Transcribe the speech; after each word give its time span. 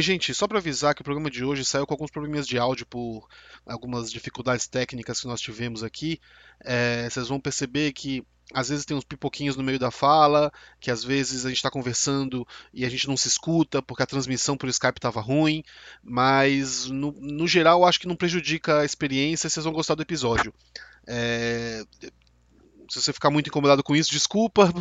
Oi, 0.00 0.02
gente, 0.02 0.32
só 0.32 0.48
para 0.48 0.56
avisar 0.56 0.94
que 0.94 1.02
o 1.02 1.04
programa 1.04 1.30
de 1.30 1.44
hoje 1.44 1.62
saiu 1.62 1.86
com 1.86 1.92
alguns 1.92 2.10
probleminhas 2.10 2.46
de 2.46 2.56
áudio 2.56 2.86
por 2.86 3.28
algumas 3.66 4.10
dificuldades 4.10 4.66
técnicas 4.66 5.20
que 5.20 5.26
nós 5.26 5.42
tivemos 5.42 5.84
aqui. 5.84 6.18
É, 6.64 7.06
vocês 7.10 7.28
vão 7.28 7.38
perceber 7.38 7.92
que 7.92 8.24
às 8.54 8.70
vezes 8.70 8.86
tem 8.86 8.96
uns 8.96 9.04
pipoquinhos 9.04 9.56
no 9.56 9.62
meio 9.62 9.78
da 9.78 9.90
fala, 9.90 10.50
que 10.80 10.90
às 10.90 11.04
vezes 11.04 11.44
a 11.44 11.50
gente 11.50 11.58
está 11.58 11.70
conversando 11.70 12.48
e 12.72 12.86
a 12.86 12.88
gente 12.88 13.06
não 13.08 13.14
se 13.14 13.28
escuta 13.28 13.82
porque 13.82 14.02
a 14.02 14.06
transmissão 14.06 14.56
por 14.56 14.70
Skype 14.70 14.96
estava 14.96 15.20
ruim, 15.20 15.62
mas 16.02 16.86
no, 16.86 17.12
no 17.20 17.46
geral 17.46 17.84
acho 17.84 18.00
que 18.00 18.08
não 18.08 18.16
prejudica 18.16 18.80
a 18.80 18.86
experiência 18.86 19.48
e 19.48 19.50
vocês 19.50 19.64
vão 19.64 19.74
gostar 19.74 19.96
do 19.96 20.02
episódio. 20.02 20.54
É, 21.06 21.84
se 22.88 23.02
você 23.02 23.12
ficar 23.12 23.28
muito 23.28 23.48
incomodado 23.48 23.82
com 23.82 23.94
isso, 23.94 24.10
desculpa, 24.10 24.72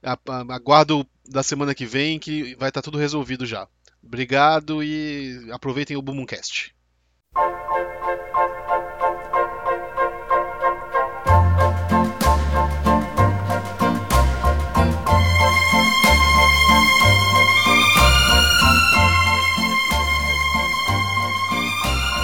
aguardo 0.48 1.06
da 1.28 1.42
semana 1.42 1.74
que 1.74 1.84
vem 1.84 2.18
que 2.18 2.54
vai 2.54 2.70
estar 2.70 2.80
tudo 2.80 2.96
resolvido 2.96 3.44
já. 3.44 3.68
Obrigado 4.02 4.82
e 4.82 5.48
aproveitem 5.50 5.96
o 5.96 6.02
Boomcast. 6.02 6.74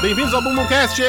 Bem-vindos 0.01 0.33
ao 0.33 0.41
Bumbumcast! 0.41 1.03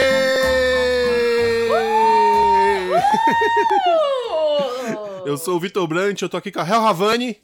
Eu 5.26 5.38
sou 5.38 5.58
o 5.58 5.60
Vitor 5.60 5.88
Brant, 5.88 6.22
eu 6.22 6.28
tô 6.28 6.38
aqui 6.38 6.52
com 6.52 6.60
a 6.60 6.68
Hel 6.68 6.86
Havani. 6.88 7.38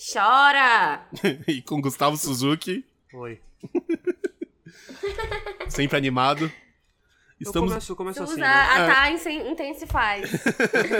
Chora! 0.00 1.06
e 1.46 1.60
com 1.60 1.78
Gustavo 1.78 2.16
Suzuki. 2.16 2.82
Oi. 3.12 3.38
Sempre 5.68 5.98
animado. 5.98 6.50
Estamos... 7.38 7.70
Eu 7.70 7.74
começo, 7.74 7.92
eu 7.92 7.96
começo 7.96 8.22
assim. 8.22 8.40
Né? 8.40 8.46
A 8.46 8.86
tá 8.86 9.10
intensifaz. 9.10 10.30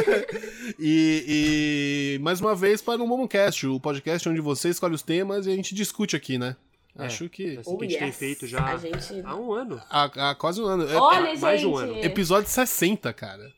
e, 0.78 2.18
e 2.18 2.18
mais 2.20 2.42
uma 2.42 2.54
vez 2.54 2.82
para 2.82 3.02
o 3.02 3.06
Momocast, 3.06 3.66
o 3.66 3.80
podcast 3.80 4.28
onde 4.28 4.40
você 4.42 4.68
escolhe 4.68 4.94
os 4.94 5.02
temas 5.02 5.46
e 5.46 5.50
a 5.50 5.56
gente 5.56 5.74
discute 5.74 6.14
aqui, 6.14 6.36
né? 6.36 6.54
É, 6.98 7.06
Acho 7.06 7.28
que. 7.30 7.56
Assim 7.56 7.72
oh, 7.72 7.78
que 7.78 7.84
a 7.84 7.88
gente 7.88 7.92
yes. 7.92 8.02
tem 8.02 8.12
feito 8.12 8.46
já 8.46 8.76
gente... 8.76 9.22
há 9.24 9.34
um 9.34 9.52
ano. 9.52 9.80
Há, 9.88 10.30
há 10.30 10.34
quase 10.34 10.60
um 10.60 10.66
ano. 10.66 10.86
É, 10.86 10.96
Olha, 10.96 11.28
é, 11.30 11.38
mais 11.38 11.60
de 11.60 11.66
um 11.66 11.76
ano. 11.76 11.96
Episódio 12.04 12.50
60, 12.50 13.12
cara. 13.14 13.50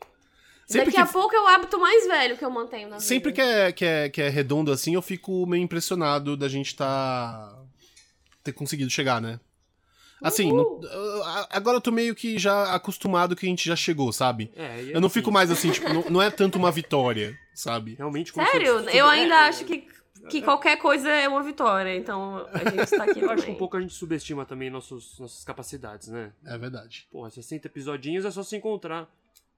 Sempre 0.65 0.91
Daqui 0.91 0.97
que... 0.97 1.01
a 1.01 1.05
pouco 1.05 1.35
é 1.35 1.41
o 1.41 1.47
hábito 1.47 1.79
mais 1.79 2.07
velho 2.07 2.37
que 2.37 2.45
eu 2.45 2.49
mantenho 2.49 2.89
na 2.89 2.99
Sempre 2.99 3.31
vida. 3.31 3.43
que 3.43 3.49
é, 3.49 3.71
que, 3.71 3.85
é, 3.85 4.09
que 4.09 4.21
é 4.21 4.29
redondo 4.29 4.71
assim, 4.71 4.95
eu 4.95 5.01
fico 5.01 5.45
meio 5.45 5.61
impressionado 5.61 6.37
da 6.37 6.47
gente 6.47 6.75
tá. 6.75 7.57
ter 8.43 8.53
conseguido 8.53 8.89
chegar, 8.89 9.21
né? 9.21 9.39
Assim, 10.21 10.53
no, 10.53 10.79
agora 11.49 11.77
eu 11.77 11.81
tô 11.81 11.91
meio 11.91 12.15
que 12.15 12.39
já 12.39 12.73
acostumado 12.73 13.35
que 13.35 13.45
a 13.45 13.49
gente 13.49 13.67
já 13.67 13.75
chegou, 13.75 14.13
sabe? 14.13 14.49
É, 14.55 14.81
eu 14.93 15.01
não 15.01 15.07
assim... 15.07 15.15
fico 15.15 15.29
mais 15.29 15.51
assim, 15.51 15.69
tipo, 15.69 15.91
não, 15.93 16.01
não, 16.09 16.21
é 16.21 16.31
tanto 16.31 16.57
uma 16.57 16.71
vitória, 16.71 17.37
sabe? 17.53 17.95
Realmente. 17.95 18.31
Sério? 18.31 18.89
Eu 18.89 19.05
ainda 19.05 19.35
é, 19.35 19.49
acho 19.49 19.65
que 19.65 19.85
que 20.29 20.41
qualquer 20.41 20.77
coisa 20.77 21.09
é 21.09 21.27
uma 21.27 21.43
vitória. 21.43 21.95
Então 21.95 22.47
a 22.53 22.69
gente 22.69 22.83
está 22.83 23.03
aqui. 23.03 23.19
Eu 23.19 23.29
acho 23.31 23.43
que 23.43 23.51
um 23.51 23.55
pouco 23.55 23.75
a 23.75 23.81
gente 23.81 23.93
subestima 23.93 24.45
também 24.45 24.69
nossos, 24.69 25.19
nossas 25.19 25.43
capacidades, 25.43 26.07
né? 26.07 26.31
É 26.45 26.57
verdade. 26.57 27.07
Porra, 27.11 27.29
60 27.29 27.67
episodinhos 27.67 28.23
é 28.23 28.31
só 28.31 28.43
se 28.43 28.55
encontrar. 28.55 29.09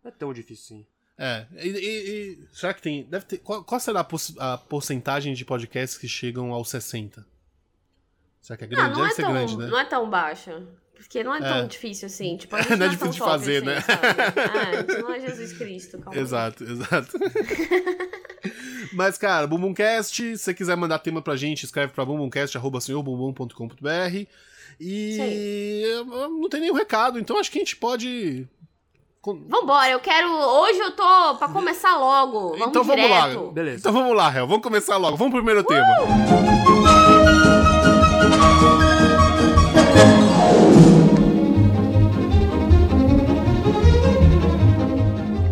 Não 0.04 0.10
é 0.10 0.12
tão 0.12 0.34
difícil 0.34 0.78
assim. 0.78 0.86
É, 1.18 1.46
e, 1.54 1.70
e, 1.70 1.70
e, 1.70 2.48
será 2.52 2.74
que 2.74 2.82
tem. 2.82 3.04
Deve 3.04 3.26
ter, 3.26 3.38
qual, 3.38 3.64
qual 3.64 3.80
será 3.80 4.02
a, 4.02 4.54
a, 4.54 4.58
porcentagem 4.58 5.34
de 5.34 5.46
podcasts 5.46 5.98
que 5.98 6.10
chegam 6.10 6.52
aos 6.52 6.70
60? 6.70 7.26
Será 8.42 8.58
que 8.58 8.66
é 8.66 8.68
grande? 8.68 8.90
Não, 8.90 8.90
não 8.90 9.02
Deve 9.02 9.12
é 9.12 9.16
ser 9.16 9.22
tão, 9.22 9.34
grande, 9.34 9.58
né? 9.58 9.68
Não 9.68 9.80
é 9.80 9.86
tão 9.86 10.10
baixa. 10.10 10.64
Porque 10.94 11.24
não 11.24 11.34
é, 11.34 11.40
é. 11.40 11.42
tão 11.42 11.68
difícil 11.68 12.08
assim. 12.08 12.36
Tipo, 12.36 12.58
não, 12.58 12.64
não 12.78 12.86
é 12.86 12.90
difícil 12.90 13.14
de 13.14 13.20
fazer, 13.20 13.58
assim, 13.58 13.66
né? 13.66 13.78
É, 14.36 14.62
a 14.62 14.82
gente 14.82 15.02
não 15.02 15.14
é 15.14 15.20
Jesus 15.22 15.54
Cristo. 15.54 16.00
Calma 16.00 16.20
exato, 16.20 16.64
exato. 16.64 17.18
Mas, 18.94 19.18
cara, 19.18 19.48
Bumbumcast, 19.48 20.16
se 20.16 20.38
você 20.38 20.54
quiser 20.54 20.76
mandar 20.76 21.00
tema 21.00 21.22
pra 21.22 21.36
gente, 21.36 21.64
escreve 21.64 21.94
pra 21.94 22.06
bumbumcast.com.br. 22.06 24.28
E 24.80 25.14
Sim. 25.14 26.06
não 26.06 26.50
tem 26.50 26.62
nenhum 26.62 26.74
recado, 26.74 27.18
então 27.18 27.40
acho 27.40 27.50
que 27.50 27.58
a 27.58 27.62
gente 27.62 27.78
pode 27.78 28.48
Vambora, 29.34 29.90
eu 29.90 30.00
quero. 30.00 30.30
Hoje 30.32 30.80
eu 30.80 30.92
tô 30.92 31.36
pra 31.36 31.48
começar 31.48 31.98
logo. 31.98 32.50
Vamos 32.50 32.68
então 32.68 32.84
vamos 32.84 33.04
direto. 33.04 33.46
lá. 33.46 33.52
Beleza. 33.52 33.80
Então 33.80 33.92
vamos 33.92 34.16
lá, 34.16 34.36
Hel. 34.36 34.46
Vamos 34.46 34.62
começar 34.62 34.98
logo. 34.98 35.18
Vamos 35.18 35.34
pro 35.34 35.44
primeiro 35.44 35.62
uh! 35.62 35.64
tema. 35.64 35.88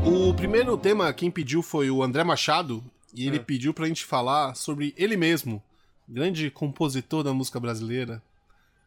O 0.05 0.33
primeiro 0.35 0.77
tema, 0.77 1.11
quem 1.11 1.31
pediu 1.31 1.63
foi 1.63 1.89
o 1.89 2.03
André 2.03 2.23
Machado. 2.23 2.83
E 3.15 3.27
ele 3.27 3.37
é. 3.37 3.39
pediu 3.39 3.73
pra 3.73 3.87
gente 3.87 4.05
falar 4.05 4.55
sobre 4.55 4.93
ele 4.97 5.15
mesmo, 5.15 5.61
grande 6.07 6.49
compositor 6.49 7.23
da 7.23 7.31
música 7.31 7.59
brasileira, 7.59 8.21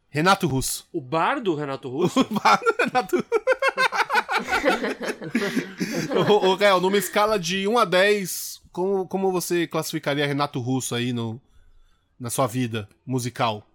Renato 0.09 0.47
Russo. 0.47 0.87
O 0.91 0.99
bar 0.99 1.41
do 1.41 1.55
Renato 1.55 1.87
Russo? 1.89 2.21
O 2.21 2.33
bar 2.33 2.59
do 2.59 2.75
Renato 2.77 3.15
Russo. 3.15 3.27
ô, 6.29 6.53
ô, 6.53 6.79
numa 6.79 6.97
escala 6.97 7.39
de 7.39 7.67
1 7.67 7.77
a 7.77 7.85
10, 7.85 8.61
como, 8.71 9.07
como 9.07 9.31
você 9.31 9.67
classificaria 9.67 10.25
Renato 10.27 10.59
Russo 10.59 10.95
aí 10.95 11.13
no, 11.13 11.41
na 12.19 12.29
sua 12.29 12.47
vida 12.47 12.87
musical? 13.05 13.67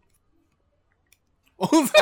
11? 1.59 1.93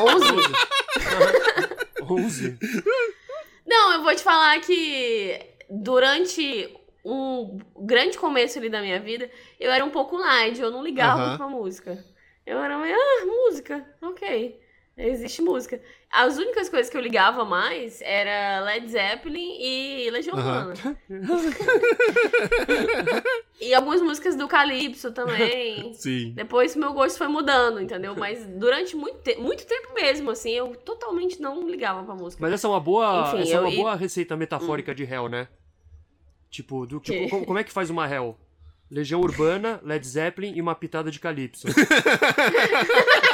11? 2.02 2.58
Não, 3.66 3.92
eu 3.92 4.02
vou 4.02 4.14
te 4.14 4.22
falar 4.22 4.60
que 4.60 5.38
durante 5.70 6.76
um 7.04 7.58
grande 7.78 8.18
começo 8.18 8.58
ali 8.58 8.68
da 8.68 8.80
minha 8.80 9.00
vida, 9.00 9.30
eu 9.58 9.70
era 9.70 9.84
um 9.84 9.90
pouco 9.90 10.16
light, 10.16 10.60
eu 10.60 10.70
não 10.70 10.82
ligava 10.82 11.30
uhum. 11.30 11.36
pra 11.36 11.48
música. 11.48 12.04
Eu 12.44 12.58
era 12.58 12.78
meio, 12.78 12.94
ah, 12.94 13.26
música, 13.26 13.86
ok. 14.02 14.59
Existe 15.00 15.40
música. 15.40 15.80
As 16.10 16.36
únicas 16.36 16.68
coisas 16.68 16.90
que 16.90 16.96
eu 16.96 17.00
ligava 17.00 17.44
mais 17.44 18.02
era 18.02 18.60
Led 18.64 18.90
Zeppelin 18.90 19.56
e 19.60 20.10
Legião 20.10 20.36
Urbana. 20.36 20.74
e 23.60 23.72
algumas 23.72 24.02
músicas 24.02 24.36
do 24.36 24.46
Calypso 24.46 25.12
também. 25.12 25.94
Sim. 25.94 26.32
Depois 26.34 26.76
meu 26.76 26.92
gosto 26.92 27.16
foi 27.16 27.28
mudando, 27.28 27.80
entendeu? 27.80 28.14
Mas 28.16 28.44
durante 28.44 28.96
muito, 28.96 29.22
te 29.22 29.36
muito 29.36 29.64
tempo 29.66 29.94
mesmo, 29.94 30.30
assim, 30.30 30.50
eu 30.50 30.74
totalmente 30.76 31.40
não 31.40 31.68
ligava 31.68 32.02
pra 32.02 32.14
música. 32.14 32.42
Mas 32.42 32.52
essa 32.52 32.66
é 32.66 32.70
uma 32.70 32.80
boa, 32.80 33.28
Enfim, 33.28 33.42
essa 33.42 33.54
é 33.54 33.60
uma 33.60 33.70
boa 33.70 33.94
receita 33.94 34.36
metafórica 34.36 34.92
hum. 34.92 34.94
de 34.94 35.04
Hell, 35.04 35.28
né? 35.28 35.48
Tipo, 36.50 36.84
do, 36.84 37.00
tipo 37.00 37.30
como, 37.30 37.46
como 37.46 37.58
é 37.58 37.64
que 37.64 37.72
faz 37.72 37.88
uma 37.88 38.12
Hell? 38.12 38.36
Legião 38.90 39.20
Urbana, 39.20 39.80
Led 39.84 40.04
Zeppelin 40.04 40.54
e 40.56 40.60
uma 40.60 40.74
pitada 40.74 41.12
de 41.12 41.20
Calypso. 41.20 41.68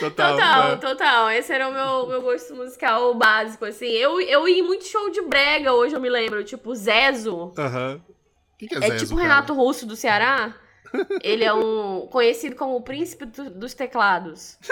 total, 0.00 0.36
total, 0.36 0.68
né? 0.68 0.76
total. 0.76 1.30
Esse 1.30 1.52
era 1.52 1.68
o 1.68 1.72
meu, 1.72 2.06
meu 2.06 2.22
gosto 2.22 2.54
musical 2.54 3.14
básico, 3.14 3.64
assim. 3.64 3.86
Eu, 3.86 4.20
eu 4.20 4.48
ia 4.48 4.58
em 4.58 4.62
muito 4.62 4.86
show 4.86 5.10
de 5.10 5.22
brega 5.22 5.72
hoje, 5.72 5.94
eu 5.94 6.00
me 6.00 6.08
lembro. 6.08 6.42
Tipo, 6.44 6.74
Zezo. 6.74 7.52
Aham. 7.58 7.94
Uhum. 7.94 8.00
que, 8.58 8.68
que 8.68 8.74
é, 8.74 8.78
é 8.78 8.80
Zezo, 8.80 9.04
tipo 9.04 9.14
o 9.14 9.22
Renato 9.22 9.52
Russo 9.52 9.86
do 9.86 9.96
Ceará. 9.96 10.54
Ele 11.22 11.44
é 11.44 11.52
um 11.52 12.06
conhecido 12.10 12.56
como 12.56 12.76
o 12.76 12.82
príncipe 12.82 13.26
do, 13.26 13.50
dos 13.50 13.74
teclados. 13.74 14.58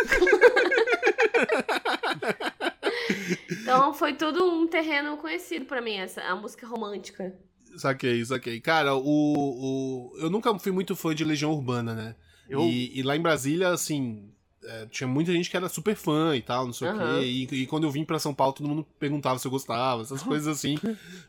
então 3.51 3.95
foi 3.95 4.15
tudo 4.15 4.45
um 4.45 4.67
terreno 4.67 5.17
conhecido 5.17 5.65
para 5.65 5.81
mim, 5.81 5.97
essa 5.97 6.23
a 6.23 6.35
música 6.35 6.67
romântica. 6.67 7.35
Saquei, 7.77 8.25
saquei. 8.25 8.61
Cara, 8.61 8.95
o, 8.95 9.03
o, 9.05 10.13
eu 10.19 10.31
nunca 10.31 10.57
fui 10.59 10.73
muito 10.73 10.97
fã 10.97 11.15
de 11.15 11.25
Legião 11.25 11.53
Urbana, 11.53 11.95
né? 11.95 12.17
Eu... 12.49 12.63
E, 12.63 12.99
e 12.99 13.03
lá 13.03 13.17
em 13.17 13.21
Brasília, 13.21 13.69
assim, 13.69 14.33
é, 14.69 14.87
tinha 14.91 15.09
muita 15.09 15.33
gente 15.33 15.49
que 15.49 15.57
era 15.57 15.69
super 15.69 15.97
fã 15.97 16.37
e 16.37 16.43
tal, 16.43 16.67
não 16.67 16.73
sei 16.73 16.89
uhum. 16.89 16.95
o 16.95 17.21
quê. 17.21 17.27
E, 17.27 17.63
e, 17.63 17.67
quando 17.67 17.85
eu 17.85 17.91
vim 17.91 18.05
pra 18.05 18.19
São 18.19 18.35
Paulo, 18.35 18.53
todo 18.53 18.69
mundo 18.69 18.87
perguntava 18.99 19.39
se 19.39 19.47
eu 19.47 19.51
gostava, 19.51 20.03
essas 20.03 20.23
coisas 20.23 20.47
assim. 20.47 20.79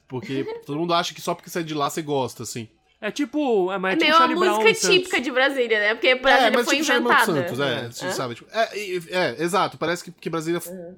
Porque 0.07 0.43
todo 0.65 0.77
mundo 0.77 0.93
acha 0.93 1.13
que 1.13 1.21
só 1.21 1.33
porque 1.33 1.49
você 1.49 1.59
é 1.59 1.63
de 1.63 1.73
lá 1.73 1.89
você 1.89 2.01
gosta, 2.01 2.43
assim. 2.43 2.67
É 3.01 3.09
tipo. 3.09 3.71
É, 3.71 3.77
mas 3.77 3.97
é, 4.01 4.07
é 4.07 4.11
tipo 4.11 4.33
uma 4.33 4.57
música 4.57 4.73
típica 4.73 5.21
de 5.21 5.31
Brasília, 5.31 5.79
né? 5.79 5.95
Porque 5.95 6.15
Brasília 6.15 6.47
é, 6.47 6.51
mas 6.51 6.65
foi 6.65 6.81
tipo 6.81 6.91
inventada. 6.91 7.25
Santos, 7.25 7.59
é, 7.59 7.85
é. 7.85 8.11
sabe? 8.11 8.35
Tipo, 8.35 8.49
é, 8.51 8.69
é, 9.09 9.41
exato. 9.41 9.77
Parece 9.77 10.03
que, 10.03 10.11
que 10.11 10.29
Brasília. 10.29 10.61
Uhum. 10.67 10.97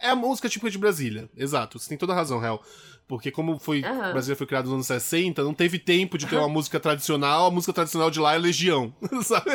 É 0.00 0.08
a 0.08 0.16
música 0.16 0.48
típica 0.48 0.70
de 0.70 0.78
Brasília, 0.78 1.28
exato. 1.36 1.78
Você 1.78 1.88
tem 1.88 1.98
toda 1.98 2.12
a 2.12 2.16
razão, 2.16 2.38
Real. 2.38 2.62
Porque 3.06 3.30
como 3.30 3.58
foi, 3.58 3.82
uhum. 3.82 4.12
Brasília 4.12 4.34
foi 4.34 4.46
criado 4.46 4.64
nos 4.64 4.74
anos 4.74 4.86
60, 4.86 5.42
não 5.44 5.52
teve 5.52 5.78
tempo 5.78 6.16
de 6.16 6.26
ter 6.26 6.36
uma 6.36 6.48
música 6.48 6.80
tradicional. 6.80 7.46
A 7.46 7.50
música 7.50 7.72
tradicional 7.72 8.10
de 8.10 8.18
lá 8.18 8.34
é 8.34 8.38
Legião, 8.38 8.94
sabe? 9.22 9.50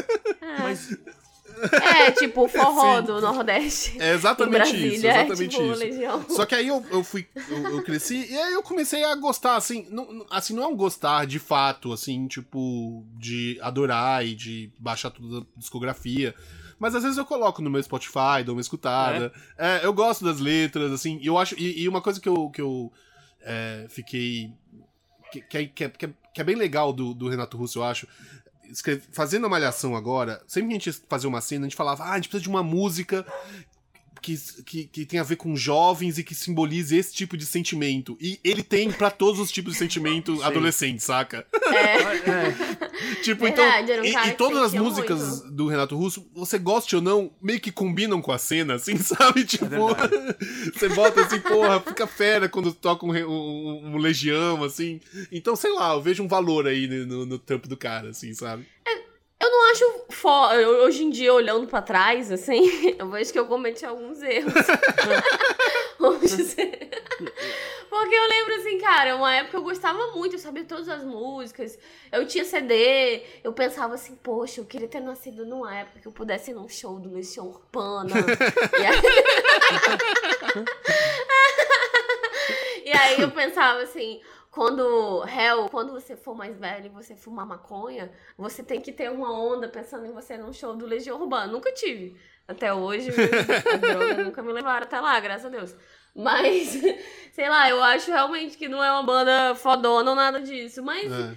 Mas 0.60 0.96
É, 1.72 2.12
tipo, 2.12 2.48
forró 2.50 3.02
do 3.02 3.20
Nordeste. 3.20 4.02
É 4.02 4.14
exatamente 4.14 4.76
isso, 4.76 5.06
exatamente 5.06 5.44
é, 5.44 5.48
tipo, 5.48 5.64
isso. 5.64 5.80
Legião. 5.80 6.26
Só 6.30 6.46
que 6.46 6.56
aí 6.56 6.68
eu, 6.68 6.86
eu 6.92 7.04
fui, 7.04 7.28
eu, 7.50 7.70
eu, 7.70 7.84
cresci 7.84 8.28
e 8.30 8.38
aí 8.38 8.54
eu 8.54 8.64
comecei 8.64 9.04
a 9.04 9.16
gostar, 9.16 9.56
assim, 9.56 9.88
não, 9.90 10.26
assim, 10.30 10.54
não 10.54 10.64
é 10.64 10.68
um 10.68 10.76
gostar 10.76 11.26
de 11.26 11.40
fato, 11.40 11.92
assim, 11.92 12.28
tipo, 12.28 13.06
de 13.18 13.58
adorar 13.62 14.26
e 14.26 14.36
de 14.36 14.72
baixar 14.80 15.10
toda 15.10 15.40
a 15.40 15.46
discografia. 15.58 16.34
Mas 16.80 16.96
às 16.96 17.04
vezes 17.04 17.18
eu 17.18 17.26
coloco 17.26 17.62
no 17.62 17.70
meu 17.70 17.84
Spotify, 17.84 18.42
dou 18.46 18.56
uma 18.56 18.62
escutada. 18.62 19.32
É? 19.58 19.80
É, 19.80 19.86
eu 19.86 19.94
gosto 19.94 20.24
das 20.24 20.40
letras, 20.40 20.92
assim, 20.94 21.20
e 21.22 21.28
eu 21.28 21.38
acho. 21.38 21.54
E, 21.60 21.84
e, 21.84 21.90
uma 21.90 22.02
coisa 22.02 22.22
que 22.22 22.30
eu, 22.30 22.50
que 22.50 22.62
eu 22.62 22.92
é, 23.42 23.86
fiquei. 23.90 24.54
Que, 25.32 25.42
que, 25.42 25.58
é, 25.58 25.66
que, 25.66 25.84
é, 25.84 25.90
que, 25.90 26.42
é, 26.42 26.44
bem 26.44 26.56
legal 26.56 26.92
do, 26.92 27.14
do 27.14 27.30
Renato 27.30 27.56
Russo, 27.56 27.80
eu 27.80 27.84
acho, 27.84 28.08
fazendo 29.12 29.45
a 29.45 29.50
malhação 29.50 29.95
agora, 29.95 30.42
sempre 30.48 30.69
que 30.69 30.75
a 30.75 30.80
gente 30.80 31.04
fazia 31.07 31.30
uma 31.30 31.42
cena, 31.42 31.66
a 31.66 31.69
gente 31.69 31.77
falava, 31.77 32.04
ah, 32.04 32.12
a 32.12 32.16
gente 32.16 32.30
precisa 32.30 32.44
de 32.44 32.50
uma 32.50 32.63
música 32.63 33.25
que, 34.21 34.38
que, 34.66 34.86
que, 34.86 35.06
tem 35.06 35.19
a 35.19 35.24
ver 35.24 35.36
com 35.36 35.56
jovens 35.56 36.18
e 36.18 36.24
que 36.24 36.36
simbolize 36.36 36.95
esse 36.95 37.13
tipo 37.13 37.38
de 37.38 37.45
sentimento. 37.45 38.18
E 38.19 38.39
ele 38.44 38.63
tem 38.63 38.92
para 38.92 39.10
todos 39.10 39.39
os 39.39 39.51
tipos 39.51 39.74
de 39.74 39.80
sentimento 39.80 40.42
adolescente, 40.44 41.01
saca? 41.04 41.45
É. 41.68 42.30
é. 42.30 43.16
tipo, 43.21 43.44
Verdade, 43.44 43.92
então. 43.92 44.04
Um 44.04 44.25
e, 44.25 44.30
e, 44.30 44.33
todas 44.33 44.63
as 44.63 44.74
músicas 44.74 45.42
muito. 45.42 45.51
do 45.51 45.68
Renato 45.68 45.95
Russo, 45.95 46.25
você 46.33 46.57
goste 46.57 46.95
ou 46.95 47.01
não, 47.01 47.31
meio 47.42 47.60
que 47.60 47.71
combinam 47.71 48.21
com 48.21 48.31
a 48.31 48.38
cena, 48.38 48.75
assim, 48.75 48.98
sabe? 49.00 49.45
Tipo, 49.45 49.66
é 49.92 50.69
você 50.74 50.89
bota 50.89 51.21
assim, 51.21 51.39
porra, 51.39 51.80
fica 51.80 52.07
fera 52.07 52.50
quando 52.50 52.74
toca 52.74 53.06
um, 53.06 53.12
um, 53.12 53.94
um, 53.94 53.98
Legião, 53.98 54.63
assim. 54.63 55.00
Então, 55.31 55.56
sei 55.56 55.71
lá, 55.74 55.94
eu 55.94 56.01
vejo 56.01 56.24
um 56.24 56.27
valor 56.27 56.68
aí 56.68 56.88
no, 56.88 57.25
no 57.25 57.39
trampo 57.39 57.68
do 57.68 57.77
cara, 57.77 58.10
assim, 58.10 58.33
sabe? 58.33 58.66
É 58.86 59.09
eu 59.42 59.50
não 59.50 59.72
acho 59.72 60.06
foda. 60.10 60.70
Hoje 60.84 61.04
em 61.04 61.10
dia, 61.10 61.34
olhando 61.34 61.66
pra 61.68 61.82
trás, 61.82 62.32
assim, 62.32 62.96
eu 63.00 63.10
vejo 63.10 63.32
que 63.32 63.40
eu 63.40 63.48
cometi 63.48 63.86
alguns 63.86 64.22
erros. 64.22 64.54
Porque 67.90 68.16
eu 68.16 68.28
lembro, 68.28 68.56
assim, 68.56 68.78
cara, 68.80 69.16
uma 69.16 69.36
época 69.36 69.58
eu 69.58 69.64
gostava 69.64 70.12
muito, 70.12 70.36
eu 70.36 70.40
sabia 70.40 70.64
todas 70.64 70.88
as 70.88 71.04
músicas, 71.04 71.78
eu 72.12 72.26
tinha 72.28 72.46
CD, 72.46 73.24
eu 73.44 73.52
pensava 73.52 73.96
assim, 73.96 74.16
poxa, 74.16 74.62
eu 74.62 74.66
queria 74.66 74.88
ter 74.88 75.00
nascido 75.00 75.46
numa 75.46 75.76
época 75.76 76.00
que 76.00 76.08
eu 76.08 76.12
pudesse 76.12 76.52
ir 76.52 76.54
num 76.54 76.70
show 76.70 77.00
do 77.00 77.14
Legião 77.14 77.48
Urbana. 77.48 78.14
e, 78.80 78.86
aí... 78.86 79.02
e 82.86 82.92
aí 82.92 83.22
eu 83.22 83.32
pensava 83.32 83.82
assim, 83.82 84.22
quando, 84.51 85.24
Hell, 85.28 85.69
quando 85.69 85.92
você 85.92 86.16
for 86.16 86.36
mais 86.36 86.57
velho 86.57 86.88
e 86.88 86.90
você 86.90 87.16
fumar 87.16 87.46
maconha, 87.46 88.12
você 88.38 88.63
tem 88.63 88.81
que 88.81 88.92
ter 88.92 89.12
uma 89.12 89.31
onda 89.31 89.69
pensando 89.69 90.06
em 90.07 90.12
você 90.12 90.38
num 90.38 90.51
show 90.51 90.75
do 90.75 90.88
Legião 90.88 91.22
Urbana. 91.22 91.51
Nunca 91.51 91.72
tive. 91.72 92.19
Até 92.48 92.74
hoje, 92.74 93.12
a 93.72 93.78
droga 93.78 94.24
nunca 94.24 94.42
me 94.42 94.51
levaram 94.51 94.86
até 94.86 95.00
lá, 95.00 95.19
graças 95.19 95.46
a 95.46 95.50
Deus. 95.50 95.75
Mas, 96.16 96.81
sei 97.31 97.48
lá, 97.48 97.69
eu 97.69 97.81
acho 97.84 98.10
realmente 98.10 98.57
que 98.57 98.68
não 98.68 98.84
é 98.84 98.92
uma 98.92 99.04
banda 99.04 99.54
fodona 99.54 100.10
ou 100.10 100.16
nada 100.16 100.42
disso. 100.42 100.81
Mas 100.81 101.12
é. 101.12 101.36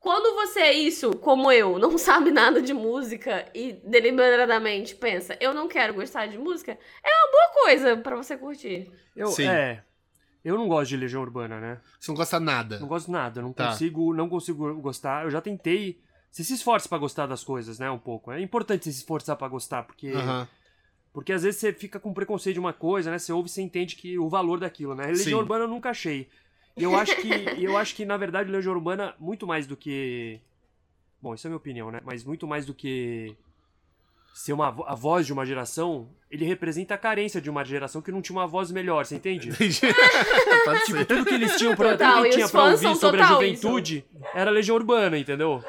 quando 0.00 0.34
você 0.34 0.60
é 0.60 0.72
isso, 0.72 1.10
como 1.18 1.52
eu, 1.52 1.78
não 1.78 1.96
sabe 1.98 2.30
nada 2.30 2.62
de 2.62 2.72
música 2.72 3.44
e 3.54 3.74
deliberadamente 3.84 4.94
pensa, 4.94 5.36
eu 5.38 5.52
não 5.52 5.68
quero 5.68 5.92
gostar 5.92 6.26
de 6.26 6.38
música, 6.38 6.72
é 6.72 7.10
uma 7.10 7.30
boa 7.30 7.64
coisa 7.64 7.96
para 7.98 8.16
você 8.16 8.38
curtir. 8.38 8.90
Eu, 9.14 9.26
Sim. 9.26 9.48
É, 9.48 9.84
eu 10.44 10.56
não 10.56 10.68
gosto 10.68 10.90
de 10.90 10.96
Legião 10.96 11.22
Urbana, 11.22 11.60
né? 11.60 11.80
Você 11.98 12.10
não 12.10 12.16
gosta 12.16 12.40
nada? 12.40 12.78
Não 12.78 12.88
gosto 12.88 13.10
nada, 13.10 13.42
não 13.42 13.52
tá. 13.52 13.68
consigo, 13.68 14.14
não 14.14 14.28
consigo 14.28 14.74
gostar. 14.80 15.24
Eu 15.24 15.30
já 15.30 15.40
tentei. 15.40 16.00
Você 16.30 16.44
se 16.44 16.54
esforça 16.54 16.88
para 16.88 16.98
gostar 16.98 17.26
das 17.26 17.42
coisas, 17.42 17.78
né? 17.78 17.90
Um 17.90 17.98
pouco. 17.98 18.30
É 18.30 18.40
importante 18.40 18.84
você 18.84 18.92
se 18.92 18.98
esforçar 18.98 19.36
para 19.36 19.48
gostar, 19.48 19.82
porque 19.82 20.12
porque 21.12 21.32
às 21.32 21.42
vezes 21.42 21.58
você 21.58 21.72
fica 21.72 21.98
com 21.98 22.12
preconceito 22.12 22.54
de 22.54 22.60
uma 22.60 22.72
coisa, 22.72 23.10
né? 23.10 23.18
Você 23.18 23.32
ouve 23.32 23.48
e 23.48 23.52
você 23.52 23.62
entende 23.62 23.96
que 23.96 24.18
o 24.18 24.28
valor 24.28 24.60
daquilo, 24.60 24.94
né? 24.94 25.06
Legião 25.06 25.24
Sim. 25.24 25.34
Urbana 25.34 25.64
eu 25.64 25.68
nunca 25.68 25.90
achei. 25.90 26.28
E 26.76 26.84
eu 26.84 26.94
acho 26.96 27.16
que 27.16 27.28
eu 27.62 27.76
acho 27.76 27.96
que 27.96 28.04
na 28.04 28.16
verdade 28.16 28.50
Legião 28.50 28.74
Urbana 28.74 29.14
muito 29.18 29.46
mais 29.46 29.66
do 29.66 29.76
que 29.76 30.40
Bom, 31.20 31.34
isso 31.34 31.46
é 31.46 31.48
a 31.48 31.50
minha 31.50 31.56
opinião, 31.56 31.90
né? 31.90 32.00
Mas 32.04 32.22
muito 32.22 32.46
mais 32.46 32.64
do 32.64 32.72
que 32.72 33.36
ser 34.32 34.52
uma, 34.52 34.68
a 34.86 34.94
voz 34.94 35.26
de 35.26 35.32
uma 35.32 35.44
geração, 35.44 36.08
ele 36.30 36.44
representa 36.44 36.94
a 36.94 36.98
carência 36.98 37.40
de 37.40 37.50
uma 37.50 37.64
geração 37.64 38.00
que 38.00 38.12
não 38.12 38.22
tinha 38.22 38.36
uma 38.36 38.46
voz 38.46 38.70
melhor, 38.70 39.04
você 39.04 39.16
entende? 39.16 39.50
tipo, 40.86 41.04
tudo 41.06 41.24
que 41.24 41.34
eles 41.34 41.56
tinham 41.56 41.74
pra, 41.74 41.92
total, 41.92 42.16
tudo 42.16 42.24
que 42.24 42.30
tinha 42.30 42.48
pra 42.48 42.64
ouvir 42.64 42.96
sobre 42.96 43.20
a 43.20 43.26
juventude 43.26 44.04
isso. 44.14 44.26
era 44.34 44.50
Legião 44.50 44.76
Urbana, 44.76 45.18
entendeu? 45.18 45.62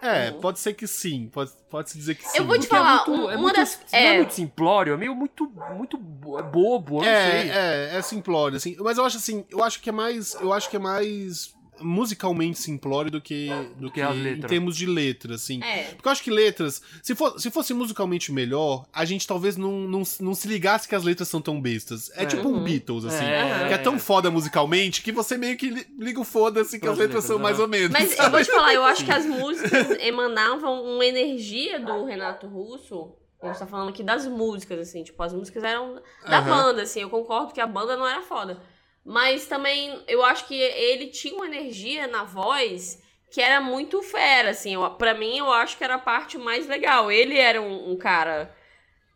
É, 0.00 0.30
pode 0.30 0.60
ser 0.60 0.74
que 0.74 0.86
sim. 0.86 1.28
Pode, 1.32 1.50
pode 1.68 1.90
se 1.90 1.98
dizer 1.98 2.14
que 2.14 2.24
sim. 2.24 2.38
Eu 2.38 2.44
vou 2.44 2.58
te 2.58 2.66
falar, 2.66 3.04
é 3.04 3.10
muito, 3.10 3.30
é 3.30 3.34
uma 3.34 3.42
muito, 3.42 3.56
das. 3.56 3.80
É... 3.90 4.02
Não 4.02 4.10
é 4.10 4.16
muito 4.18 4.34
simplório, 4.34 4.94
é 4.94 4.96
meio 4.96 5.14
muito, 5.14 5.52
muito 5.74 5.96
bobo, 5.96 6.98
não 7.00 7.04
é, 7.04 7.30
sei. 7.30 7.50
É, 7.50 7.96
é 7.96 8.02
simplório, 8.02 8.56
assim. 8.56 8.76
Mas 8.78 8.98
eu 8.98 9.04
acho 9.04 9.16
assim, 9.16 9.44
eu 9.50 9.62
acho 9.62 9.80
que 9.80 9.88
é 9.88 9.92
mais. 9.92 10.34
Eu 10.34 10.52
acho 10.52 10.70
que 10.70 10.76
é 10.76 10.78
mais 10.78 11.52
musicalmente 11.80 12.58
simplório 12.58 13.10
do 13.10 13.20
que, 13.20 13.48
do 13.76 13.90
que, 13.90 14.00
que 14.00 14.28
em 14.28 14.40
termos 14.40 14.76
de 14.76 14.86
letras, 14.86 15.42
assim. 15.42 15.62
É. 15.62 15.84
Porque 15.94 16.08
eu 16.08 16.12
acho 16.12 16.22
que 16.22 16.30
letras, 16.30 16.82
se, 17.02 17.14
for, 17.14 17.38
se 17.38 17.50
fosse 17.50 17.74
musicalmente 17.74 18.32
melhor, 18.32 18.86
a 18.92 19.04
gente 19.04 19.26
talvez 19.26 19.56
não, 19.56 19.80
não, 19.80 20.02
não 20.20 20.34
se 20.34 20.48
ligasse 20.48 20.88
que 20.88 20.94
as 20.94 21.04
letras 21.04 21.28
são 21.28 21.40
tão 21.40 21.60
bestas. 21.60 22.10
É, 22.14 22.22
é. 22.22 22.26
tipo 22.26 22.48
um 22.48 22.54
uhum. 22.54 22.64
Beatles, 22.64 23.04
assim. 23.04 23.24
É. 23.24 23.68
Que 23.68 23.74
é 23.74 23.78
tão 23.78 23.98
foda 23.98 24.30
musicalmente 24.30 25.02
que 25.02 25.12
você 25.12 25.36
meio 25.36 25.56
que 25.56 25.86
liga 25.98 26.20
o 26.20 26.24
foda-se 26.24 26.78
que 26.78 26.86
as 26.86 26.96
letras, 26.96 27.08
letras 27.08 27.24
são 27.24 27.38
mais 27.38 27.58
ou 27.58 27.68
menos. 27.68 27.90
Mas 27.90 28.10
sabe? 28.10 28.26
eu 28.26 28.30
vou 28.30 28.42
te 28.42 28.50
falar, 28.50 28.74
eu 28.74 28.84
acho 28.84 29.04
que 29.04 29.12
as 29.12 29.26
músicas 29.26 29.90
emanavam 30.00 30.82
uma 30.82 31.04
energia 31.04 31.80
do 31.80 32.04
Renato 32.04 32.46
Russo. 32.46 33.14
A 33.40 33.46
gente 33.46 33.58
tá 33.58 33.66
falando 33.66 33.90
aqui 33.90 34.02
das 34.02 34.26
músicas, 34.26 34.80
assim, 34.80 35.04
tipo, 35.04 35.22
as 35.22 35.32
músicas 35.32 35.62
eram 35.62 36.02
da 36.28 36.40
uhum. 36.40 36.46
banda, 36.46 36.82
assim. 36.82 37.00
Eu 37.00 37.10
concordo 37.10 37.52
que 37.52 37.60
a 37.60 37.66
banda 37.66 37.96
não 37.96 38.06
era 38.06 38.20
foda. 38.22 38.60
Mas 39.04 39.46
também 39.46 40.02
eu 40.06 40.24
acho 40.24 40.46
que 40.46 40.54
ele 40.54 41.06
tinha 41.06 41.34
uma 41.34 41.46
energia 41.46 42.06
na 42.06 42.24
voz 42.24 43.02
que 43.30 43.40
era 43.40 43.60
muito 43.60 44.02
fera, 44.02 44.50
assim. 44.50 44.74
para 44.98 45.14
mim, 45.14 45.38
eu 45.38 45.52
acho 45.52 45.76
que 45.76 45.84
era 45.84 45.96
a 45.96 45.98
parte 45.98 46.38
mais 46.38 46.66
legal. 46.66 47.10
Ele 47.10 47.36
era 47.36 47.60
um, 47.60 47.92
um 47.92 47.96
cara 47.96 48.54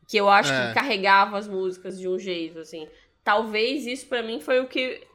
que 0.07 0.17
eu 0.17 0.29
acho 0.29 0.53
é. 0.53 0.69
que 0.69 0.75
carregava 0.75 1.39
as 1.39 1.49
músicas 1.49 1.99
de 1.99 2.09
um 2.09 2.19
jeito, 2.19 2.59
assim. 2.59 2.87
Talvez 3.25 3.87
isso 3.87 4.07
para 4.07 4.23
mim 4.23 4.41
foi 4.41 4.61
o 4.61 4.69
que 4.69 5.07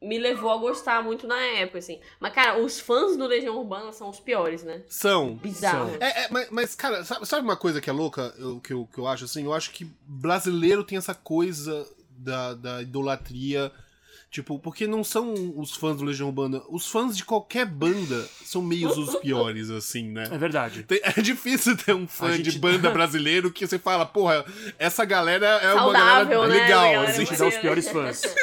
me 0.00 0.18
levou 0.18 0.50
a 0.50 0.56
gostar 0.56 1.02
muito 1.02 1.26
na 1.26 1.38
época, 1.38 1.78
assim. 1.78 2.00
Mas, 2.20 2.32
cara, 2.32 2.58
os 2.58 2.78
fãs 2.78 3.16
do 3.16 3.26
Legião 3.26 3.56
Urbana 3.56 3.92
são 3.92 4.08
os 4.08 4.20
piores, 4.20 4.62
né? 4.62 4.82
São. 4.88 5.36
Bizarro. 5.36 5.90
São. 5.90 5.98
É, 6.00 6.24
é, 6.24 6.28
mas, 6.30 6.50
mas, 6.50 6.74
cara, 6.74 7.04
sabe, 7.04 7.26
sabe, 7.26 7.42
uma 7.42 7.56
coisa 7.56 7.80
que 7.80 7.90
é 7.90 7.92
louca, 7.92 8.34
eu, 8.38 8.60
que, 8.60 8.72
eu, 8.72 8.86
que 8.86 8.98
eu 8.98 9.06
acho, 9.06 9.24
assim? 9.24 9.44
Eu 9.44 9.52
acho 9.52 9.70
que 9.72 9.90
brasileiro 10.06 10.84
tem 10.84 10.96
essa 10.96 11.14
coisa 11.14 11.86
da, 12.10 12.54
da 12.54 12.82
idolatria 12.82 13.72
Tipo, 14.36 14.58
porque 14.58 14.86
não 14.86 15.02
são 15.02 15.32
os 15.56 15.74
fãs 15.74 15.96
do 15.96 16.04
Legião 16.04 16.28
Urbana. 16.28 16.60
Os 16.68 16.86
fãs 16.86 17.16
de 17.16 17.24
qualquer 17.24 17.64
banda 17.64 18.22
são 18.44 18.60
meio 18.60 18.90
os 18.90 19.16
piores, 19.16 19.70
assim, 19.70 20.10
né? 20.10 20.28
É 20.30 20.36
verdade. 20.36 20.84
É 20.90 21.22
difícil 21.22 21.74
ter 21.74 21.94
um 21.94 22.06
fã 22.06 22.32
gente... 22.32 22.50
de 22.50 22.58
banda 22.58 22.90
brasileiro 22.92 23.50
que 23.50 23.66
você 23.66 23.78
fala, 23.78 24.04
porra, 24.04 24.44
essa 24.78 25.06
galera 25.06 25.46
é 25.46 25.72
Saudável, 25.72 25.88
uma 25.88 25.92
galera 25.92 26.48
né? 26.48 26.64
legal. 26.64 26.82
Legal, 26.84 27.04
assim. 27.04 27.22
A 27.22 27.24
gente 27.24 27.38
dá 27.38 27.48
os 27.48 27.56
piores 27.56 27.88
fãs. 27.88 28.20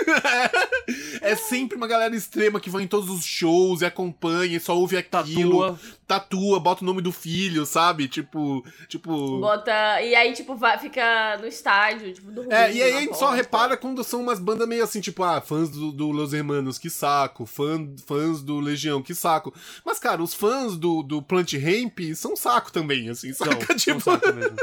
é 1.24 1.36
sempre 1.36 1.78
uma 1.78 1.88
galera 1.88 2.16
extrema 2.16 2.60
que 2.60 2.70
vai 2.70 2.84
em 2.84 2.88
todos 2.88 3.10
os 3.10 3.24
shows 3.24 3.82
e 3.82 3.86
acompanha 3.86 4.58
e 4.58 4.60
só 4.60 4.78
ouve 4.78 4.98
aquilo. 4.98 5.62
Tatua. 5.62 5.80
Tatua, 6.06 6.60
bota 6.60 6.84
o 6.84 6.86
nome 6.86 7.02
do 7.02 7.12
filho, 7.12 7.66
sabe? 7.66 8.08
Tipo. 8.08 8.64
tipo... 8.88 9.40
Bota. 9.40 10.02
E 10.02 10.14
aí, 10.14 10.34
tipo, 10.34 10.56
vai, 10.56 10.78
fica 10.78 11.38
no 11.40 11.48
estádio, 11.48 12.14
tipo, 12.14 12.30
do 12.30 12.52
É, 12.52 12.72
e 12.72 12.84
aí 12.84 12.98
a 12.98 13.02
gente 13.02 13.18
só 13.18 13.32
repara 13.32 13.78
quando 13.78 14.04
são 14.04 14.22
umas 14.22 14.40
bandas 14.40 14.68
meio 14.68 14.84
assim, 14.84 15.00
tipo, 15.00 15.24
ah, 15.24 15.42
fãs 15.42 15.70
do, 15.70 15.92
do 15.92 16.12
Los 16.12 16.34
Hermanos, 16.34 16.78
que 16.78 16.90
saco. 16.90 17.46
Fã, 17.46 17.88
fãs 18.06 18.42
do 18.42 18.60
Legião, 18.60 19.02
que 19.02 19.16
saco. 19.16 19.54
Mas, 19.86 19.98
cara, 19.98 20.22
os 20.22 20.34
fãs 20.34 20.76
do, 20.76 21.02
do 21.02 21.22
Plant 21.22 21.54
Ramp 21.54 22.00
são 22.16 22.36
saco 22.36 22.72
também, 22.72 23.10
assim, 23.10 23.34
saca? 23.34 23.52
Não, 23.52 23.60
tipo... 23.78 24.02
São 24.02 24.14
saco 24.14 24.34
mesmo. 24.34 24.58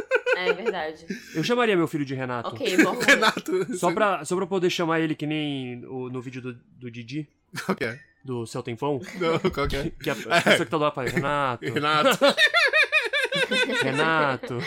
É 0.49 0.53
verdade. 0.53 1.07
Eu 1.35 1.45
chamaria 1.45 1.77
meu 1.77 1.87
filho 1.87 2.05
de 2.05 2.15
Renato. 2.15 2.49
Ok, 2.51 2.77
bom. 2.83 2.99
Renato. 2.99 3.77
Só 3.77 3.93
pra, 3.93 4.25
só 4.25 4.37
pra 4.37 4.47
poder 4.47 4.71
chamar 4.71 5.01
ele 5.01 5.15
que 5.15 5.27
nem 5.27 5.85
o, 5.87 6.09
no 6.09 6.21
vídeo 6.21 6.41
do, 6.41 6.55
do 6.55 6.91
Didi. 6.91 7.29
Qual 7.65 7.77
que 7.77 7.85
é? 7.85 7.99
Do 8.25 8.47
Céu 8.47 8.63
Tempão. 8.63 9.01
Não, 9.19 9.51
qual 9.51 9.67
que 9.67 9.77
é? 9.77 9.91
Que 10.03 10.11
a 10.11 10.15
pessoa 10.15 10.37
é. 10.37 10.43
que 10.43 10.65
tá 10.65 10.77
do 10.77 10.83
lado 10.83 10.95
fala, 10.95 11.09
Renato. 11.09 11.65
Renato. 11.65 12.19
Renato. 13.83 14.59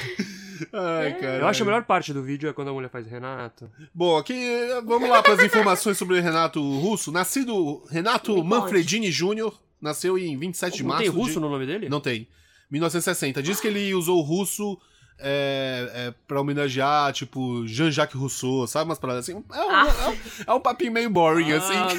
Ai, 0.71 1.13
cara. 1.19 1.37
Eu 1.39 1.47
acho 1.47 1.63
a 1.63 1.65
melhor 1.65 1.83
parte 1.83 2.13
do 2.13 2.23
vídeo 2.23 2.49
é 2.49 2.53
quando 2.53 2.69
a 2.69 2.73
mulher 2.73 2.89
faz 2.89 3.05
Renato. 3.07 3.69
Bom, 3.93 4.17
aqui 4.17 4.67
vamos 4.85 5.09
lá 5.09 5.21
para 5.21 5.33
as 5.33 5.43
informações 5.43 5.97
sobre 5.97 6.19
Renato 6.19 6.61
Russo. 6.79 7.11
Nascido 7.11 7.83
Renato 7.89 8.43
Manfredini 8.43 9.09
Jr., 9.09 9.51
nasceu 9.81 10.17
em 10.17 10.37
27 10.37 10.77
de 10.77 10.83
março. 10.83 11.05
Não 11.05 11.11
tem 11.11 11.21
russo 11.21 11.33
de... 11.33 11.39
no 11.39 11.49
nome 11.49 11.65
dele? 11.65 11.89
Não 11.89 11.99
tem. 11.99 12.27
1960. 12.71 13.43
Diz 13.43 13.59
que 13.59 13.67
ele 13.67 13.93
usou 13.93 14.17
o 14.17 14.21
russo 14.21 14.79
é, 15.19 15.91
é, 15.93 16.13
pra 16.27 16.41
homenagear, 16.41 17.13
tipo, 17.13 17.65
Jean-Jacques 17.67 18.19
Rousseau, 18.19 18.67
sabe? 18.67 18.89
Umas 18.89 18.99
paradas 18.99 19.27
assim. 19.27 19.33
É 19.33 19.37
um, 19.37 19.43
ah. 19.49 19.87
é, 19.87 20.09
um, 20.09 20.17
é 20.47 20.53
um 20.53 20.59
papinho 20.59 20.91
meio 20.91 21.09
boring, 21.09 21.51
ah, 21.51 21.57
assim. 21.57 21.73
Nossa, 21.73 21.97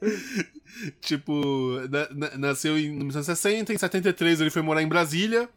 tipo, 1.00 1.80
na, 1.90 2.08
na, 2.10 2.38
nasceu 2.38 2.78
em 2.78 2.90
1960, 2.90 3.72
em 3.72 3.78
73 3.78 4.40
ele 4.40 4.50
foi 4.50 4.62
morar 4.62 4.82
em 4.82 4.88
Brasília. 4.88 5.48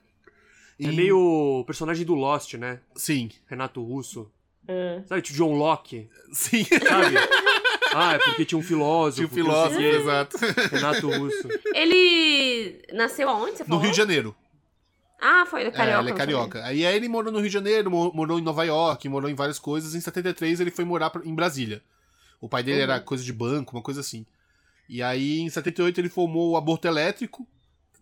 É 0.80 0.88
meio 0.88 1.64
personagem 1.68 2.04
do 2.04 2.16
Lost, 2.16 2.56
né? 2.56 2.80
Sim. 2.96 3.30
Renato 3.46 3.84
Russo. 3.84 4.32
É. 4.68 5.02
Sabe, 5.06 5.22
tipo 5.22 5.38
John 5.38 5.54
Locke? 5.54 6.10
Sim. 6.32 6.64
Sabe? 6.64 7.16
Ah, 7.94 8.14
é 8.14 8.20
porque 8.20 8.46
tinha 8.46 8.58
um 8.58 8.64
filósofo. 8.64 9.28
Tinha 9.28 9.44
um 9.44 9.46
filósofo, 9.46 9.82
exato. 9.82 10.38
Renato 10.72 11.10
Russo. 11.10 11.48
Ele 11.74 12.82
nasceu 12.94 13.28
aonde, 13.28 13.58
você 13.58 13.66
falou? 13.66 13.80
No 13.80 13.84
Rio 13.84 13.92
de 13.92 13.98
Janeiro. 13.98 14.34
Ah, 15.22 15.46
foi, 15.46 15.62
ele 15.62 15.70
é 15.70 15.72
carioca. 15.72 16.00
É, 16.00 16.02
ele 16.02 16.10
é 16.10 16.14
carioca. 16.18 16.66
Aí 16.66 16.84
ele 16.84 17.08
morou 17.08 17.32
no 17.32 17.38
Rio 17.38 17.48
de 17.48 17.54
Janeiro, 17.54 17.92
morou 17.92 18.40
em 18.40 18.42
Nova 18.42 18.64
York, 18.64 19.08
morou 19.08 19.30
em 19.30 19.36
várias 19.36 19.60
coisas. 19.60 19.94
Em 19.94 20.02
73 20.02 20.60
ele 20.60 20.72
foi 20.72 20.84
morar 20.84 21.12
em 21.24 21.36
Brasília. 21.36 21.84
O 22.42 22.50
pai 22.50 22.64
dele 22.64 22.78
uhum. 22.78 22.84
era 22.84 23.00
coisa 23.00 23.24
de 23.24 23.32
banco, 23.32 23.78
uma 23.78 23.84
coisa 23.84 24.02
assim. 24.02 24.26
E 24.90 25.04
aí 25.04 25.40
em 25.40 25.50
78 25.50 26.02
ele 26.02 26.10
formou 26.10 26.52
o 26.52 26.58
Aborto 26.58 26.88
Elétrico, 26.88 27.48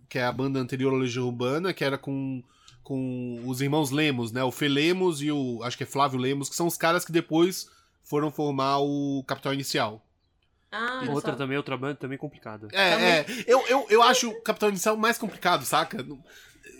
que 0.08 0.18
é 0.18 0.24
a 0.24 0.32
banda 0.32 0.60
anterior 0.60 0.94
à 0.94 0.98
Legião 0.98 1.26
Urbana, 1.26 1.74
que 1.74 1.84
era 1.84 1.98
com, 1.98 2.42
com 2.82 3.42
os 3.46 3.60
irmãos 3.60 3.92
Lemos, 3.92 4.32
né? 4.32 4.42
O 4.44 4.52
Fê 4.52 4.70
Lemos 4.70 5.22
e 5.22 5.30
o. 5.30 5.62
Acho 5.62 5.78
que 5.78 5.84
é 5.84 5.86
Flávio 5.86 6.18
Lemos, 6.18 6.50
que 6.50 6.56
são 6.56 6.68
os 6.68 6.78
caras 6.78 7.04
que 7.04 7.12
depois 7.12 7.70
foram 8.02 8.32
formar 8.32 8.80
o 8.80 9.24
Capital 9.28 9.54
Inicial. 9.54 10.02
Ah, 10.72 11.04
outra 11.10 11.36
também, 11.36 11.58
outra 11.58 11.76
banda 11.76 11.96
também 11.96 12.18
complicada. 12.18 12.70
É, 12.72 13.20
é. 13.20 13.26
Eu, 13.46 13.68
eu, 13.68 13.86
eu 13.90 14.04
acho 14.04 14.30
o 14.30 14.42
Capital 14.42 14.70
Inicial 14.70 14.96
mais 14.96 15.18
complicado, 15.18 15.66
saca? 15.66 16.06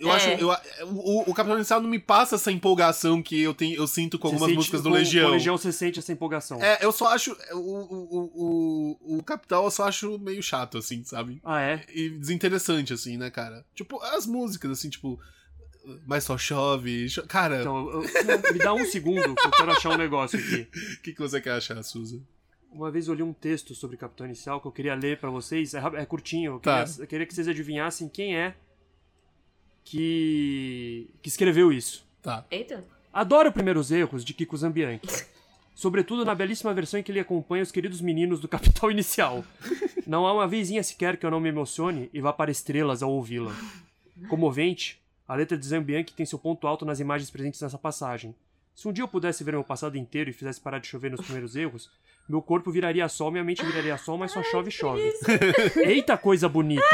Eu 0.00 0.10
é. 0.10 0.16
acho. 0.16 0.28
Eu, 0.30 0.48
o, 0.86 1.30
o 1.30 1.34
Capitão 1.34 1.56
Inicial 1.56 1.80
não 1.80 1.88
me 1.88 1.98
passa 1.98 2.36
essa 2.36 2.50
empolgação 2.50 3.22
que 3.22 3.38
eu, 3.38 3.52
tenho, 3.52 3.76
eu 3.76 3.86
sinto 3.86 4.18
com 4.18 4.28
algumas 4.28 4.50
músicas 4.50 4.82
do 4.82 4.88
Legião. 4.88 5.26
Com 5.26 5.32
Legião 5.32 5.58
você 5.58 5.70
sente 5.70 5.98
essa 5.98 6.10
empolgação. 6.10 6.60
É, 6.62 6.78
eu 6.80 6.90
só 6.90 7.08
acho. 7.08 7.36
O, 7.52 7.56
o, 7.56 8.96
o, 9.04 9.18
o 9.18 9.22
Capital 9.22 9.64
eu 9.64 9.70
só 9.70 9.86
acho 9.86 10.18
meio 10.18 10.42
chato, 10.42 10.78
assim, 10.78 11.04
sabe? 11.04 11.40
Ah, 11.44 11.60
é? 11.60 11.84
E 11.94 12.08
desinteressante, 12.08 12.94
assim, 12.94 13.18
né, 13.18 13.30
cara? 13.30 13.64
Tipo, 13.74 14.00
as 14.02 14.26
músicas, 14.26 14.70
assim, 14.70 14.88
tipo. 14.88 15.20
Mas 16.06 16.24
só 16.24 16.38
chove. 16.38 17.08
Cho... 17.08 17.26
Cara. 17.26 17.60
Então, 17.60 17.90
eu, 17.90 18.02
me 18.52 18.58
dá 18.58 18.72
um 18.72 18.86
segundo 18.86 19.34
que 19.34 19.46
eu 19.46 19.50
quero 19.50 19.70
achar 19.70 19.90
um 19.90 19.98
negócio 19.98 20.38
aqui. 20.38 20.66
O 20.98 21.02
que, 21.04 21.12
que 21.12 21.20
você 21.20 21.40
quer 21.42 21.52
achar, 21.52 21.82
Susan? 21.82 22.20
Uma 22.72 22.90
vez 22.90 23.08
eu 23.08 23.14
li 23.14 23.22
um 23.22 23.32
texto 23.32 23.74
sobre 23.74 23.96
Capitão 23.96 24.24
Inicial 24.24 24.60
que 24.60 24.66
eu 24.66 24.72
queria 24.72 24.94
ler 24.94 25.18
para 25.18 25.28
vocês. 25.28 25.74
É, 25.74 25.82
é 25.96 26.06
curtinho. 26.06 26.54
Eu 26.54 26.60
tá. 26.60 26.84
queria, 26.84 27.02
eu 27.02 27.06
queria 27.06 27.26
que 27.26 27.34
vocês 27.34 27.48
adivinhassem 27.48 28.08
quem 28.08 28.36
é 28.36 28.54
que, 29.84 31.08
que 31.22 31.28
escreveu 31.28 31.72
isso. 31.72 32.04
Tá. 32.22 32.44
Eita. 32.50 32.84
Adoro 33.12 33.52
Primeiros 33.52 33.90
Erros 33.90 34.24
de 34.24 34.32
Kiko 34.32 34.56
Zambianchi. 34.56 35.24
Sobretudo 35.74 36.24
na 36.24 36.34
belíssima 36.34 36.74
versão 36.74 37.00
em 37.00 37.02
que 37.02 37.10
ele 37.10 37.20
acompanha 37.20 37.62
os 37.62 37.72
queridos 37.72 38.00
meninos 38.00 38.38
do 38.38 38.46
Capital 38.46 38.90
Inicial. 38.92 39.44
Não 40.06 40.26
há 40.26 40.32
uma 40.32 40.46
vezinha 40.46 40.82
sequer 40.82 41.16
que 41.16 41.24
eu 41.24 41.30
não 41.30 41.40
me 41.40 41.48
emocione 41.48 42.10
e 42.12 42.20
vá 42.20 42.32
para 42.32 42.50
estrelas 42.50 43.02
ao 43.02 43.10
ouvi-la. 43.10 43.54
Comovente, 44.28 45.00
a 45.26 45.34
letra 45.34 45.56
de 45.56 45.66
Zambianchi 45.66 46.12
tem 46.12 46.26
seu 46.26 46.38
ponto 46.38 46.66
alto 46.66 46.84
nas 46.84 47.00
imagens 47.00 47.30
presentes 47.30 47.60
nessa 47.60 47.78
passagem. 47.78 48.34
Se 48.74 48.86
um 48.88 48.92
dia 48.92 49.02
eu 49.02 49.08
pudesse 49.08 49.42
ver 49.42 49.52
meu 49.52 49.64
passado 49.64 49.96
inteiro 49.96 50.30
e 50.30 50.32
fizesse 50.32 50.60
parar 50.60 50.78
de 50.78 50.86
chover 50.86 51.10
nos 51.10 51.20
primeiros 51.20 51.56
erros, 51.56 51.90
meu 52.30 52.40
corpo 52.40 52.70
viraria 52.70 53.08
sol, 53.08 53.32
minha 53.32 53.42
mente 53.42 53.64
viraria 53.66 53.98
sol, 53.98 54.16
mas 54.16 54.30
só 54.30 54.40
chove 54.44 54.70
chove. 54.70 55.02
Eita 55.84 56.16
coisa 56.16 56.48
bonita! 56.48 56.84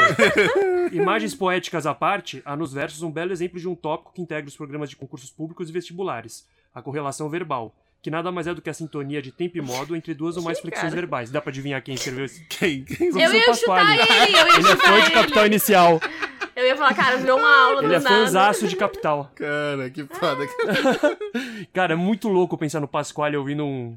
Imagens 0.91 1.35
poéticas 1.35 1.85
à 1.85 1.93
parte, 1.93 2.41
há 2.43 2.55
nos 2.55 2.73
versos 2.73 3.03
um 3.03 3.11
belo 3.11 3.31
exemplo 3.31 3.59
de 3.59 3.67
um 3.67 3.75
tópico 3.75 4.11
que 4.13 4.21
integra 4.21 4.47
os 4.47 4.57
programas 4.57 4.89
de 4.89 4.95
concursos 4.95 5.29
públicos 5.29 5.69
e 5.69 5.71
vestibulares, 5.71 6.47
a 6.73 6.81
correlação 6.81 7.29
verbal, 7.29 7.75
que 8.01 8.09
nada 8.09 8.31
mais 8.31 8.47
é 8.47 8.53
do 8.53 8.63
que 8.63 8.69
a 8.69 8.73
sintonia 8.73 9.21
de 9.21 9.31
tempo 9.31 9.59
e 9.59 9.61
modo 9.61 9.95
entre 9.95 10.15
duas 10.15 10.37
ou 10.37 10.43
mais 10.43 10.59
flexões 10.59 10.91
verbais. 10.91 11.29
Dá 11.29 11.39
pra 11.39 11.51
adivinhar 11.51 11.83
quem 11.83 11.93
escreveu 11.93 12.25
isso? 12.25 12.41
Quem? 12.49 12.83
quem? 12.83 13.09
Eu 13.09 13.33
ia 13.33 13.53
chutar 13.53 13.93
ele, 13.93 14.01
eu 14.01 14.57
ia 14.57 14.57
Ele 14.57 14.71
é 14.71 14.75
fã 14.75 15.01
de 15.01 15.11
Capital 15.11 15.45
Inicial. 15.45 15.99
Eu 16.55 16.65
ia 16.65 16.75
falar, 16.75 16.95
cara, 16.95 17.17
virou 17.17 17.37
uma 17.37 17.65
aula 17.65 17.83
Ele 17.83 17.93
é 17.93 18.01
fãzaço 18.01 18.67
de 18.67 18.75
Capital. 18.75 19.31
Cara, 19.35 19.87
que 19.91 20.03
foda. 20.05 20.47
cara, 21.71 21.93
é 21.93 21.95
muito 21.95 22.27
louco 22.27 22.57
pensar 22.57 22.79
no 22.79 22.87
Pasquale 22.87 23.37
ouvindo 23.37 23.63
um 23.63 23.95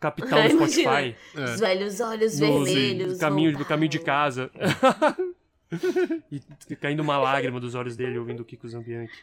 Capital 0.00 0.42
no 0.54 0.68
Spotify. 0.68 1.16
É. 1.34 1.44
Os 1.44 1.60
velhos 1.60 2.00
olhos 2.00 2.38
no, 2.38 2.64
vermelhos. 2.64 3.14
Do 3.14 3.18
caminho, 3.18 3.58
do 3.58 3.64
caminho 3.64 3.90
de 3.90 3.98
casa. 3.98 4.50
e 6.30 6.76
caindo 6.76 7.00
uma 7.00 7.18
lágrima 7.18 7.60
dos 7.60 7.74
olhos 7.74 7.96
dele 7.96 8.18
ouvindo 8.18 8.40
o 8.40 8.44
Kiko 8.44 8.68
Zambianchi. 8.68 9.22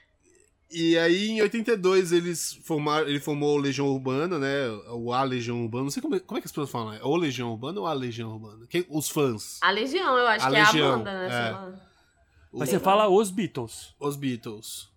E 0.72 0.98
aí, 0.98 1.30
em 1.30 1.42
82, 1.42 2.12
eles 2.12 2.54
formaram, 2.64 3.08
ele 3.08 3.20
formou 3.20 3.56
Legião 3.56 3.88
Urbana, 3.88 4.40
né? 4.40 4.68
O 4.90 5.14
A 5.14 5.24
Legião 5.24 5.62
Urbana. 5.62 5.84
Não 5.84 5.92
sei 5.92 6.02
como, 6.02 6.16
é, 6.16 6.20
como 6.20 6.38
é 6.38 6.42
que 6.42 6.48
as 6.48 6.52
pessoas 6.52 6.72
falam. 6.72 6.94
É 6.94 7.04
o 7.04 7.16
Legião 7.16 7.52
Urbana 7.52 7.80
ou 7.80 7.86
A 7.86 7.94
Legião 7.94 8.32
Urbana? 8.32 8.66
Quem, 8.68 8.86
os 8.90 9.08
fãs. 9.08 9.60
A 9.62 9.70
Legião, 9.70 10.18
eu 10.18 10.28
acho 10.28 10.46
a 10.46 10.50
que 10.50 10.56
Legião, 10.56 10.90
é 10.90 10.94
a 10.94 10.98
banda, 10.98 11.14
né? 11.14 11.28
É. 11.28 11.86
Mas 12.52 12.70
você 12.70 12.80
fala 12.80 13.08
os 13.08 13.30
Beatles. 13.30 13.94
Os 14.00 14.16
Beatles. 14.16 14.90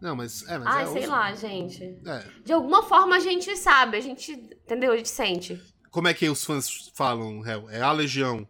Não, 0.00 0.14
mas. 0.14 0.46
É, 0.48 0.58
mas 0.58 0.74
Ai, 0.74 0.84
é 0.84 0.86
sei 0.86 1.06
lá, 1.06 1.34
gente. 1.34 1.98
É. 2.06 2.24
De 2.44 2.52
alguma 2.52 2.82
forma 2.82 3.16
a 3.16 3.20
gente 3.20 3.56
sabe, 3.56 3.96
a 3.96 4.00
gente. 4.00 4.32
Entendeu? 4.32 4.92
A 4.92 4.96
gente 4.96 5.08
sente. 5.08 5.60
Como 5.90 6.08
é 6.08 6.14
que 6.14 6.28
os 6.28 6.44
fãs 6.44 6.92
falam, 6.94 7.44
Hel? 7.46 7.70
É 7.70 7.80
a 7.80 7.92
Legião. 7.92 8.46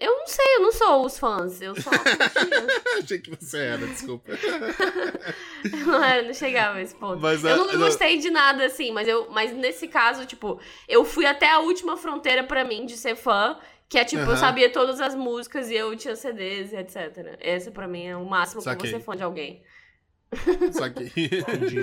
Eu 0.00 0.16
não 0.16 0.26
sei, 0.26 0.56
eu 0.56 0.62
não 0.62 0.72
sou 0.72 1.04
os 1.04 1.18
fãs. 1.18 1.60
Eu 1.60 1.80
só. 1.80 1.90
Achei 2.98 3.18
que 3.18 3.36
você 3.36 3.58
era, 3.58 3.86
desculpa. 3.86 4.32
não 5.86 6.02
era, 6.02 6.22
não 6.22 6.32
chegava 6.32 6.78
a 6.78 6.82
esse 6.82 6.94
ponto. 6.94 7.20
Mas, 7.20 7.44
eu 7.44 7.56
não, 7.56 7.66
não 7.66 7.78
gostei 7.78 8.18
de 8.18 8.30
nada, 8.30 8.64
assim, 8.64 8.92
mas, 8.92 9.06
eu, 9.06 9.30
mas 9.30 9.52
nesse 9.52 9.86
caso, 9.86 10.24
tipo, 10.24 10.58
eu 10.88 11.04
fui 11.04 11.26
até 11.26 11.50
a 11.50 11.60
última 11.60 11.98
fronteira 11.98 12.42
pra 12.42 12.64
mim 12.64 12.86
de 12.86 12.96
ser 12.96 13.14
fã. 13.14 13.58
Que 13.90 13.98
é 13.98 14.04
tipo, 14.04 14.22
uhum. 14.22 14.30
eu 14.30 14.36
sabia 14.36 14.72
todas 14.72 15.00
as 15.00 15.16
músicas 15.16 15.68
e 15.68 15.74
eu 15.74 15.94
tinha 15.96 16.14
CDs 16.14 16.72
e 16.72 16.76
etc. 16.76 17.36
Esse 17.40 17.72
pra 17.72 17.88
mim 17.88 18.06
é 18.06 18.16
o 18.16 18.24
máximo 18.24 18.62
que 18.62 18.88
você 18.88 18.96
é 18.96 19.00
fã 19.00 19.16
de 19.16 19.24
alguém. 19.24 19.64
Saquei. 20.72 21.10
Entendi. 21.16 21.80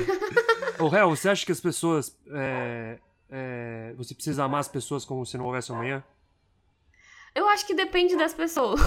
Ô, 0.79 0.93
Hel, 0.95 1.09
você 1.09 1.29
acha 1.29 1.45
que 1.45 1.51
as 1.51 1.59
pessoas. 1.59 2.17
É, 2.33 2.97
é, 3.29 3.93
você 3.97 4.13
precisa 4.15 4.43
amar 4.43 4.61
as 4.61 4.67
pessoas 4.67 5.03
como 5.05 5.25
se 5.25 5.37
não 5.37 5.45
houvesse 5.45 5.71
amanhã? 5.71 6.03
Eu 7.35 7.47
acho 7.49 7.65
que 7.67 7.73
depende 7.73 8.15
das 8.15 8.33
pessoas. 8.33 8.79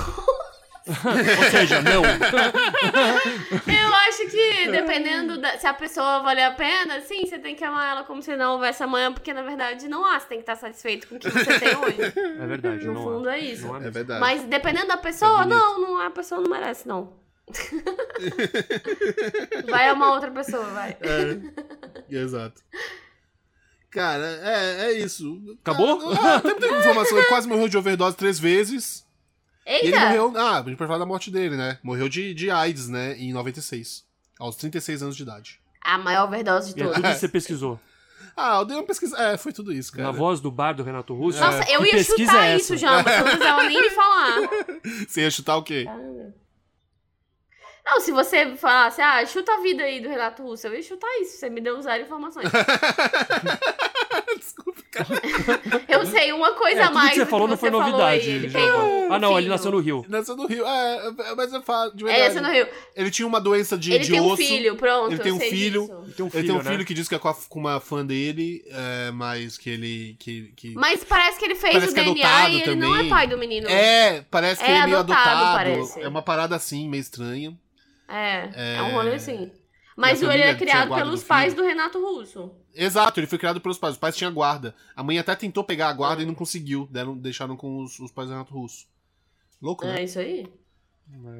Ou 0.86 1.50
seja, 1.50 1.82
não. 1.82 2.02
Eu 3.70 3.94
acho 4.08 4.26
que 4.28 4.68
dependendo 4.70 5.38
da, 5.40 5.58
se 5.58 5.66
a 5.66 5.74
pessoa 5.74 6.20
valer 6.20 6.42
a 6.44 6.50
pena, 6.52 7.00
sim, 7.02 7.26
você 7.26 7.38
tem 7.38 7.54
que 7.54 7.62
amar 7.62 7.90
ela 7.90 8.02
como 8.04 8.22
se 8.22 8.34
não 8.36 8.54
houvesse 8.54 8.82
amanhã, 8.82 9.12
porque 9.12 9.32
na 9.32 9.42
verdade 9.42 9.86
não 9.88 10.04
há, 10.04 10.18
você 10.18 10.26
tem 10.26 10.38
que 10.38 10.42
estar 10.42 10.56
satisfeito 10.56 11.06
com 11.06 11.16
o 11.16 11.18
que 11.18 11.30
você 11.30 11.58
tem 11.60 11.76
hoje. 11.76 12.02
É 12.40 12.46
verdade, 12.46 12.86
No 12.86 12.94
não 12.94 13.02
fundo 13.04 13.28
há. 13.28 13.36
é 13.36 13.40
isso. 13.40 13.66
Não 13.66 13.74
há 13.74 13.84
É 13.84 13.90
verdade. 13.90 14.20
Mas 14.20 14.42
dependendo 14.44 14.88
da 14.88 14.96
pessoa, 14.96 15.42
É 15.42 15.46
não, 15.46 15.80
não, 15.80 16.00
a 16.00 16.10
pessoa 16.10 16.40
não 16.40 16.50
merece, 16.50 16.88
não. 16.88 17.19
vai 19.68 19.88
amar 19.88 20.12
outra 20.12 20.30
pessoa, 20.30 20.64
vai. 20.66 20.96
É, 21.00 21.38
exato. 22.10 22.62
Cara, 23.90 24.24
é, 24.42 24.86
é 24.86 24.92
isso. 24.92 25.40
Acabou? 25.62 26.12
Ah, 26.12 26.40
tem 26.40 26.78
informação. 26.78 27.18
Ele 27.18 27.26
quase 27.26 27.48
morreu 27.48 27.68
de 27.68 27.76
overdose 27.76 28.16
três 28.16 28.38
vezes. 28.38 29.04
E 29.66 29.86
ele 29.86 29.88
Eita! 29.88 30.00
morreu. 30.00 30.32
Ah, 30.36 30.60
a 30.60 30.62
gente 30.62 30.76
pode 30.76 30.88
falar 30.88 30.98
da 30.98 31.06
morte 31.06 31.30
dele, 31.30 31.56
né? 31.56 31.78
Morreu 31.82 32.08
de, 32.08 32.32
de 32.32 32.50
AIDS, 32.50 32.88
né? 32.88 33.16
Em 33.18 33.32
96. 33.32 34.04
Aos 34.38 34.56
36 34.56 35.02
anos 35.02 35.16
de 35.16 35.22
idade. 35.24 35.60
A 35.82 35.98
maior 35.98 36.28
overdose 36.28 36.72
de 36.74 36.80
E 36.80 36.82
é 36.82 36.86
todas. 36.86 37.02
tudo 37.02 37.12
que 37.12 37.18
você 37.18 37.28
pesquisou. 37.28 37.80
Ah, 38.36 38.58
eu 38.60 38.64
dei 38.64 38.76
uma 38.76 38.86
pesquisa. 38.86 39.16
É, 39.18 39.36
foi 39.36 39.52
tudo 39.52 39.72
isso, 39.72 39.90
cara. 39.92 40.04
Na 40.04 40.12
voz 40.12 40.40
do 40.40 40.50
bar 40.52 40.72
do 40.72 40.84
Renato 40.84 41.12
Russo. 41.14 41.40
Nossa, 41.40 41.68
eu 41.70 41.82
que 41.82 41.96
ia 41.96 42.04
chutar 42.04 42.46
é 42.46 42.56
isso? 42.56 42.76
Jamba. 42.76 43.02
Você 43.02 43.16
não 43.18 43.24
precisava 43.24 43.62
nem 43.64 43.82
me 43.82 43.90
falar. 43.90 44.36
Você 45.08 45.20
ia 45.22 45.30
chutar 45.30 45.56
o 45.56 45.62
quê? 45.62 45.84
Não, 47.90 48.00
se 48.00 48.12
você 48.12 48.54
falasse, 48.56 49.00
ah, 49.02 49.24
chuta 49.26 49.52
a 49.52 49.60
vida 49.60 49.82
aí 49.82 50.00
do 50.00 50.08
Renato 50.08 50.42
Russo, 50.42 50.66
eu 50.68 50.74
ia 50.74 50.82
chutar 50.82 51.08
isso. 51.20 51.36
Você 51.38 51.50
me 51.50 51.60
deu 51.60 51.80
zero 51.82 52.02
informações. 52.04 52.48
Desculpa, 54.38 54.80
cara. 54.90 55.08
Eu 55.88 56.06
sei 56.06 56.32
uma 56.32 56.52
coisa 56.52 56.80
É, 56.80 56.84
a 56.84 56.90
mais 56.90 57.10
que 57.10 57.16
você 57.16 57.26
falou 57.26 57.46
que 57.46 57.50
não 57.52 57.58
foi 57.58 57.70
falou 57.70 57.86
novidade. 57.86 58.28
Ele 58.30 58.48
um 58.58 59.12
ah, 59.12 59.18
não, 59.18 59.36
ele 59.38 59.48
nasceu 59.48 59.70
no 59.72 59.80
Rio. 59.80 60.04
Nasceu 60.08 60.36
no 60.36 60.46
Rio. 60.46 60.64
É, 60.64 61.12
mas 61.36 61.52
eu 61.52 61.62
falo 61.62 61.90
de 61.92 62.04
É, 62.04 62.06
verdade. 62.06 62.30
esse 62.32 62.40
no 62.40 62.48
Rio. 62.52 62.68
Ele 62.94 63.10
tinha 63.10 63.26
uma 63.26 63.40
doença 63.40 63.76
de, 63.76 63.92
Ele 63.92 64.04
de 64.04 64.10
tem 64.12 64.20
um 64.20 64.26
osso. 64.26 64.36
filho, 64.36 64.76
pronto. 64.76 65.12
Ele 65.12 65.20
tem 65.22 65.32
um 65.32 65.40
filho. 65.40 65.80
disso. 65.82 65.92
Ele 66.04 66.12
tem 66.12 66.24
um 66.24 66.28
Ele 66.28 66.30
filho, 66.30 66.46
tem 66.46 66.54
um 66.54 66.62
né? 66.62 66.70
filho 66.70 66.84
que 66.84 66.94
diz 66.94 67.08
que 67.08 67.14
é 67.14 67.18
com, 67.18 67.28
a- 67.28 67.34
com 67.48 67.58
uma 67.58 67.80
fã 67.80 68.06
dele, 68.06 68.64
é, 68.68 69.10
mas 69.10 69.58
que 69.58 69.68
ele. 69.70 70.16
Que, 70.18 70.52
que... 70.56 70.74
Mas 70.74 71.02
parece 71.04 71.38
que 71.38 71.44
ele 71.44 71.54
fez 71.56 71.72
Parece 71.74 71.90
o 71.92 71.94
que 71.94 72.00
é 72.00 72.04
DNA 72.04 72.28
adotado 72.28 72.54
e 72.54 72.62
ele 72.62 72.74
não 72.76 72.94
é 72.94 72.96
também. 72.98 73.10
pai 73.10 73.26
do 73.26 73.36
menino. 73.38 73.68
É, 73.68 74.24
parece 74.30 74.62
que 74.62 74.66
É 74.70 74.74
ele 74.74 74.78
é 74.78 74.86
meio 74.86 74.98
adotado, 74.98 75.58
adotado. 75.58 76.00
É 76.00 76.08
uma 76.08 76.22
parada 76.22 76.54
assim, 76.56 76.88
meio 76.88 77.00
estranha. 77.00 77.52
É, 78.10 78.76
é, 78.76 78.82
um 78.82 78.92
rolê 78.92 79.14
assim. 79.14 79.50
Mas 79.96 80.22
a 80.22 80.34
ele 80.34 80.42
é 80.42 80.54
criado 80.54 80.94
pelos 80.94 81.22
pais 81.22 81.52
do 81.52 81.62
Renato 81.62 82.00
Russo. 82.00 82.52
Exato, 82.74 83.20
ele 83.20 83.26
foi 83.26 83.38
criado 83.38 83.60
pelos 83.60 83.78
pais. 83.78 83.94
Os 83.94 84.00
pais 84.00 84.16
tinham 84.16 84.32
guarda. 84.32 84.74
A 84.96 85.02
mãe 85.02 85.18
até 85.18 85.34
tentou 85.36 85.62
pegar 85.62 85.88
a 85.88 85.92
guarda 85.92 86.22
e 86.22 86.26
não 86.26 86.34
conseguiu. 86.34 86.88
Deram, 86.90 87.16
deixaram 87.16 87.56
com 87.56 87.82
os, 87.82 87.98
os 87.98 88.10
pais 88.10 88.28
do 88.28 88.32
Renato 88.32 88.54
Russo. 88.54 88.86
Louco, 89.60 89.84
né? 89.84 90.00
É 90.00 90.04
isso 90.04 90.18
aí. 90.18 90.50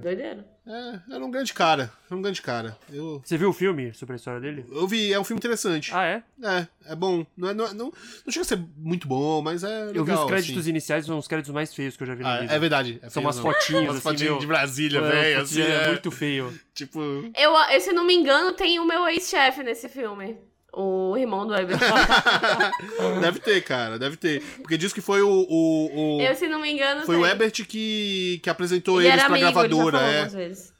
Doideira. 0.03 0.47
É, 0.67 1.15
era 1.15 1.25
um 1.25 1.31
grande 1.31 1.53
cara. 1.53 1.93
Era 2.07 2.17
um 2.17 2.23
grande 2.23 2.43
cara. 2.43 2.77
Eu... 2.93 3.21
Você 3.25 3.37
viu 3.37 3.51
o 3.51 3.53
filme 3.53 3.93
sobre 3.95 4.15
a 4.15 4.17
história 4.17 4.41
dele? 4.41 4.65
Eu 4.71 4.87
vi, 4.87 5.13
é 5.13 5.19
um 5.19 5.25
filme 5.25 5.39
interessante. 5.39 5.91
Ah, 5.95 6.05
é? 6.05 6.23
É, 6.43 6.67
é 6.87 6.97
bom. 6.97 7.25
Não, 7.37 7.49
é, 7.49 7.55
não, 7.55 7.67
é, 7.67 7.75
não, 7.75 7.87
não 8.25 8.33
chega 8.33 8.43
a 8.43 8.49
ser 8.49 8.63
muito 8.77 9.07
bom, 9.07 9.43
mas 9.43 9.63
é. 9.63 9.85
Legal, 9.85 9.95
eu 9.95 10.05
vi 10.05 10.13
os 10.13 10.25
créditos 10.25 10.61
assim. 10.61 10.71
iniciais, 10.71 11.07
são 11.07 11.19
os 11.19 11.29
créditos 11.29 11.53
mais 11.53 11.75
feios 11.75 11.97
que 11.97 12.03
eu 12.03 12.07
já 12.07 12.15
vi 12.15 12.23
na 12.23 12.35
ah, 12.35 12.41
vida. 12.41 12.55
É 12.55 12.59
verdade. 12.59 12.99
É 13.03 13.11
são 13.11 13.23
umas 13.23 13.39
fotinhas. 13.39 13.83
umas 13.83 13.97
assim, 13.97 14.03
fotinhas 14.03 14.39
de 14.39 14.47
Brasília, 14.47 15.01
velho. 15.01 15.41
Assim, 15.43 15.63
é, 15.63 15.89
muito 15.89 16.11
feio. 16.11 16.59
Tipo. 16.75 17.01
Eu, 17.37 17.81
se 17.81 17.93
não 17.93 18.05
me 18.05 18.15
engano, 18.15 18.53
tem 18.53 18.79
o 18.79 18.85
meu 18.85 19.07
ex-chefe 19.09 19.63
nesse 19.63 19.89
filme. 19.89 20.39
O 20.73 21.17
irmão 21.17 21.47
do 21.47 21.55
Ebert. 21.55 21.81
deve 23.21 23.41
ter, 23.41 23.61
cara, 23.63 23.99
deve 23.99 24.17
ter. 24.17 24.41
Porque 24.59 24.79
diz 24.79 24.93
que 24.93 25.01
foi 25.01 25.21
o. 25.21 25.29
o, 25.29 26.19
o... 26.19 26.21
Eu, 26.21 26.35
se 26.35 26.47
não 26.47 26.61
me 26.61 26.71
engano. 26.71 27.05
Foi 27.05 27.17
tem. 27.17 27.25
o 27.25 27.27
Ebert 27.27 27.67
que, 27.67 28.41
que 28.43 28.49
apresentou 28.49 29.01
ele 29.01 29.11
eles 29.11 29.25
pra 29.25 29.35
amigo, 29.35 29.53
gravadora. 29.53 29.99
Ele 29.99 30.13
já 30.13 30.21
é. 30.21 30.27
vezes. 30.27 30.73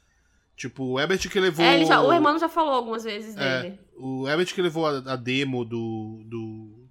Tipo, 0.55 0.83
o 0.83 0.99
Ebert 0.99 1.27
que 1.27 1.39
levou. 1.39 1.65
É, 1.65 1.83
já, 1.85 2.01
o 2.01 2.13
irmão 2.13 2.39
já 2.39 2.47
falou 2.47 2.73
algumas 2.75 3.03
vezes 3.03 3.35
é, 3.35 3.61
dele. 3.63 3.79
O 3.97 4.29
Ebert 4.29 4.53
que 4.53 4.61
levou 4.61 4.87
a, 4.87 4.97
a, 5.13 5.15
demo 5.15 5.65
do. 5.65 6.23
do. 6.25 6.87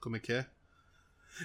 Como 0.00 0.16
é 0.16 0.18
que 0.18 0.32
é? 0.32 0.46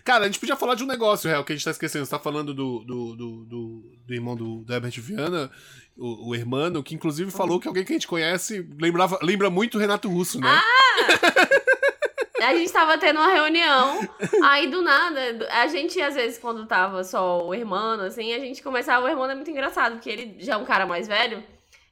Cara, 0.04 0.24
a 0.24 0.27
gente 0.27 0.39
podia 0.39 0.56
falar 0.56 0.75
de 0.75 0.84
um 0.84 0.88
negócio, 0.88 1.30
real, 1.30 1.44
que 1.44 1.54
a 1.54 1.56
gente 1.56 1.65
tá 1.65 1.72
esquecendo. 1.72 2.06
Você 2.06 2.12
tá 2.12 2.20
falando 2.20 2.54
do, 2.54 2.80
do, 2.80 3.15
do, 3.15 3.46
do, 3.46 3.92
do 4.06 4.13
irmão 4.13 4.36
do, 4.36 4.63
do 4.63 4.74
Herbert 4.74 5.00
Viana, 5.00 5.50
o, 5.98 6.30
o 6.30 6.36
hermano, 6.36 6.84
que 6.84 6.96
inclusive 6.96 7.32
falou 7.32 7.60
que 7.60 7.68
alguém 7.68 7.86
que 7.86 7.94
a 7.94 7.96
gente 7.96 8.08
conhece 8.08 8.68
lembrava, 8.80 9.20
lembra 9.22 9.50
muito 9.50 9.77
o 9.77 9.82
Renato 9.82 10.10
Russo, 10.10 10.39
né? 10.39 10.48
Ah! 10.50 11.56
a 12.46 12.54
gente 12.54 12.72
tava 12.72 12.98
tendo 12.98 13.18
uma 13.18 13.32
reunião, 13.32 14.08
aí 14.44 14.68
do 14.68 14.82
nada, 14.82 15.48
a 15.51 15.68
gente 15.68 16.00
às 16.00 16.13
vezes 16.13 16.38
quando 16.38 16.65
tava 16.65 17.04
só 17.04 17.46
o 17.46 17.54
irmão, 17.56 18.00
assim, 18.01 18.34
a 18.34 18.39
gente 18.39 18.62
começava, 18.62 19.06
o 19.06 19.10
irmão 19.10 19.30
é 19.30 19.36
muito 19.36 19.50
engraçado, 19.50 19.94
porque 19.94 20.10
ele 20.10 20.36
já 20.39 20.54
é 20.54 20.58
um 20.58 20.65
cara 20.65 20.86
mais 20.86 21.08
velho, 21.08 21.44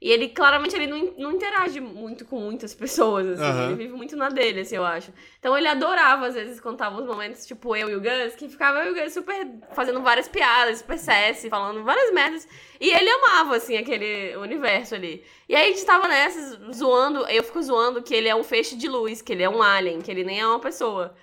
e 0.03 0.11
ele, 0.11 0.27
claramente, 0.27 0.75
ele 0.75 0.85
não, 0.85 1.13
não 1.17 1.31
interage 1.31 1.79
muito 1.79 2.25
com 2.25 2.37
muitas 2.37 2.75
pessoas, 2.75 3.25
assim. 3.39 3.57
Uhum. 3.57 3.65
Ele 3.67 3.75
vive 3.75 3.93
muito 3.93 4.17
na 4.17 4.27
dele, 4.27 4.59
assim, 4.59 4.75
eu 4.75 4.83
acho. 4.83 5.13
Então 5.39 5.57
ele 5.57 5.65
adorava, 5.65 6.27
às 6.27 6.33
vezes, 6.33 6.59
contar 6.59 6.93
os 6.93 7.05
momentos, 7.05 7.45
tipo, 7.45 7.73
eu 7.73 7.89
e 7.89 7.95
o 7.95 8.01
Gus, 8.01 8.35
que 8.35 8.49
ficava 8.49 8.79
eu 8.79 8.93
e 8.93 8.99
o 8.99 9.01
Gus 9.01 9.13
super 9.13 9.47
fazendo 9.71 10.01
várias 10.01 10.27
piadas, 10.27 10.79
super 10.79 10.99
sexy, 10.99 11.49
falando 11.49 11.85
várias 11.85 12.11
merdas. 12.11 12.45
E 12.81 12.89
ele 12.89 13.09
amava, 13.09 13.55
assim, 13.55 13.77
aquele 13.77 14.35
universo 14.35 14.93
ali. 14.93 15.23
E 15.47 15.55
aí 15.55 15.69
a 15.69 15.73
gente 15.73 15.85
tava 15.85 16.05
nessa, 16.09 16.59
zoando, 16.73 17.25
eu 17.29 17.41
fico 17.41 17.63
zoando 17.63 18.03
que 18.03 18.13
ele 18.13 18.27
é 18.27 18.35
um 18.35 18.43
feixe 18.43 18.75
de 18.75 18.89
luz, 18.89 19.21
que 19.21 19.31
ele 19.31 19.43
é 19.43 19.49
um 19.49 19.63
alien, 19.63 20.01
que 20.01 20.11
ele 20.11 20.25
nem 20.25 20.41
é 20.41 20.45
uma 20.45 20.59
pessoa. 20.59 21.15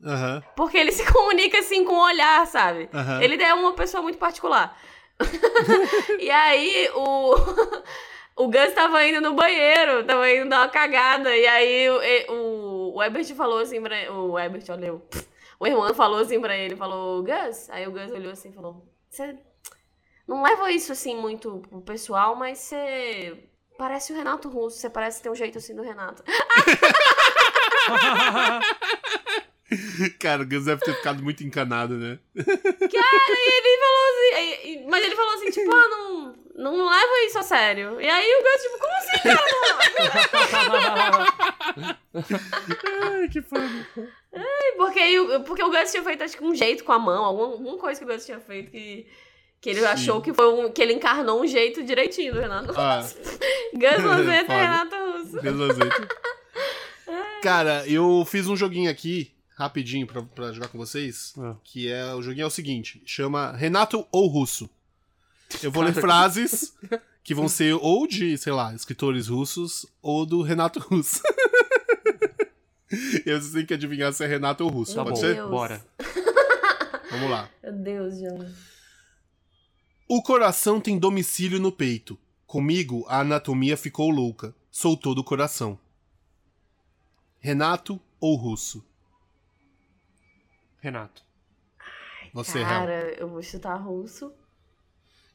Uhum. 0.00 0.40
Porque 0.54 0.78
ele 0.78 0.92
se 0.94 1.04
comunica, 1.12 1.58
assim, 1.58 1.84
com 1.84 1.94
o 1.94 2.04
olhar, 2.04 2.46
sabe? 2.46 2.88
Uhum. 2.94 3.20
Ele 3.20 3.42
é 3.42 3.52
uma 3.52 3.72
pessoa 3.72 4.00
muito 4.00 4.16
particular. 4.16 4.80
e 6.20 6.30
aí, 6.30 6.88
o 6.94 7.34
o 8.38 8.48
Gus 8.48 8.72
tava 8.72 9.04
indo 9.04 9.20
no 9.20 9.34
banheiro, 9.34 10.04
tava 10.04 10.30
indo 10.30 10.48
dar 10.48 10.60
uma 10.60 10.68
cagada. 10.68 11.36
E 11.36 11.46
aí 11.46 11.90
o, 11.90 12.32
o, 12.32 12.94
o 12.94 13.02
Ebert 13.02 13.34
falou 13.34 13.58
assim 13.58 13.82
pra 13.82 14.12
O 14.12 14.38
Ebert, 14.38 14.64
olha 14.70 14.86
eu. 14.86 15.02
O 15.58 15.66
irmão 15.66 15.92
falou 15.92 16.20
assim 16.20 16.40
pra 16.40 16.56
ele, 16.56 16.76
falou, 16.76 17.24
Gus. 17.24 17.68
Aí 17.70 17.86
o 17.86 17.90
Gus 17.90 18.12
olhou 18.12 18.30
assim 18.30 18.50
e 18.50 18.52
falou: 18.52 18.86
Você 19.10 19.36
não 20.26 20.42
leva 20.42 20.70
isso 20.70 20.92
assim 20.92 21.16
muito 21.16 21.60
pro 21.68 21.80
pessoal, 21.82 22.36
mas 22.36 22.58
você 22.58 23.50
parece 23.76 24.12
o 24.12 24.16
Renato 24.16 24.48
Russo, 24.48 24.78
você 24.78 24.88
parece 24.88 25.20
ter 25.20 25.30
um 25.30 25.34
jeito 25.34 25.58
assim 25.58 25.74
do 25.74 25.82
Renato. 25.82 26.22
Cara, 30.18 30.42
o 30.42 30.48
Gus 30.48 30.64
deve 30.64 30.80
ter 30.82 30.94
ficado 30.94 31.22
muito 31.22 31.44
encanado, 31.44 31.94
né? 31.94 32.18
Cara, 32.36 33.26
e 33.30 33.52
ele 33.58 33.78
falou 33.80 34.04
assim. 34.06 34.86
Mas 34.88 35.04
ele 35.04 35.16
falou 35.16 35.34
assim, 35.34 35.50
tipo, 35.50 35.74
ah, 35.74 35.88
não, 35.88 36.34
não 36.58 36.90
leva 36.90 37.24
isso 37.24 37.38
a 37.38 37.42
sério. 37.44 38.00
E 38.00 38.08
aí 38.08 38.26
o 38.34 38.42
Gus, 38.42 38.62
tipo, 38.62 38.78
como 38.80 38.92
assim, 38.96 39.22
cara? 39.22 39.46
Ai, 43.04 43.28
que 43.28 43.40
foda. 43.40 43.86
Ai, 44.34 44.72
porque, 44.76 45.00
porque 45.46 45.62
o 45.62 45.70
Gus 45.70 45.90
tinha 45.92 46.02
feito, 46.02 46.24
acho 46.24 46.36
que 46.36 46.42
um 46.42 46.54
jeito 46.54 46.82
com 46.82 46.90
a 46.90 46.98
mão, 46.98 47.24
alguma, 47.24 47.46
alguma 47.52 47.78
coisa 47.78 48.00
que 48.00 48.04
o 48.04 48.08
Gus 48.08 48.26
tinha 48.26 48.40
feito 48.40 48.72
que. 48.72 49.06
Que 49.60 49.70
ele 49.70 49.80
Sim. 49.80 49.86
achou 49.86 50.20
que 50.20 50.32
foi 50.32 50.52
um. 50.52 50.70
que 50.70 50.80
ele 50.80 50.92
encarnou 50.92 51.40
um 51.40 51.46
jeito 51.46 51.82
direitinho 51.82 52.34
do 52.34 52.40
Renato 52.40 52.72
ah. 52.76 53.00
Russo. 53.00 53.16
Gus 53.74 54.02
Lanzetta 54.04 54.52
e 54.52 54.56
Renato 54.56 54.96
Russo. 54.96 55.42
Gus 55.42 55.56
Lanzetta. 55.56 56.08
Cara, 57.42 57.84
eu 57.86 58.24
fiz 58.24 58.46
um 58.48 58.56
joguinho 58.56 58.90
aqui 58.90 59.32
rapidinho 59.56 60.06
pra, 60.06 60.22
pra 60.22 60.52
jogar 60.52 60.68
com 60.68 60.78
vocês. 60.78 61.34
É. 61.38 61.54
Que 61.64 61.90
é. 61.90 62.14
O 62.14 62.22
joguinho 62.22 62.44
é 62.44 62.46
o 62.46 62.50
seguinte: 62.50 63.02
chama 63.04 63.52
Renato 63.52 64.06
ou 64.12 64.26
Russo. 64.28 64.70
Eu 65.62 65.70
vou 65.70 65.82
ler 65.82 65.94
frases 65.94 66.74
que 67.24 67.34
vão 67.34 67.48
ser 67.48 67.74
ou 67.74 68.06
de, 68.06 68.36
sei 68.38 68.52
lá, 68.52 68.74
escritores 68.74 69.28
russos 69.28 69.86
ou 70.02 70.24
do 70.26 70.42
Renato 70.42 70.78
Russo. 70.80 71.22
e 72.90 73.22
vocês 73.24 73.52
têm 73.52 73.66
que 73.66 73.74
adivinhar 73.74 74.12
se 74.12 74.24
é 74.24 74.26
Renato 74.26 74.64
ou 74.64 74.70
Russo. 74.70 74.94
Tá 74.94 75.02
Pode 75.04 75.16
bom. 75.16 75.20
ser? 75.20 75.42
Bora. 75.46 75.84
Vamos 77.10 77.30
lá. 77.30 77.48
Meu 77.62 77.72
Deus, 77.72 78.18
João. 78.18 78.54
O 80.08 80.22
coração 80.22 80.80
tem 80.80 80.98
domicílio 80.98 81.58
no 81.58 81.70
peito. 81.72 82.18
Comigo 82.46 83.04
a 83.08 83.20
anatomia 83.20 83.76
ficou 83.76 84.10
louca. 84.10 84.54
Sou 84.70 84.96
todo 84.96 85.24
coração. 85.24 85.78
Renato 87.40 88.00
ou 88.20 88.36
Russo? 88.36 88.84
Renato. 90.80 91.22
Ai, 91.78 92.30
você, 92.32 92.60
Cara, 92.62 93.00
Real. 93.00 93.08
eu 93.18 93.28
vou 93.28 93.42
chutar 93.42 93.74
russo. 93.76 94.32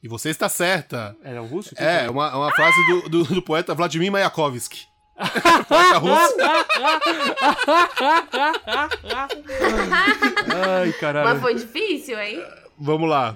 E 0.04 0.08
você 0.08 0.28
está 0.28 0.50
certa. 0.50 1.16
É 1.24 1.40
o 1.40 1.46
russo? 1.46 1.74
É, 1.78 2.10
uma, 2.10 2.36
uma 2.36 2.52
frase 2.52 2.76
do, 2.86 3.08
do, 3.08 3.24
do 3.24 3.40
poeta 3.40 3.74
Vladimir 3.74 4.12
Mayakovsky. 4.12 4.86
poeta 5.66 5.96
russo. 5.96 6.34
Ai, 10.78 10.92
caralho. 11.00 11.30
Mas 11.30 11.40
foi 11.40 11.54
difícil, 11.54 12.20
hein? 12.20 12.44
Vamos 12.78 13.08
lá. 13.08 13.34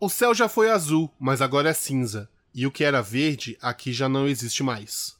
O 0.00 0.08
céu 0.08 0.34
já 0.34 0.48
foi 0.48 0.70
azul, 0.70 1.10
mas 1.20 1.42
agora 1.42 1.68
é 1.68 1.74
cinza. 1.74 2.26
E 2.54 2.66
o 2.66 2.70
que 2.70 2.82
era 2.82 3.02
verde, 3.02 3.58
aqui 3.60 3.92
já 3.92 4.08
não 4.08 4.26
existe 4.26 4.62
mais. 4.62 5.14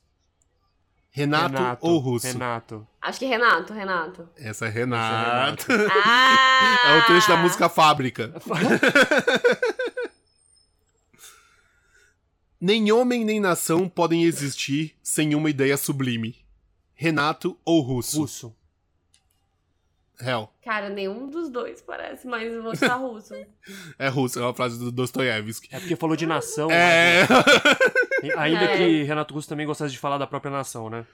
Renato, 1.11 1.55
Renato, 1.55 1.87
ou 1.87 1.99
Russo? 1.99 2.29
Renato. 2.29 2.87
Acho 3.03 3.19
que 3.19 3.27
Renato, 3.27 3.75
Renato. 3.75 4.29
Essa 4.39 4.67
é 4.67 4.71
Renato. 4.71 5.71
Essa 5.71 5.73
é, 5.73 5.77
Renato. 5.77 5.93
ah! 6.03 6.89
é 6.97 6.99
o 6.99 7.05
trecho 7.05 7.29
da 7.29 7.37
música 7.37 7.69
Fábrica. 7.69 8.33
nem 12.67 12.91
homem 12.91 13.25
nem 13.25 13.39
nação 13.39 13.89
podem 13.89 14.25
existir 14.25 14.97
sem 15.01 15.37
uma 15.37 15.49
ideia 15.49 15.77
sublime. 15.77 16.35
Renato 16.95 17.57
ou 17.65 17.81
Russo? 17.81 18.23
Russo. 18.23 18.57
Real. 20.19 20.53
Cara, 20.65 20.89
nenhum 20.89 21.31
dos 21.31 21.49
dois 21.49 21.81
parece, 21.81 22.27
mas 22.27 22.53
eu 22.53 22.61
vou 22.65 22.73
estar 22.73 22.97
russo. 22.97 23.35
é 23.97 24.09
russo, 24.09 24.41
é 24.41 24.43
uma 24.43 24.53
frase 24.53 24.81
do 24.81 24.91
Dostoiévski. 24.91 25.69
É 25.71 25.79
porque 25.79 25.95
falou 25.95 26.17
de 26.17 26.27
nação. 26.27 26.69
É. 26.69 27.21
Né? 28.25 28.35
Ainda 28.37 28.65
é. 28.65 28.77
que 28.77 29.03
Renato 29.05 29.33
Russo 29.33 29.49
também 29.49 29.65
gostasse 29.65 29.93
de 29.93 29.99
falar 30.01 30.19
da 30.19 30.27
própria 30.27 30.51
nação, 30.51 30.91
né? 30.91 31.07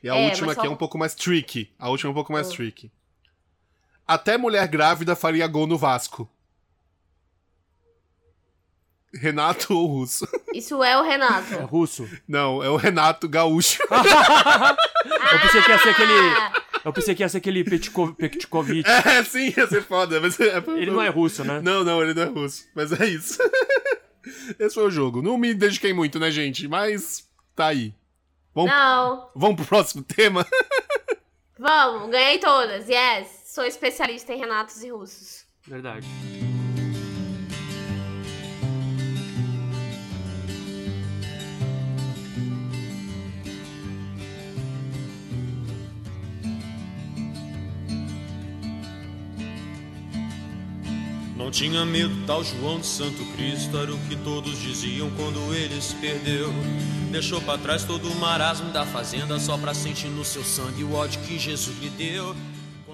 E 0.00 0.08
a 0.08 0.14
é, 0.14 0.26
última 0.28 0.52
aqui 0.52 0.60
só... 0.60 0.68
é 0.68 0.70
um 0.70 0.76
pouco 0.76 0.96
mais 0.96 1.16
tricky. 1.16 1.72
A 1.76 1.88
última 1.88 2.10
é 2.10 2.12
um 2.12 2.14
pouco 2.14 2.32
mais 2.32 2.48
oh. 2.50 2.52
tricky. 2.52 2.92
Até 4.06 4.38
mulher 4.38 4.68
grávida 4.68 5.16
faria 5.16 5.48
gol 5.48 5.66
no 5.66 5.76
Vasco. 5.76 6.30
Renato 9.20 9.74
ou 9.74 9.86
Russo? 9.86 10.28
Isso 10.54 10.82
é 10.82 10.96
o 10.98 11.02
Renato. 11.02 11.54
É 11.54 11.62
russo? 11.62 12.08
Não, 12.26 12.62
é 12.62 12.68
o 12.68 12.76
Renato 12.76 13.28
Gaúcho. 13.28 13.82
Eu 13.90 15.40
pensei 15.40 15.62
que 15.62 15.70
ia 15.70 15.78
ser 15.78 15.88
aquele. 15.90 16.36
Eu 16.84 16.92
pensei 16.92 17.14
que 17.14 17.22
ia 17.22 17.28
ser 17.28 17.38
aquele 17.38 17.64
Petkovic. 17.64 18.88
É, 18.88 19.24
sim, 19.24 19.52
ia 19.56 19.66
ser 19.66 19.82
foda. 19.82 20.20
Mas 20.20 20.38
é... 20.38 20.58
Ele 20.76 20.90
não 20.90 21.02
é 21.02 21.08
russo, 21.08 21.44
né? 21.44 21.60
Não, 21.62 21.82
não, 21.82 22.02
ele 22.02 22.14
não 22.14 22.22
é 22.22 22.26
russo. 22.26 22.66
Mas 22.74 22.92
é 22.92 23.06
isso. 23.06 23.38
Esse 24.58 24.74
foi 24.74 24.86
o 24.86 24.90
jogo. 24.90 25.22
Não 25.22 25.36
me 25.36 25.54
dediquei 25.54 25.92
muito, 25.92 26.18
né, 26.18 26.30
gente? 26.30 26.68
Mas 26.68 27.28
tá 27.54 27.66
aí. 27.66 27.94
Vamos, 28.54 28.70
Não. 28.70 29.30
Vamos 29.34 29.56
pro 29.56 29.66
próximo 29.66 30.02
tema? 30.02 30.46
Vamos, 31.58 32.10
ganhei 32.10 32.38
todas, 32.38 32.88
yes. 32.88 33.28
Sou 33.46 33.64
especialista 33.64 34.32
em 34.32 34.38
renatos 34.38 34.82
e 34.82 34.90
russos. 34.90 35.44
Verdade. 35.66 36.06
Não 51.44 51.50
tinha 51.50 51.84
medo, 51.84 52.14
tal 52.26 52.42
João 52.42 52.80
de 52.80 52.86
Santo 52.86 53.22
Cristo 53.36 53.76
era 53.76 53.92
o 53.92 53.98
que 54.08 54.16
todos 54.16 54.58
diziam 54.58 55.10
quando 55.10 55.54
ele 55.54 55.78
se 55.78 55.94
perdeu. 55.96 56.50
Deixou 57.12 57.38
para 57.38 57.58
trás 57.58 57.84
todo 57.84 58.08
o 58.08 58.14
marasmo 58.14 58.72
da 58.72 58.86
fazenda 58.86 59.38
só 59.38 59.58
pra 59.58 59.74
sentir 59.74 60.08
no 60.08 60.24
seu 60.24 60.42
sangue 60.42 60.82
o 60.82 60.94
ódio 60.94 61.20
que 61.20 61.38
Jesus 61.38 61.78
lhe 61.82 61.90
deu. 61.90 62.34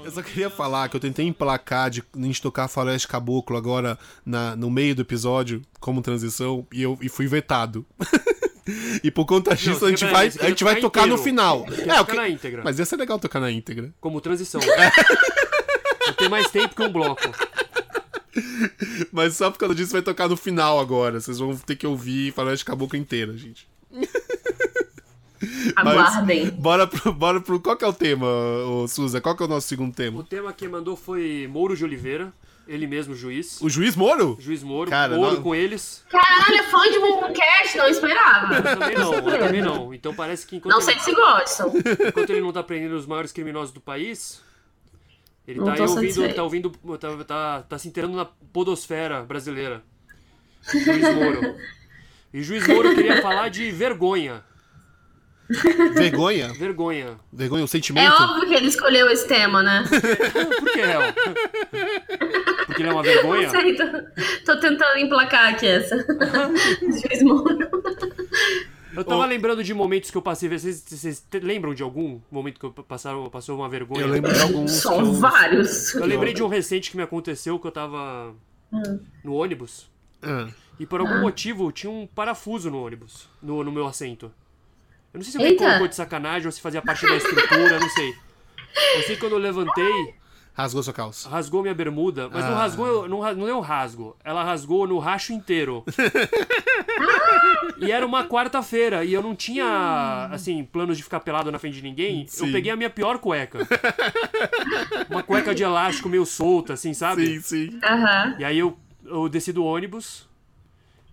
Eu 0.02 0.10
só 0.10 0.20
queria 0.20 0.50
falar 0.50 0.88
que 0.88 0.96
eu 0.96 1.00
tentei 1.00 1.28
emplacar 1.28 1.90
de 1.90 2.02
a 2.12 2.20
gente 2.22 2.42
tocar 2.42 2.66
Floresta 2.66 3.06
Caboclo 3.06 3.56
agora 3.56 3.96
na, 4.26 4.56
no 4.56 4.68
meio 4.68 4.96
do 4.96 5.02
episódio, 5.02 5.62
como 5.78 6.02
transição, 6.02 6.66
e 6.72 6.82
eu 6.82 6.98
e 7.00 7.08
fui 7.08 7.28
vetado. 7.28 7.86
e 9.04 9.12
por 9.12 9.26
conta 9.26 9.54
disso, 9.54 9.86
a 9.86 9.90
gente 9.90 10.04
vai, 10.06 10.26
a 10.26 10.48
gente 10.48 10.64
vai 10.64 10.74
tocar 10.80 11.02
inteiro. 11.02 11.16
no 11.16 11.22
final. 11.22 11.64
É, 11.68 11.96
tocar 11.98 12.16
na 12.16 12.28
íntegra. 12.28 12.62
Mas 12.64 12.80
ia 12.80 12.84
ser 12.84 12.96
legal 12.96 13.16
tocar 13.16 13.38
na 13.38 13.52
íntegra. 13.52 13.94
Como 14.00 14.20
transição. 14.20 14.60
É. 16.02 16.12
Tem 16.14 16.28
mais 16.28 16.50
tempo 16.50 16.74
que 16.74 16.82
um 16.82 16.90
bloco. 16.90 17.22
Mas 19.12 19.34
só 19.34 19.50
por 19.50 19.58
causa 19.58 19.74
disso 19.74 19.92
vai 19.92 20.02
tocar 20.02 20.28
no 20.28 20.36
final 20.36 20.78
agora. 20.78 21.20
Vocês 21.20 21.38
vão 21.38 21.56
ter 21.56 21.76
que 21.76 21.86
ouvir 21.86 22.32
Floresta 22.32 22.64
Caboclo 22.64 22.98
inteira, 22.98 23.36
gente. 23.36 23.68
Aguardem. 25.74 26.44
Mas, 26.44 26.54
bora 26.54 26.86
pro, 26.86 27.12
bora 27.12 27.40
pro. 27.40 27.60
Qual 27.60 27.76
que 27.76 27.84
é 27.84 27.88
o 27.88 27.92
tema, 27.92 28.26
Suza? 28.88 29.20
Qual 29.20 29.36
que 29.36 29.42
é 29.42 29.46
o 29.46 29.48
nosso 29.48 29.66
segundo 29.68 29.94
tema? 29.94 30.20
O 30.20 30.24
tema 30.24 30.52
que 30.52 30.68
mandou 30.68 30.96
foi 30.96 31.48
Mouro 31.50 31.76
de 31.76 31.84
Oliveira. 31.84 32.32
Ele 32.68 32.86
mesmo, 32.86 33.16
juiz. 33.16 33.60
O 33.60 33.68
juiz 33.68 33.96
Moro? 33.96 34.36
Juiz 34.38 34.62
Moro. 34.62 34.88
Cara, 34.88 35.16
Moro 35.16 35.36
não... 35.36 35.42
com 35.42 35.54
eles. 35.54 36.04
Caralho, 36.08 36.54
é 36.54 36.62
fã 36.64 36.88
de 36.88 37.00
Momoncast? 37.00 37.76
Não 37.76 37.88
esperava. 37.88 38.54
Eu 38.54 38.62
também 38.62 38.96
não, 38.96 39.14
eu 39.14 39.38
também 39.38 39.62
não. 39.62 39.94
Então 39.94 40.14
parece 40.14 40.46
que 40.46 40.56
enquanto. 40.56 40.74
Não 40.74 40.80
sei 40.80 40.94
ele... 40.94 41.00
se 41.00 41.12
gostam. 41.12 41.72
Enquanto 42.08 42.30
ele 42.30 42.40
não 42.40 42.52
tá 42.52 42.62
prendendo 42.62 42.94
os 42.94 43.06
maiores 43.06 43.32
criminosos 43.32 43.72
do 43.72 43.80
país. 43.80 44.40
Ele 45.46 45.64
tá 45.64 45.72
aí 45.74 45.80
ouvindo, 45.80 46.34
tá 46.34 46.42
ouvindo, 46.42 46.70
tá, 46.98 47.24
tá, 47.24 47.62
tá 47.62 47.78
se 47.78 47.88
inteirando 47.88 48.16
na 48.16 48.24
podosfera 48.24 49.22
brasileira. 49.22 49.82
Juiz 50.72 51.14
Moro. 51.14 51.56
E 52.32 52.42
Juiz 52.42 52.66
Moro 52.68 52.94
queria 52.94 53.20
falar 53.22 53.48
de 53.48 53.70
vergonha. 53.70 54.44
Vergonha? 55.94 56.52
Vergonha. 56.52 57.18
Vergonha, 57.32 57.64
o 57.64 57.68
sentimento? 57.68 58.06
É 58.06 58.22
óbvio 58.22 58.48
que 58.48 58.54
ele 58.54 58.68
escolheu 58.68 59.10
esse 59.10 59.26
tema, 59.26 59.62
né? 59.62 59.82
Por 60.60 60.72
que, 60.72 60.80
El? 60.80 61.12
Porque 62.66 62.82
ele 62.82 62.88
é 62.88 62.92
uma 62.92 63.02
vergonha? 63.02 63.42
Não 63.42 63.50
sei, 63.50 63.74
tô, 63.74 63.84
tô 64.46 64.60
tentando 64.60 64.98
emplacar 64.98 65.52
aqui 65.54 65.66
essa. 65.66 65.96
Juiz 66.80 67.22
Moro. 67.24 67.68
Eu 68.94 69.04
tava 69.04 69.22
oh. 69.22 69.26
lembrando 69.26 69.62
de 69.62 69.72
momentos 69.72 70.10
que 70.10 70.16
eu 70.16 70.22
passei. 70.22 70.48
Vocês, 70.48 70.84
vocês 70.86 71.26
lembram 71.34 71.74
de 71.74 71.82
algum 71.82 72.20
momento 72.30 72.58
que 72.58 72.66
eu 72.66 72.72
passaram, 72.72 73.28
passou 73.30 73.56
uma 73.56 73.68
vergonha? 73.68 74.02
Eu 74.02 74.08
lembro 74.08 74.32
de 74.32 74.40
alguns. 74.40 74.72
São 74.72 75.00
eu... 75.00 75.12
vários. 75.12 75.94
Eu 75.94 76.06
lembrei 76.06 76.32
de 76.32 76.42
um 76.42 76.48
recente 76.48 76.90
que 76.90 76.96
me 76.96 77.02
aconteceu 77.02 77.58
que 77.58 77.66
eu 77.66 77.72
tava 77.72 78.34
hum. 78.72 79.00
no 79.22 79.34
ônibus. 79.34 79.88
Hum. 80.22 80.50
E 80.78 80.86
por 80.86 81.00
algum 81.00 81.16
hum. 81.16 81.20
motivo 81.22 81.70
tinha 81.70 81.90
um 81.90 82.06
parafuso 82.06 82.70
no 82.70 82.84
ônibus, 82.84 83.28
no, 83.42 83.62
no 83.62 83.70
meu 83.70 83.86
assento. 83.86 84.32
Eu 85.12 85.18
não 85.18 85.22
sei 85.22 85.32
se 85.32 85.38
alguém 85.38 85.52
Eita. 85.52 85.64
colocou 85.64 85.88
de 85.88 85.96
sacanagem 85.96 86.46
ou 86.46 86.52
se 86.52 86.60
fazia 86.60 86.80
parte 86.80 87.06
da 87.06 87.16
estrutura, 87.16 87.78
não 87.78 87.90
sei. 87.90 88.14
Eu 88.94 89.02
sei 89.02 89.14
que 89.14 89.20
quando 89.20 89.32
eu 89.32 89.38
levantei. 89.38 90.19
Rasgou 90.60 90.82
sua 90.82 90.92
calça. 90.92 91.28
Rasgou 91.28 91.62
minha 91.62 91.74
bermuda, 91.74 92.28
mas 92.28 92.44
ah. 92.44 92.50
não 92.50 92.56
rasgou, 92.56 93.08
não, 93.08 93.34
não 93.34 93.46
deu 93.46 93.56
um 93.56 93.60
rasgo. 93.60 94.16
Ela 94.22 94.44
rasgou 94.44 94.86
no 94.86 94.98
racho 94.98 95.32
inteiro. 95.32 95.84
e 97.78 97.90
era 97.90 98.04
uma 98.04 98.26
quarta-feira 98.26 99.02
e 99.04 99.12
eu 99.12 99.22
não 99.22 99.34
tinha, 99.34 100.28
assim, 100.30 100.62
planos 100.64 100.98
de 100.98 101.02
ficar 101.02 101.20
pelado 101.20 101.50
na 101.50 101.58
frente 101.58 101.74
de 101.74 101.82
ninguém. 101.82 102.26
Sim. 102.26 102.46
Eu 102.46 102.52
peguei 102.52 102.70
a 102.70 102.76
minha 102.76 102.90
pior 102.90 103.18
cueca. 103.18 103.60
uma 105.08 105.22
cueca 105.22 105.54
de 105.54 105.62
elástico 105.62 106.08
meio 106.08 106.26
solta, 106.26 106.74
assim, 106.74 106.92
sabe? 106.92 107.26
Sim, 107.26 107.40
sim. 107.40 107.68
Uhum. 107.76 108.38
E 108.38 108.44
aí 108.44 108.58
eu, 108.58 108.78
eu 109.04 109.28
desci 109.28 109.52
do 109.52 109.64
ônibus, 109.64 110.28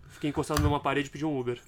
fiquei 0.09 0.29
encostado 0.29 0.61
numa 0.61 0.79
parede 0.79 1.07
e 1.07 1.11
pedi 1.11 1.25
um 1.25 1.39
Uber. 1.39 1.59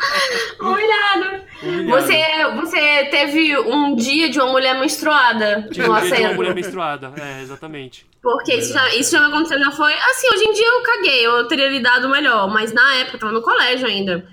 Humilhado. 0.60 1.44
Você, 1.88 2.24
você 2.56 3.04
teve 3.10 3.58
um 3.58 3.94
dia 3.94 4.30
de 4.30 4.38
uma 4.38 4.50
mulher 4.52 4.78
menstruada 4.80 5.68
Tive 5.70 5.86
no 5.86 5.94
um 5.94 6.00
dia 6.00 6.16
de 6.16 6.22
uma 6.22 6.34
mulher 6.34 6.54
menstruada, 6.54 7.12
é, 7.16 7.42
exatamente. 7.42 8.06
Porque 8.22 8.54
isso 8.54 8.72
já, 8.72 8.94
isso 8.94 9.12
já 9.12 9.20
me 9.20 9.26
aconteceu, 9.26 9.58
já 9.58 9.70
foi... 9.70 9.92
Assim, 9.94 10.28
hoje 10.32 10.44
em 10.44 10.52
dia 10.52 10.66
eu 10.66 10.82
caguei, 10.82 11.26
eu 11.26 11.48
teria 11.48 11.68
lidado 11.68 12.08
melhor. 12.08 12.48
Mas 12.48 12.72
na 12.72 12.94
época, 12.96 13.16
eu 13.16 13.20
tava 13.20 13.32
no 13.32 13.42
colégio 13.42 13.86
ainda. 13.86 14.26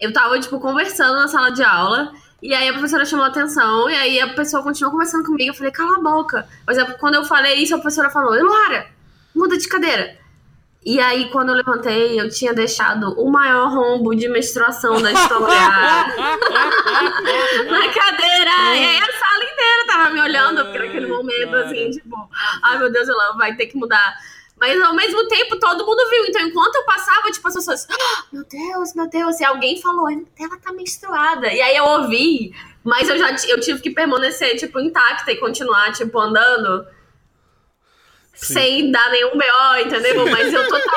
Eu 0.00 0.12
tava, 0.12 0.38
tipo, 0.38 0.58
conversando 0.60 1.14
na 1.14 1.28
sala 1.28 1.50
de 1.50 1.62
aula... 1.62 2.12
E 2.42 2.52
aí 2.52 2.68
a 2.68 2.74
professora 2.74 3.06
chamou 3.06 3.24
a 3.24 3.28
atenção, 3.28 3.88
e 3.88 3.94
aí 3.94 4.20
a 4.20 4.34
pessoa 4.34 4.62
continuou 4.62 4.92
conversando 4.92 5.24
comigo. 5.24 5.48
Eu 5.48 5.54
falei, 5.54 5.72
cala 5.72 5.96
a 5.96 6.00
boca. 6.00 6.46
Exemplo, 6.68 6.94
quando 7.00 7.14
eu 7.14 7.24
falei 7.24 7.54
isso, 7.54 7.74
a 7.74 7.78
professora 7.78 8.10
falou, 8.10 8.34
Eluara, 8.34 8.86
muda 9.34 9.56
de 9.56 9.66
cadeira. 9.66 10.18
E 10.84 11.00
aí, 11.00 11.30
quando 11.30 11.48
eu 11.48 11.54
levantei, 11.54 12.20
eu 12.20 12.28
tinha 12.28 12.52
deixado 12.52 13.18
o 13.18 13.30
maior 13.30 13.72
rombo 13.72 14.14
de 14.14 14.28
menstruação 14.28 15.00
da 15.00 15.12
história 15.12 15.48
na 17.70 17.88
cadeira. 17.88 18.74
E 18.74 18.84
aí 18.84 18.98
a 18.98 19.12
sala 19.12 19.44
inteira 19.44 19.86
tava 19.86 20.10
me 20.10 20.20
olhando, 20.20 20.62
porque 20.64 20.78
naquele 20.78 21.06
momento, 21.06 21.56
assim, 21.56 21.90
tipo, 21.90 22.28
ai 22.62 22.78
meu 22.78 22.92
Deus, 22.92 23.08
ela 23.08 23.32
vai 23.32 23.56
ter 23.56 23.66
que 23.66 23.78
mudar. 23.78 24.14
Mas 24.60 24.78
ao 24.80 24.94
mesmo 24.94 25.26
tempo, 25.26 25.58
todo 25.58 25.86
mundo 25.86 26.10
viu. 26.10 26.26
Então, 26.26 26.42
enquanto 26.42 26.76
eu 26.76 26.84
passava, 26.84 27.30
tipo, 27.30 27.48
as 27.48 27.54
pessoas, 27.54 27.88
oh, 27.90 28.36
meu 28.36 28.44
Deus, 28.44 28.94
meu 28.94 29.08
Deus. 29.08 29.40
E 29.40 29.44
alguém 29.44 29.80
falou, 29.80 30.10
ela 30.10 30.58
tá 30.58 30.70
menstruada. 30.72 31.50
E 31.52 31.62
aí 31.62 31.76
eu 31.76 31.84
ouvi, 31.84 32.54
mas 32.82 33.08
eu 33.08 33.18
já 33.18 33.34
eu 33.48 33.60
tive 33.60 33.80
que 33.80 33.90
permanecer, 33.90 34.56
tipo, 34.56 34.78
intacta 34.78 35.32
e 35.32 35.36
continuar, 35.36 35.92
tipo, 35.92 36.20
andando. 36.20 36.86
Sim. 38.34 38.54
sem 38.54 38.90
dar 38.90 39.10
nenhum 39.10 39.32
BO, 39.32 39.86
entendeu? 39.86 40.24
Sim. 40.24 40.30
Mas 40.30 40.52
eu 40.52 40.68
total. 40.68 40.94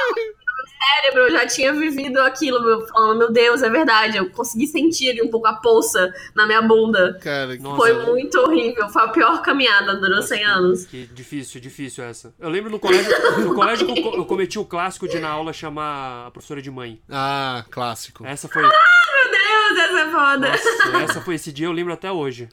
cérebro, 0.78 1.22
eu 1.24 1.32
já 1.32 1.48
tinha 1.48 1.74
vivido 1.74 2.20
aquilo, 2.20 2.64
meu, 2.64 2.88
falando, 2.88 3.18
meu 3.18 3.32
Deus, 3.32 3.62
é 3.62 3.70
verdade, 3.70 4.18
eu 4.18 4.30
consegui 4.30 4.68
sentir 4.68 5.10
ali 5.10 5.22
um 5.22 5.30
pouco 5.30 5.48
a 5.48 5.54
poça 5.54 6.14
na 6.36 6.46
minha 6.46 6.62
bunda. 6.62 7.18
Cara, 7.22 7.58
Foi 7.58 7.94
nossa, 7.94 8.06
muito 8.06 8.40
horrível, 8.40 8.88
foi 8.90 9.04
a 9.04 9.08
pior 9.10 9.42
caminhada, 9.42 9.96
durou 9.96 10.22
100 10.22 10.44
anos. 10.46 10.86
Que 10.86 11.08
difícil, 11.08 11.60
difícil 11.60 12.04
essa. 12.04 12.34
Eu 12.40 12.50
lembro 12.50 12.70
no 12.70 12.80
colégio, 12.80 13.12
no 13.40 13.54
colégio 13.54 13.88
eu 13.90 14.26
cometi 14.26 14.60
o 14.60 14.66
clássico 14.66 15.08
de 15.08 15.20
na 15.20 15.30
aula 15.30 15.52
chamar 15.54 16.28
a 16.28 16.32
professora 16.32 16.62
de 16.62 16.72
mãe. 16.72 17.02
Ah, 17.10 17.66
clássico. 17.70 18.26
Essa 18.26 18.48
foi... 18.48 18.64
Ah, 18.64 18.70
meu 18.70 19.32
Deus, 19.32 19.80
essa 19.80 20.00
é 20.00 20.12
foda. 20.12 20.50
Nossa, 20.50 21.04
essa 21.04 21.22
foi 21.22 21.36
esse 21.36 21.52
dia, 21.52 21.68
eu 21.68 21.72
lembro 21.72 21.94
até 21.94 22.12
hoje. 22.12 22.50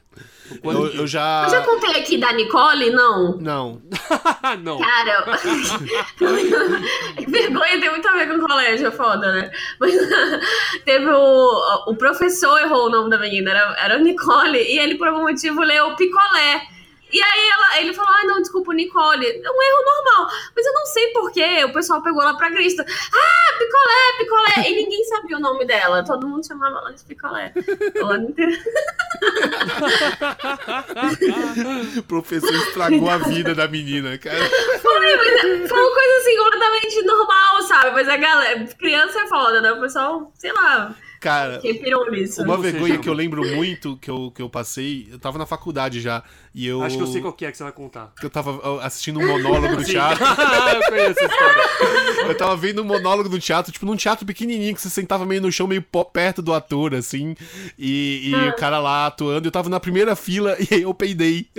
Eu, 0.63 0.87
eu, 0.87 1.07
já. 1.07 1.43
Eu 1.45 1.49
já 1.49 1.61
contei 1.61 1.91
aqui 1.99 2.17
da 2.17 2.31
Nicole, 2.31 2.91
não? 2.91 3.37
Não. 3.37 3.81
não. 4.61 4.77
Cara, 4.79 5.25
vergonha 7.27 7.79
tem 7.79 7.89
muito 7.89 8.07
a 8.07 8.13
ver 8.13 8.27
com 8.27 8.35
o 8.35 8.47
colégio, 8.47 8.87
é 8.87 8.91
foda, 8.91 9.31
né? 9.31 9.51
Mas 9.79 9.93
teve 10.85 11.09
o. 11.09 11.87
O 11.87 11.95
professor 11.95 12.59
errou 12.59 12.85
o 12.87 12.89
nome 12.89 13.09
da 13.09 13.17
menina, 13.17 13.51
era, 13.51 13.75
era 13.79 13.99
Nicole, 13.99 14.59
e 14.59 14.77
ele 14.77 14.95
por 14.95 15.07
algum 15.07 15.23
motivo 15.23 15.61
leu 15.61 15.95
picolé. 15.95 16.74
E 17.11 17.21
aí 17.21 17.49
ela, 17.49 17.79
ele 17.81 17.93
falou: 17.93 18.11
ah, 18.11 18.25
não, 18.25 18.41
desculpa, 18.41 18.73
Nicole. 18.73 19.25
É 19.25 19.51
um 19.51 19.61
erro 19.61 19.83
normal. 19.85 20.27
Mas 20.55 20.65
eu 20.65 20.73
não 20.73 20.85
sei 20.85 21.07
porquê. 21.13 21.63
O 21.65 21.73
pessoal 21.73 22.01
pegou 22.01 22.21
ela 22.21 22.35
pra 22.37 22.51
Cristo. 22.51 22.81
Ah, 22.81 23.57
picolé, 23.57 24.17
picolé. 24.17 24.69
E 24.69 24.75
ninguém 24.75 25.03
sabia 25.05 25.37
o 25.37 25.39
nome 25.39 25.65
dela. 25.65 26.03
Todo 26.03 26.27
mundo 26.27 26.45
chamava 26.45 26.79
ela 26.79 26.93
de 26.93 27.03
picolé. 27.03 27.53
O 31.97 32.03
professor 32.07 32.53
estragou 32.53 33.09
a 33.09 33.17
vida 33.17 33.53
da 33.53 33.67
menina, 33.67 34.17
cara. 34.17 34.49
Foi, 34.81 35.15
mas 35.15 35.69
foi 35.69 35.79
uma 35.79 35.93
coisa 35.93 36.15
assim 36.17 36.37
completamente 36.37 37.01
normal, 37.03 37.61
sabe? 37.63 37.91
Mas 37.91 38.09
a 38.09 38.17
galera, 38.17 38.65
criança 38.77 39.21
é 39.21 39.27
foda, 39.27 39.61
né? 39.61 39.71
O 39.71 39.79
pessoal, 39.79 40.31
sei 40.35 40.51
lá. 40.51 40.95
Cara, 41.25 41.59
nisso. 42.11 42.43
Uma 42.43 42.55
vergonha 42.55 42.99
que 42.99 43.09
eu 43.09 43.13
lembro 43.13 43.43
muito 43.55 43.97
que 43.97 44.11
eu, 44.11 44.29
que 44.29 44.39
eu 44.39 44.47
passei, 44.47 45.07
eu 45.11 45.17
tava 45.17 45.39
na 45.39 45.45
faculdade 45.47 45.99
já. 45.99 46.23
E 46.53 46.67
eu. 46.67 46.83
Acho 46.83 46.97
que 46.97 47.01
eu 47.01 47.07
sei 47.07 47.19
qual 47.19 47.33
que 47.33 47.47
é 47.47 47.51
que 47.51 47.57
você 47.57 47.63
vai 47.63 47.71
contar. 47.71 48.13
Eu 48.21 48.29
tava 48.29 48.85
assistindo 48.85 49.19
um 49.19 49.25
monólogo 49.25 49.75
do 49.75 49.83
teatro. 49.83 50.21
eu 50.23 50.83
conheço 50.87 51.19
essa 51.19 51.25
história. 51.25 51.63
eu 52.27 52.37
tava 52.37 52.55
vendo 52.55 52.83
um 52.83 52.85
monólogo 52.85 53.27
do 53.27 53.39
teatro, 53.39 53.71
tipo, 53.71 53.87
num 53.87 53.95
teatro 53.95 54.23
pequenininho, 54.23 54.75
que 54.75 54.81
você 54.81 54.89
sentava 54.91 55.25
meio 55.25 55.41
no 55.41 55.51
chão, 55.51 55.65
meio 55.65 55.81
perto 56.13 56.43
do 56.43 56.53
ator, 56.53 56.93
assim. 56.93 57.35
E, 57.75 58.29
e 58.29 58.35
ah. 58.35 58.49
o 58.49 58.55
cara 58.55 58.77
lá 58.77 59.07
atuando. 59.07 59.47
Eu 59.47 59.51
tava 59.51 59.67
na 59.67 59.79
primeira 59.79 60.15
fila 60.15 60.55
e 60.61 60.75
aí 60.75 60.81
eu 60.83 60.93
peidei. 60.93 61.49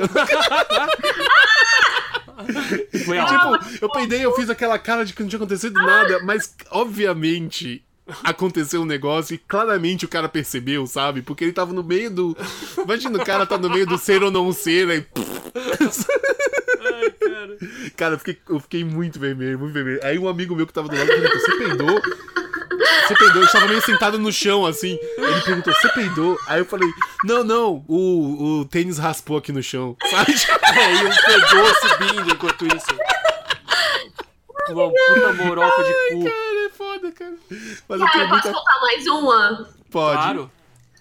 Foi 3.05 3.19
tipo, 3.19 3.83
eu 3.83 3.91
peidei, 3.91 4.25
eu 4.25 4.33
fiz 4.37 4.49
aquela 4.49 4.79
cara 4.79 5.05
de 5.05 5.13
que 5.13 5.23
não 5.23 5.29
tinha 5.29 5.39
acontecido 5.39 5.75
nada, 5.75 6.21
mas 6.23 6.55
obviamente 6.71 7.83
aconteceu 8.23 8.83
um 8.83 8.87
negócio 8.87 9.35
e 9.35 9.39
claramente 9.39 10.05
o 10.05 10.09
cara 10.09 10.29
percebeu, 10.29 10.87
sabe? 10.87 11.23
Porque 11.23 11.45
ele 11.45 11.53
tava 11.53 11.73
no 11.73 11.83
meio 11.83 12.11
do. 12.11 12.37
Imagina 12.83 13.19
o 13.19 13.25
cara 13.25 13.47
tá 13.47 13.59
no 13.59 13.71
meio 13.71 13.87
do 13.87 13.99
ser 13.99 14.23
ou 14.23 14.31
não 14.31 14.53
ser, 14.53 14.89
aí. 14.91 15.07
Ai, 16.95 17.11
cara. 17.11 17.59
Cara, 17.97 18.15
eu 18.15 18.19
fiquei, 18.19 18.39
eu 18.49 18.61
fiquei 18.61 18.85
muito 18.85 19.19
vermelho, 19.19 19.59
muito 19.59 19.73
vermelho. 19.73 20.01
Aí 20.03 20.19
um 20.19 20.29
amigo 20.29 20.55
meu 20.55 20.67
que 20.67 20.73
tava 20.73 20.89
do 20.89 20.97
lado 20.97 21.07
perguntou: 21.07 21.41
Você 21.41 21.57
peidou? 21.57 22.03
Você 23.07 23.15
peidou? 23.15 23.43
Eu 23.43 23.47
estava 23.47 23.69
meio 23.69 23.83
sentado 23.83 24.19
no 24.19 24.33
chão, 24.33 24.67
assim. 24.67 24.99
Ele 25.17 25.41
perguntou: 25.43 25.75
Você 25.75 25.89
peidou? 25.91 26.39
Aí 26.47 26.61
eu 26.61 26.65
falei: 26.65 26.89
Não, 27.25 27.43
não, 27.43 27.85
o, 27.89 28.61
o 28.61 28.65
tênis 28.67 28.99
raspou 28.99 29.37
aqui 29.37 29.53
no 29.53 29.63
chão, 29.63 29.97
sabe? 30.11 30.33
É, 30.77 30.93
e 30.93 31.07
um 31.07 31.11
pegou 31.11 31.75
subindo 31.75 32.33
enquanto 32.33 32.67
isso. 32.67 33.16
Uma 34.73 34.91
puta 34.91 35.33
moroca 35.45 35.85
de 35.85 35.93
cu. 35.93 36.25
Cara, 36.25 36.67
é 36.67 36.71
foda, 36.71 37.13
cara. 37.13 37.35
Mas 37.89 38.01
cara, 38.01 38.25
eu, 38.25 38.29
posso 38.29 38.49
muita... 38.49 38.53
contar 38.53 38.81
mais 38.81 39.07
uma? 39.07 39.69
Pode. 39.91 40.23
Claro. 40.23 40.51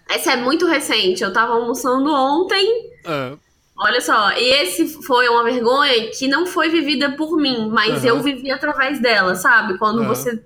Essa 0.09 0.33
é 0.33 0.35
muito 0.35 0.67
recente. 0.67 1.23
Eu 1.23 1.33
tava 1.33 1.53
almoçando 1.53 2.11
ontem. 2.13 2.91
Ah. 3.05 3.33
Olha 3.77 3.99
só, 3.99 4.31
esse 4.31 4.87
foi 5.03 5.27
uma 5.27 5.43
vergonha 5.43 6.09
que 6.11 6.27
não 6.27 6.45
foi 6.45 6.69
vivida 6.69 7.11
por 7.11 7.37
mim, 7.37 7.69
mas 7.69 8.03
uhum. 8.03 8.09
eu 8.09 8.21
vivi 8.21 8.49
através 8.49 9.01
dela, 9.01 9.35
sabe? 9.35 9.77
Quando 9.77 9.99
uhum. 9.99 10.07
você 10.07 10.41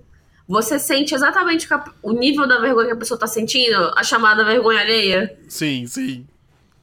você 0.47 0.79
sente 0.79 1.13
exatamente 1.13 1.67
o 2.01 2.12
nível 2.12 2.47
da 2.47 2.58
vergonha 2.58 2.88
que 2.88 2.93
a 2.93 2.97
pessoa 2.97 3.19
tá 3.19 3.27
sentindo, 3.27 3.93
a 3.95 4.03
chamada 4.03 4.43
vergonha 4.43 4.82
alheia. 4.82 5.38
Sim, 5.47 5.86
sim. 5.86 6.25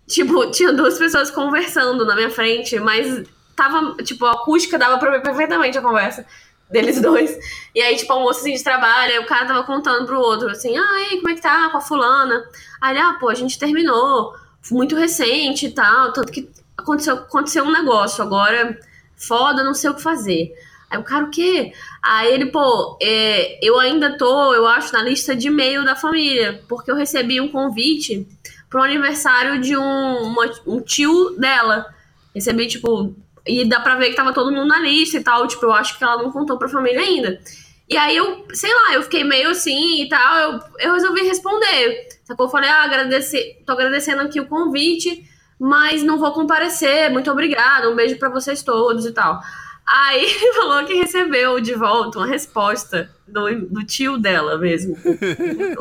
Tipo, 0.06 0.48
tinha 0.52 0.72
duas 0.72 0.96
pessoas 0.96 1.32
conversando 1.32 2.04
na 2.06 2.14
minha 2.14 2.30
frente, 2.30 2.78
mas 2.78 3.24
tava, 3.56 3.96
tipo, 4.04 4.24
a 4.26 4.32
acústica 4.32 4.78
dava 4.78 4.98
pra 4.98 5.10
ver 5.10 5.22
perfeitamente 5.22 5.78
a 5.78 5.82
conversa 5.82 6.26
deles 6.70 7.00
dois. 7.00 7.36
E 7.74 7.80
aí, 7.80 7.96
tipo, 7.96 8.12
almoço 8.12 8.40
assim 8.40 8.54
de 8.54 8.62
trabalho, 8.62 9.12
aí 9.12 9.18
o 9.18 9.26
cara 9.26 9.46
tava 9.46 9.64
contando 9.64 10.06
pro 10.06 10.20
outro, 10.20 10.50
assim, 10.50 10.76
ah, 10.76 10.90
aí, 10.96 11.16
como 11.16 11.30
é 11.30 11.34
que 11.34 11.42
tá 11.42 11.70
com 11.70 11.78
a 11.78 11.80
fulana? 11.80 12.44
Aí, 12.80 12.96
ah, 12.98 13.16
pô, 13.18 13.28
a 13.28 13.34
gente 13.34 13.58
terminou, 13.58 14.34
muito 14.70 14.96
recente 14.96 15.66
e 15.66 15.70
tal, 15.70 16.12
tanto 16.12 16.32
que 16.32 16.50
aconteceu, 16.76 17.14
aconteceu 17.14 17.64
um 17.64 17.72
negócio, 17.72 18.22
agora 18.22 18.78
foda, 19.16 19.64
não 19.64 19.74
sei 19.74 19.90
o 19.90 19.94
que 19.94 20.02
fazer. 20.02 20.52
Aí 20.90 20.98
o 20.98 21.04
cara, 21.04 21.24
o 21.24 21.30
quê? 21.30 21.72
Aí 22.02 22.32
ele, 22.32 22.46
pô, 22.46 22.96
é, 23.02 23.58
eu 23.64 23.78
ainda 23.78 24.16
tô, 24.16 24.54
eu 24.54 24.66
acho, 24.66 24.92
na 24.92 25.02
lista 25.02 25.34
de 25.34 25.48
e-mail 25.48 25.84
da 25.84 25.96
família, 25.96 26.62
porque 26.68 26.90
eu 26.90 26.96
recebi 26.96 27.40
um 27.40 27.48
convite 27.48 28.26
pro 28.68 28.82
aniversário 28.82 29.60
de 29.60 29.76
um, 29.76 30.16
uma, 30.22 30.50
um 30.66 30.80
tio 30.80 31.30
dela. 31.38 31.86
Recebi, 32.34 32.66
tipo, 32.66 33.16
e 33.46 33.68
dá 33.68 33.80
pra 33.80 33.96
ver 33.96 34.10
que 34.10 34.16
tava 34.16 34.32
todo 34.32 34.52
mundo 34.52 34.66
na 34.66 34.80
lista 34.80 35.16
e 35.16 35.22
tal, 35.22 35.46
tipo, 35.46 35.64
eu 35.64 35.72
acho 35.72 35.96
que 35.96 36.04
ela 36.04 36.22
não 36.22 36.30
contou 36.30 36.58
pra 36.58 36.68
família 36.68 37.00
ainda. 37.00 37.40
E 37.88 37.96
aí 37.96 38.16
eu, 38.16 38.44
sei 38.52 38.72
lá, 38.74 38.94
eu 38.94 39.02
fiquei 39.02 39.22
meio 39.22 39.50
assim 39.50 40.02
e 40.02 40.08
tal, 40.08 40.36
eu, 40.38 40.60
eu 40.80 40.94
resolvi 40.94 41.22
responder. 41.22 42.08
Sacou? 42.24 42.46
Eu 42.46 42.50
falei, 42.50 42.68
ah, 42.68 42.82
agradecer, 42.82 43.62
tô 43.64 43.72
agradecendo 43.72 44.22
aqui 44.22 44.40
o 44.40 44.48
convite, 44.48 45.24
mas 45.58 46.02
não 46.02 46.18
vou 46.18 46.32
comparecer, 46.32 47.10
muito 47.10 47.30
obrigada, 47.30 47.88
um 47.88 47.94
beijo 47.94 48.18
para 48.18 48.28
vocês 48.28 48.62
todos 48.62 49.06
e 49.06 49.12
tal. 49.12 49.40
Aí 49.86 50.24
ele 50.42 50.52
falou 50.54 50.84
que 50.84 50.94
recebeu 50.94 51.60
de 51.60 51.74
volta 51.74 52.18
uma 52.18 52.26
resposta 52.26 53.08
do, 53.26 53.66
do 53.66 53.84
tio 53.84 54.18
dela 54.18 54.58
mesmo. 54.58 54.96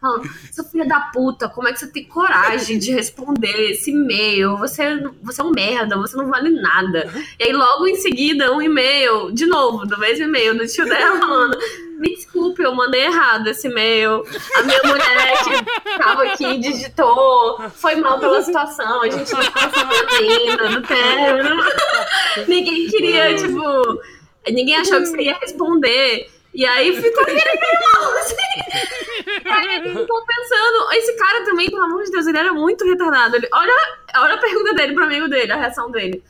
Falando, 0.00 0.30
seu 0.52 0.64
filho 0.64 0.86
da 0.86 1.00
puta, 1.00 1.48
como 1.48 1.66
é 1.66 1.72
que 1.72 1.80
você 1.80 1.86
tem 1.88 2.04
coragem 2.04 2.78
de 2.78 2.92
responder 2.92 3.70
esse 3.70 3.90
e-mail? 3.90 4.56
Você, 4.58 5.02
você 5.22 5.40
é 5.40 5.44
um 5.44 5.50
merda, 5.50 5.96
você 5.96 6.16
não 6.16 6.28
vale 6.28 6.50
nada. 6.50 7.10
E 7.38 7.44
aí 7.44 7.52
logo 7.52 7.86
em 7.86 7.96
seguida 7.96 8.52
um 8.52 8.62
e-mail, 8.62 9.32
de 9.32 9.46
novo, 9.46 9.86
do 9.86 9.98
mesmo 9.98 10.24
e-mail 10.24 10.56
do 10.56 10.66
tio 10.66 10.84
dela 10.84 11.18
falando 11.18 11.58
me 12.34 12.44
desculpe, 12.44 12.62
eu 12.62 12.74
mandei 12.74 13.02
errado 13.02 13.48
esse 13.48 13.68
e-mail. 13.68 14.24
A 14.56 14.62
minha 14.62 14.80
mulher 14.84 15.44
que 15.44 15.98
tava 15.98 16.24
aqui 16.24 16.58
digitou, 16.58 17.58
foi 17.70 17.94
mal 17.96 18.18
pela 18.18 18.42
situação, 18.42 19.02
a 19.02 19.08
gente 19.08 19.32
não 19.32 19.44
conseguiu 19.52 20.30
ainda 20.50 20.70
no 20.70 20.82
término. 20.82 21.64
Ninguém 22.48 22.88
queria, 22.88 23.36
tipo. 23.36 23.62
Ninguém 24.48 24.76
achou 24.76 24.98
que 25.00 25.06
você 25.06 25.22
ia 25.22 25.38
responder. 25.38 26.30
E 26.52 26.64
aí 26.64 26.94
ficou 27.00 27.22
aquele 27.22 27.40
mal, 27.40 28.12
assim. 28.18 28.36
Aí 29.44 29.82
ficou 29.82 30.24
pensando, 30.24 30.92
esse 30.92 31.12
cara 31.16 31.44
também, 31.44 31.68
pelo 31.68 31.82
amor 31.82 32.04
de 32.04 32.12
Deus, 32.12 32.26
ele 32.26 32.38
era 32.38 32.52
muito 32.52 32.84
retardado. 32.84 33.36
Ele, 33.36 33.48
olha, 33.52 33.72
olha 34.16 34.34
a 34.34 34.38
pergunta 34.38 34.74
dele 34.74 34.94
pro 34.94 35.04
amigo 35.04 35.28
dele, 35.28 35.50
a 35.50 35.56
reação 35.56 35.90
dele. 35.90 36.22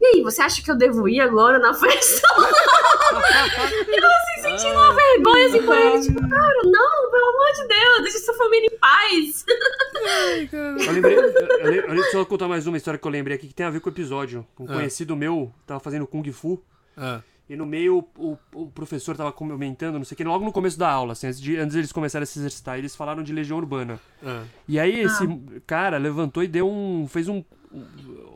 E 0.00 0.06
aí, 0.06 0.22
você 0.22 0.42
acha 0.42 0.62
que 0.62 0.70
eu 0.70 0.76
devo 0.76 1.08
ir 1.08 1.20
agora 1.20 1.58
na 1.58 1.74
festa? 1.74 2.26
eu 2.36 4.06
assim, 4.06 4.35
sentindo 4.58 4.78
uma 4.78 4.94
vergonha 4.94 5.46
assim 5.46 5.62
com 5.62 5.74
ele, 5.74 6.00
tipo, 6.00 6.28
cara, 6.28 6.62
não, 6.64 7.10
pelo 7.10 7.28
amor 7.28 7.52
de 7.54 7.68
Deus, 7.68 8.02
deixa 8.02 8.18
sua 8.18 8.34
família 8.34 8.68
em 8.72 8.78
paz. 8.78 9.44
eu 10.86 10.92
lembrei, 10.92 11.16
eu, 11.16 11.72
eu, 11.72 11.94
eu, 11.94 12.04
só 12.10 12.24
contar 12.24 12.48
mais 12.48 12.66
uma 12.66 12.76
história 12.76 12.98
que 12.98 13.06
eu 13.06 13.10
lembrei 13.10 13.36
aqui 13.36 13.48
que 13.48 13.54
tem 13.54 13.66
a 13.66 13.70
ver 13.70 13.80
com 13.80 13.88
o 13.88 13.92
episódio. 13.92 14.46
Um 14.58 14.64
ah. 14.64 14.74
conhecido 14.74 15.16
meu 15.16 15.52
tava 15.66 15.80
fazendo 15.80 16.06
Kung 16.06 16.30
Fu. 16.32 16.62
Ah. 16.96 17.20
E 17.48 17.54
no 17.54 17.64
meio 17.64 18.04
o, 18.16 18.36
o 18.52 18.66
professor 18.66 19.16
tava 19.16 19.30
comentando, 19.30 19.96
não 19.96 20.04
sei 20.04 20.14
o 20.14 20.18
que, 20.18 20.24
logo 20.24 20.44
no 20.44 20.50
começo 20.50 20.76
da 20.76 20.90
aula, 20.90 21.12
assim, 21.12 21.28
antes, 21.28 21.40
de, 21.40 21.56
antes 21.56 21.76
eles 21.76 21.92
começarem 21.92 22.24
a 22.24 22.26
se 22.26 22.40
exercitar, 22.40 22.76
eles 22.76 22.96
falaram 22.96 23.22
de 23.22 23.32
Legião 23.32 23.58
Urbana. 23.58 24.00
Ah. 24.24 24.42
E 24.66 24.80
aí 24.80 25.00
esse 25.00 25.24
ah. 25.24 25.60
cara 25.64 25.96
levantou 25.96 26.42
e 26.42 26.48
deu 26.48 26.68
um. 26.68 27.06
fez 27.06 27.28
um, 27.28 27.44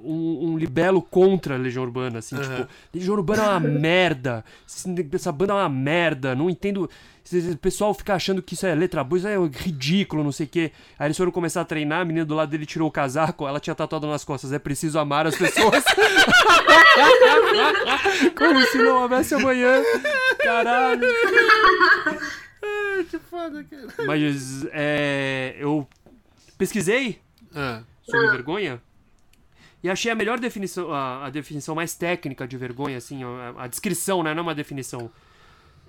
um, 0.03 0.51
um 0.51 0.59
libelo 0.59 1.03
contra 1.03 1.55
a 1.55 1.59
Legião 1.59 1.85
Urbana, 1.85 2.19
assim, 2.19 2.35
uhum. 2.35 2.43
tipo, 2.43 2.69
Legião 2.93 3.15
Urbana 3.15 3.43
é 3.43 3.49
uma 3.49 3.61
merda, 3.79 4.45
essa 5.13 5.33
banda 5.33 5.53
é 5.53 5.57
uma 5.57 5.69
merda, 5.69 6.35
não 6.35 6.49
entendo. 6.51 6.91
O 7.53 7.57
pessoal 7.59 7.95
fica 7.95 8.15
achando 8.15 8.43
que 8.43 8.55
isso 8.55 8.67
é 8.67 8.75
letra 8.75 9.05
boa, 9.05 9.19
isso 9.19 9.29
é 9.29 9.37
ridículo, 9.37 10.25
não 10.25 10.33
sei 10.33 10.47
o 10.47 10.49
quê. 10.49 10.73
Aí 10.99 11.07
eles 11.07 11.17
foram 11.17 11.31
começar 11.31 11.61
a 11.61 11.65
treinar, 11.65 12.01
a 12.01 12.05
menina 12.05 12.25
do 12.25 12.35
lado 12.35 12.51
dele 12.51 12.67
tirou 12.67 12.89
o 12.89 12.91
casaco, 12.91 13.47
ela 13.47 13.61
tinha 13.61 13.75
tatuado 13.75 14.09
nas 14.09 14.25
costas, 14.25 14.53
é 14.53 14.59
preciso 14.59 14.99
amar 14.99 15.27
as 15.27 15.37
pessoas. 15.37 15.85
Como 18.37 18.61
se 18.67 18.79
não 18.79 19.03
houvesse 19.03 19.35
amanhã. 19.35 19.81
Caralho. 20.39 21.07
Ai, 22.63 23.05
que 23.05 23.19
foda, 23.19 23.65
cara. 23.65 23.87
Mas 24.07 24.67
é, 24.73 25.55
eu 25.59 25.87
pesquisei 26.59 27.21
ah. 27.55 27.83
sobre 28.03 28.31
vergonha 28.31 28.83
e 29.83 29.89
achei 29.89 30.13
a 30.13 30.15
melhor 30.15 30.39
definição, 30.39 30.93
a, 30.93 31.27
a 31.27 31.31
definição 31.31 31.75
mais 31.75 31.95
técnica 31.95 32.47
de 32.47 32.57
vergonha, 32.57 32.99
assim, 32.99 33.23
a, 33.25 33.65
a, 33.65 33.67
descrição, 33.67 34.23
né? 34.23 34.35
Não 34.35 34.43
uma 34.43 34.55
definição. 34.55 35.11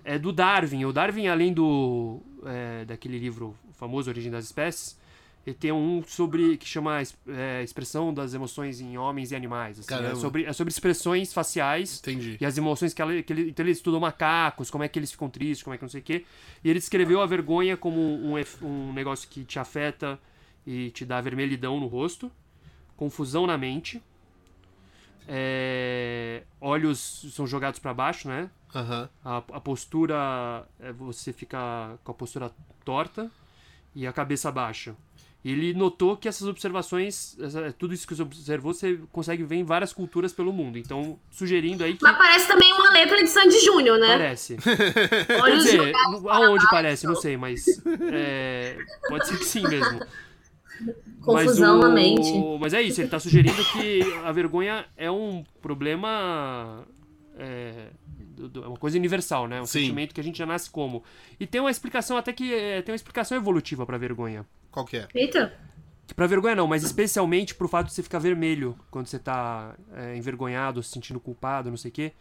É 0.04 0.18
do 0.18 0.32
Darwin. 0.32 0.86
O 0.86 0.94
Darwin, 0.94 1.28
além 1.28 1.54
do 1.54 2.22
é, 2.46 2.86
daquele 2.86 3.20
livro 3.20 3.56
famoso 3.74 4.10
Origem 4.10 4.32
das 4.32 4.46
Espécies, 4.46 4.98
ele 5.46 5.56
tem 5.56 5.72
um 5.72 6.02
sobre 6.08 6.56
que 6.56 6.66
chama 6.66 7.02
é, 7.28 7.62
expressão 7.64 8.14
das 8.14 8.34
emoções 8.34 8.80
em 8.80 8.98
homens 8.98 9.32
e 9.32 9.36
animais. 9.36 9.80
Assim, 9.80 10.06
é, 10.06 10.16
sobre, 10.16 10.46
é 10.46 10.54
sobre 10.54 10.72
expressões 10.72 11.34
faciais 11.34 12.00
Entendi. 12.00 12.38
e 12.40 12.46
as 12.46 12.58
emoções 12.58 12.94
que, 12.94 13.02
ela, 13.02 13.22
que 13.22 13.34
ele. 13.34 13.50
Então 13.50 13.64
ele 13.64 13.72
estudou 13.72 14.00
macacos, 14.00 14.72
como 14.72 14.86
é 14.86 14.88
que 14.88 14.98
eles 14.98 15.12
ficam 15.12 15.30
tristes, 15.30 15.64
como 15.64 15.74
é 15.74 15.78
que 15.78 15.84
não 15.84 15.90
sei 15.90 16.00
o 16.00 16.04
quê. 16.04 16.26
E 16.64 16.70
ele 16.70 16.80
descreveu 16.80 17.22
a 17.22 17.26
vergonha 17.26 17.76
como 17.76 18.00
um, 18.00 18.36
um 18.62 18.94
negócio 18.94 19.28
que 19.28 19.44
te 19.44 19.60
afeta 19.60 20.18
e 20.66 20.92
te 20.92 21.04
dá 21.04 21.20
vermelhidão 21.20 21.78
no 21.80 21.88
rosto 21.88 22.32
confusão 23.02 23.48
na 23.48 23.58
mente. 23.58 24.00
É, 25.28 26.44
olhos 26.60 27.26
são 27.34 27.48
jogados 27.48 27.80
para 27.80 27.96
baixo, 27.96 28.28
né? 28.28 28.48
Uhum. 28.76 29.10
A, 29.26 29.38
a, 29.38 29.60
postura, 29.60 30.68
é, 30.80 30.92
você 30.94 31.34
fica 31.34 31.98
com 32.04 32.12
a 32.12 32.14
postura 32.14 32.52
torta 32.86 33.32
e 33.96 34.06
a 34.06 34.14
cabeça 34.14 34.52
baixa. 34.52 34.96
Ele 35.44 35.74
notou 35.74 36.16
que 36.16 36.28
essas 36.28 36.48
observações, 36.48 37.36
tudo 37.80 37.96
isso 37.96 38.08
que 38.08 38.16
você 38.16 38.22
observou, 38.22 38.72
você 38.72 39.00
consegue 39.12 39.42
ver 39.44 39.56
em 39.56 39.64
várias 39.64 39.92
culturas 39.92 40.32
pelo 40.32 40.54
mundo. 40.54 40.78
Então, 40.78 41.20
sugerindo 41.32 41.84
aí 41.84 41.96
que. 41.96 42.04
Mas 42.04 42.16
parece 42.16 42.48
também 42.48 42.72
uma 42.72 42.92
letra 42.92 43.18
de 43.18 43.28
Sandy 43.28 43.60
Júnior, 43.66 43.98
né? 43.98 44.10
Parece. 44.10 44.58
Quer 44.62 45.58
dizer, 45.58 45.94
aonde 46.30 46.70
parece, 46.70 47.08
não 47.08 47.16
sei, 47.16 47.36
mas. 47.36 47.66
É, 48.14 48.78
pode 49.10 49.28
ser 49.28 49.40
que 49.40 49.46
sim 49.46 49.68
mesmo. 49.68 50.02
Confusão 51.22 51.80
o... 51.80 51.82
na 51.82 51.90
mente. 51.90 52.32
Mas 52.60 52.74
é 52.74 52.82
isso, 52.82 53.00
ele 53.00 53.08
está 53.08 53.20
sugerindo 53.20 53.64
que 53.74 54.02
a 54.24 54.32
vergonha 54.32 54.86
é 54.98 55.10
um 55.10 55.44
problema. 55.62 56.86
É, 57.38 57.88
é 58.56 58.68
uma 58.68 58.78
coisa 58.78 58.98
universal, 58.98 59.48
né? 59.48 59.62
Um 59.62 59.66
Sim. 59.66 59.82
sentimento 59.82 60.14
que 60.14 60.22
a 60.22 60.24
gente 60.24 60.38
já 60.38 60.46
nasce 60.46 60.70
como. 60.70 61.04
E 61.40 61.46
tem 61.46 61.62
uma 61.62 61.72
explicação 61.72 62.18
até 62.18 62.34
que. 62.34 62.54
É, 62.54 62.82
tem 62.82 62.92
uma 62.92 62.96
explicação 62.98 63.38
evolutiva 63.38 63.86
pra 63.86 63.98
vergonha. 63.98 64.46
Qual 64.72 64.86
que 64.86 64.98
é? 64.98 65.08
Eita! 65.14 65.54
Pra 66.16 66.28
vergonha 66.28 66.56
não, 66.56 66.68
mas 66.68 66.84
especialmente 66.84 67.56
pro 67.56 67.68
fato 67.68 67.88
de 67.88 67.94
você 67.94 68.04
ficar 68.04 68.20
vermelho 68.20 68.76
quando 68.90 69.08
você 69.08 69.18
tá 69.18 69.76
é, 69.94 70.16
envergonhado, 70.18 70.84
se 70.84 70.92
sentindo 70.92 71.20
culpado, 71.20 71.70
não 71.70 71.78
sei 71.78 71.90
o 71.90 71.94
quê. 71.94 72.12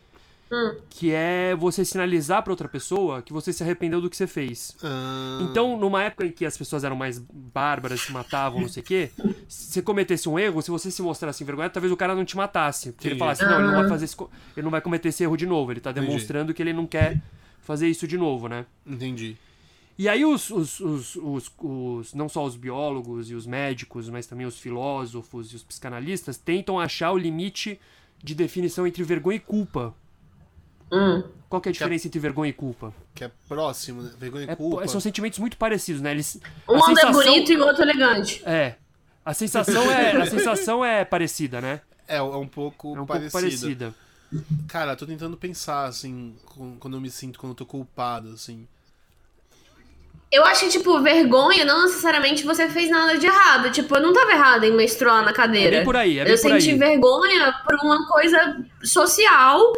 Hum. 0.52 0.76
Que 0.90 1.12
é 1.12 1.54
você 1.54 1.84
sinalizar 1.84 2.42
para 2.42 2.52
outra 2.52 2.68
pessoa 2.68 3.22
que 3.22 3.32
você 3.32 3.52
se 3.52 3.62
arrependeu 3.62 4.00
do 4.00 4.10
que 4.10 4.16
você 4.16 4.26
fez. 4.26 4.76
Ah. 4.82 5.38
Então, 5.42 5.78
numa 5.78 6.02
época 6.02 6.26
em 6.26 6.32
que 6.32 6.44
as 6.44 6.58
pessoas 6.58 6.82
eram 6.82 6.96
mais 6.96 7.18
bárbaras, 7.18 8.00
se 8.00 8.12
matavam, 8.12 8.60
não 8.60 8.68
sei 8.68 8.82
o 8.82 8.86
quê, 8.86 9.10
se 9.48 9.72
você 9.72 9.82
cometesse 9.82 10.28
um 10.28 10.38
erro, 10.38 10.60
se 10.60 10.70
você 10.70 10.90
se 10.90 11.02
mostrasse 11.02 11.42
envergonhado, 11.42 11.72
talvez 11.72 11.92
o 11.92 11.96
cara 11.96 12.14
não 12.14 12.24
te 12.24 12.36
matasse. 12.36 12.92
Porque 12.92 13.08
ele 13.08 13.18
falasse, 13.18 13.44
não, 13.44 13.58
ele 13.60 13.68
não 13.68 13.80
vai 13.80 13.88
fazer 13.88 14.04
esse, 14.06 14.16
ele 14.56 14.64
não 14.64 14.70
vai 14.70 14.80
cometer 14.80 15.08
esse 15.10 15.22
erro 15.22 15.36
de 15.36 15.46
novo. 15.46 15.72
Ele 15.72 15.80
tá 15.80 15.92
demonstrando 15.92 16.50
Entendi. 16.50 16.54
que 16.54 16.62
ele 16.62 16.72
não 16.72 16.86
quer 16.86 17.20
fazer 17.60 17.88
isso 17.88 18.08
de 18.08 18.18
novo, 18.18 18.48
né? 18.48 18.66
Entendi. 18.84 19.36
E 19.96 20.08
aí 20.08 20.24
os, 20.24 20.50
os, 20.50 20.80
os, 20.80 21.16
os, 21.16 21.52
os, 21.58 22.14
não 22.14 22.28
só 22.28 22.44
os 22.44 22.56
biólogos 22.56 23.30
e 23.30 23.34
os 23.34 23.46
médicos, 23.46 24.08
mas 24.08 24.26
também 24.26 24.46
os 24.46 24.58
filósofos 24.58 25.52
e 25.52 25.56
os 25.56 25.62
psicanalistas 25.62 26.38
tentam 26.38 26.80
achar 26.80 27.12
o 27.12 27.18
limite 27.18 27.78
de 28.22 28.34
definição 28.34 28.86
entre 28.86 29.02
vergonha 29.02 29.36
e 29.36 29.40
culpa. 29.40 29.94
Hum. 30.92 31.22
Qual 31.48 31.60
que 31.60 31.68
é 31.68 31.70
a 31.70 31.72
diferença 31.72 32.02
que 32.02 32.06
é, 32.06 32.08
entre 32.08 32.20
vergonha 32.20 32.50
e 32.50 32.52
culpa? 32.52 32.94
Que 33.14 33.24
é 33.24 33.30
próximo, 33.48 34.02
né? 34.02 34.10
Vergonha 34.18 34.44
e 34.46 34.50
é, 34.50 34.56
culpa. 34.56 34.86
São 34.86 35.00
sentimentos 35.00 35.38
muito 35.38 35.56
parecidos, 35.56 36.00
né? 36.00 36.12
Eles, 36.12 36.40
um 36.68 36.76
é 36.76 36.80
sensação, 36.82 37.22
é 37.22 37.24
bonito 37.24 37.52
e 37.52 37.56
o 37.56 37.64
outro 37.66 37.82
elegante. 37.82 38.42
É. 38.46 38.76
A 39.24 39.34
sensação 39.34 39.90
é, 39.90 40.16
a 40.16 40.26
sensação 40.26 40.84
é 40.84 41.04
parecida, 41.04 41.60
né? 41.60 41.80
É, 42.06 42.16
é 42.16 42.22
um 42.22 42.46
pouco 42.46 42.96
é 42.96 43.00
um 43.00 43.06
parecida. 43.06 43.30
Pouco 43.30 43.44
parecida. 43.44 43.94
Cara, 44.68 44.94
tô 44.94 45.04
tentando 45.06 45.36
pensar, 45.36 45.86
assim, 45.86 46.36
quando 46.78 46.96
eu 46.96 47.00
me 47.00 47.10
sinto, 47.10 47.38
quando 47.38 47.50
eu 47.50 47.56
tô 47.56 47.66
culpado, 47.66 48.30
assim. 48.30 48.66
Eu 50.30 50.44
acho 50.44 50.66
que, 50.66 50.70
tipo, 50.70 51.00
vergonha 51.02 51.64
não 51.64 51.82
necessariamente 51.82 52.44
você 52.44 52.68
fez 52.68 52.88
nada 52.88 53.18
de 53.18 53.26
errado. 53.26 53.72
Tipo, 53.72 53.96
eu 53.96 54.00
não 54.00 54.12
tava 54.12 54.30
errada 54.30 54.64
em 54.64 54.72
menstruar 54.72 55.24
na 55.24 55.32
cadeira. 55.32 55.76
É 55.76 55.78
bem 55.78 55.84
por 55.84 55.96
aí, 55.96 56.20
é 56.20 56.24
bem 56.24 56.32
Eu 56.32 56.40
por 56.40 56.50
senti 56.52 56.70
aí. 56.70 56.78
vergonha 56.78 57.52
por 57.64 57.74
uma 57.84 58.06
coisa 58.06 58.64
social 58.84 59.72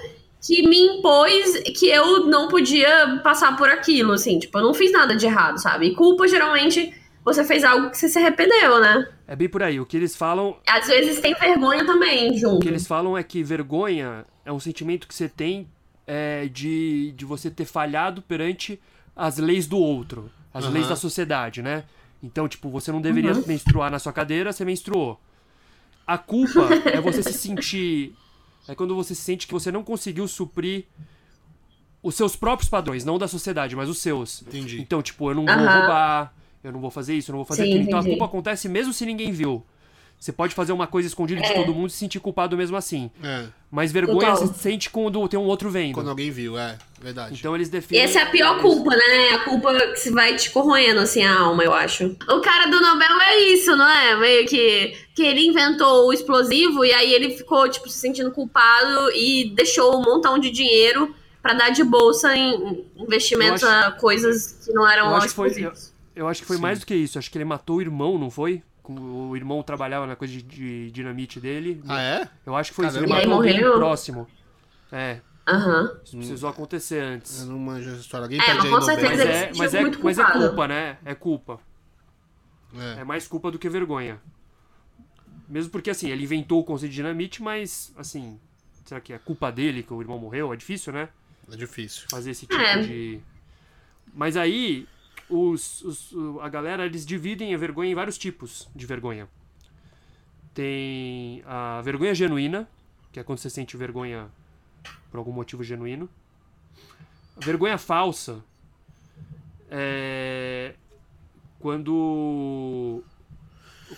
que 0.45 0.67
me 0.69 0.77
impôs 0.79 1.61
que 1.79 1.87
eu 1.89 2.27
não 2.27 2.49
podia 2.49 3.21
passar 3.23 3.57
por 3.57 3.69
aquilo, 3.71 4.13
assim. 4.13 4.39
Tipo, 4.41 4.59
eu 4.59 4.63
não 4.65 4.75
fiz 4.75 4.91
nada 4.91 5.15
de 5.15 5.25
errado, 5.25 5.59
sabe? 5.59 5.87
E 5.87 5.95
culpa, 5.95 6.27
geralmente, 6.27 6.93
você 7.25 7.45
fez 7.45 7.63
algo 7.63 7.91
que 7.91 7.97
você 7.97 8.09
se 8.09 8.19
arrependeu, 8.19 8.81
né? 8.81 9.09
É 9.29 9.37
bem 9.37 9.49
por 9.49 9.63
aí. 9.63 9.79
O 9.79 9.87
que 9.87 9.97
eles 9.97 10.17
falam. 10.17 10.57
Às 10.69 10.89
vezes 10.89 11.21
tem 11.21 11.33
vergonha 11.35 11.87
também 11.87 12.37
junto. 12.37 12.57
O 12.57 12.61
que 12.61 12.69
eles 12.69 12.87
falam 12.87 13.17
é 13.17 13.23
que 13.23 13.43
vergonha 13.43 14.25
é 14.45 14.53
um 14.53 14.59
sentimento 14.59 15.07
que 15.07 15.15
você 15.15 15.29
tem 15.29 15.69
é, 16.07 16.49
de, 16.53 17.13
de 17.13 17.25
você 17.25 17.49
ter 17.49 17.65
falhado 17.65 18.21
perante 18.23 18.81
as 19.15 19.39
leis 19.39 19.67
do 19.69 19.79
outro, 19.79 20.29
as 20.53 20.65
Uhum. 20.65 20.73
leis 20.73 20.89
da 20.89 20.97
sociedade, 20.97 21.63
né? 21.63 21.85
Então, 22.21 22.49
tipo, 22.49 22.69
você 22.69 22.91
não 22.91 23.01
deveria 23.01 23.35
menstruar 23.47 23.91
na 23.91 23.99
sua 24.01 24.13
cadeira, 24.13 24.53
você 24.53 24.65
menstruou. 24.65 25.21
A 26.07 26.19
culpa 26.19 26.69
é 26.87 27.01
você 27.01 27.23
se 27.23 27.33
sentir. 27.33 28.15
É 28.69 28.75
quando 28.75 28.95
você 28.95 29.15
se 29.15 29.23
sente 29.23 29.47
que 29.47 29.53
você 29.53 29.73
não 29.73 29.83
conseguiu 29.83 30.27
suprir 30.29 30.87
os 32.03 32.15
seus 32.15 32.35
próprios 32.37 32.69
padrões, 32.69 33.05
não 33.05 33.19
da 33.19 33.29
sociedade, 33.29 33.77
mas 33.77 33.89
os 33.89 33.99
seus. 33.99 34.43
Entendi. 34.43 34.81
Então, 34.81 35.03
tipo, 35.03 35.31
eu 35.31 35.35
não 35.35 35.45
vou 35.45 35.55
Aham. 35.55 35.79
roubar, 35.79 36.35
eu 36.63 36.73
não 36.73 36.81
vou 36.81 36.91
fazer 36.91 37.15
isso, 37.15 37.31
eu 37.31 37.35
não 37.35 37.39
vou 37.39 37.47
fazer 37.47 37.63
Sim, 37.65 37.69
aquilo. 37.69 37.85
Então 37.85 37.99
a 37.99 38.03
entendi. 38.03 38.17
culpa 38.17 38.27
acontece 38.31 38.69
mesmo 38.69 38.93
se 38.93 39.05
ninguém 39.07 39.33
viu. 39.33 39.65
Você 40.23 40.31
pode 40.31 40.55
fazer 40.55 40.71
uma 40.73 40.87
coisa 40.87 41.09
escondida 41.09 41.41
de 41.41 41.53
todo 41.53 41.75
mundo 41.75 41.89
e 41.89 41.91
se 41.91 41.99
sentir 41.99 42.21
culpado 42.21 42.57
mesmo 42.57 42.77
assim. 42.77 43.11
É, 43.25 43.47
Mas 43.69 43.91
vergonha 43.91 44.31
Total. 44.31 44.37
você 44.47 44.55
sente 44.55 44.89
quando 44.89 45.27
tem 45.27 45.37
um 45.37 45.43
outro 45.43 45.69
vendo. 45.69 45.95
quando 45.95 46.11
alguém 46.11 46.31
viu, 46.31 46.57
é, 46.57 46.79
verdade. 47.01 47.35
Então 47.37 47.57
eles 47.57 47.67
E 47.67 47.73
definem. 47.73 48.03
essa 48.05 48.21
é 48.21 48.23
a 48.23 48.27
pior 48.31 48.61
culpa, 48.61 48.91
né? 48.95 49.31
A 49.33 49.39
culpa 49.41 49.75
que 49.75 49.97
se 49.97 50.11
vai 50.11 50.37
te 50.37 50.53
corroendo, 50.53 51.01
assim, 51.01 51.25
a 51.25 51.41
alma, 51.41 51.65
eu 51.65 51.73
acho. 51.75 52.17
O 52.31 52.41
cara 52.41 52.67
do 52.71 52.81
Nobel 52.81 53.21
é 53.21 53.41
isso, 53.49 53.75
não 53.75 53.89
é? 53.89 54.15
Meio 54.17 54.47
que, 54.47 54.97
que 55.13 55.25
ele 55.25 55.45
inventou 55.45 56.07
o 56.07 56.13
explosivo 56.13 56.85
e 56.85 56.93
aí 56.93 57.13
ele 57.13 57.37
ficou, 57.37 57.69
tipo, 57.69 57.89
se 57.89 57.99
sentindo 57.99 58.31
culpado 58.31 59.11
e 59.17 59.53
deixou 59.57 59.97
um 59.99 60.03
montão 60.05 60.39
de 60.39 60.51
dinheiro 60.53 61.13
pra 61.43 61.53
dar 61.53 61.71
de 61.71 61.83
bolsa 61.83 62.33
em 62.37 62.87
investimentos 62.97 63.63
Eu 63.63 63.69
acho- 63.69 63.89
a 63.89 63.91
coisas 63.91 64.65
que 64.65 64.73
não 64.73 64.89
eram 64.89 65.07
Eu 65.11 65.17
acho 65.17 65.27
que 65.31 65.35
foi- 65.35 65.49
explosivos. 65.49 65.93
Eu 66.15 66.29
acho 66.29 66.43
que 66.43 66.47
foi 66.47 66.57
Sim. 66.57 66.63
mais 66.63 66.79
do 66.79 66.87
que 66.87 66.95
isso. 66.95 67.19
Acho 67.19 67.29
que 67.29 67.39
ele 67.39 67.45
matou 67.45 67.79
o 67.79 67.81
irmão, 67.81 68.17
não 68.19 68.31
foi? 68.31 68.63
Com- 68.83 69.29
O 69.31 69.37
irmão 69.37 69.63
trabalhava 69.63 70.07
na 70.07 70.17
coisa 70.17 70.33
de, 70.33 70.43
de 70.43 70.91
dinamite 70.91 71.39
dele. 71.39 71.83
Ah, 71.89 72.01
é? 72.03 72.29
Eu 72.45 72.57
acho 72.57 72.71
que 72.71 72.77
foi 72.77 72.87
isso. 72.87 72.99
Ele 72.99 73.07
Caramba. 73.07 73.25
E 73.25 73.27
matou 73.29 73.39
alguém 73.43 73.61
morreu? 73.61 73.79
próximo. 73.79 74.27
É, 74.91 75.21
Aham. 75.47 75.99
isso 76.05 76.17
precisou 76.17 76.51
acontecer 76.51 77.01
antes. 77.01 77.41
Eu 77.43 77.47
não 77.47 77.59
manjo 77.59 77.91
essa 77.91 78.01
história. 78.01 78.25
Alguém 78.25 78.41
É, 78.41 78.55
mas 78.55 78.65
aí 78.65 78.71
com 78.71 78.81
certeza 78.83 79.09
Mas 79.09 79.21
ele 79.21 79.33
é, 79.33 79.53
mas, 79.57 79.75
é, 79.75 79.81
muito 79.81 80.05
mas 80.05 80.19
é 80.19 80.25
culpa, 80.33 80.69
né? 80.69 80.99
É 81.05 81.15
culpa. 81.15 81.61
É. 82.77 83.01
É 83.01 83.05
mais 83.05 83.27
culpa 83.29 83.51
do 83.51 83.59
que 83.59 83.69
vergonha. 83.69 84.21
Mesmo 85.49 85.71
porque, 85.71 85.91
assim, 85.91 86.09
ele 86.11 86.25
inventou 86.25 86.61
o 86.61 86.65
conceito 86.65 86.91
de 86.91 86.97
dinamite, 86.97 87.43
mas, 87.43 87.93
assim, 87.97 88.41
será 88.85 89.01
que 89.01 89.13
é 89.13 89.19
culpa 89.19 89.53
dele 89.53 89.83
que 89.83 89.93
o 89.93 90.01
irmão 90.01 90.19
morreu? 90.19 90.53
É 90.53 90.57
difícil, 90.57 90.93
né? 90.93 91.09
É 91.53 91.57
difícil. 91.57 92.05
Fazer 92.11 92.31
esse 92.31 92.47
tipo 92.47 92.61
É. 92.61 92.79
de. 92.81 93.21
Mas 94.15 94.37
aí, 94.37 94.87
os, 95.33 95.83
os- 95.83 96.15
a 96.41 96.49
galera, 96.49 96.85
eles 96.87 97.05
dividem 97.07 97.55
a 97.55 97.59
vergonha 97.59 97.91
em 97.91 97.95
vários 97.95 98.19
tipos 98.19 98.69
de 98.75 98.85
vergonha. 98.87 99.29
Tem 100.55 101.43
a 101.47 101.81
vergonha 101.83 102.15
genuína, 102.15 102.69
que 103.11 103.19
é 103.19 103.23
quando 103.25 103.39
você 103.39 103.49
sente 103.51 103.77
vergonha 103.77 104.29
por 105.11 105.19
algum 105.19 105.33
motivo 105.33 105.65
genuíno. 105.65 106.09
A 107.37 107.45
vergonha 107.45 107.79
falsa 107.79 108.45
é 109.71 110.75
quando 111.59 113.03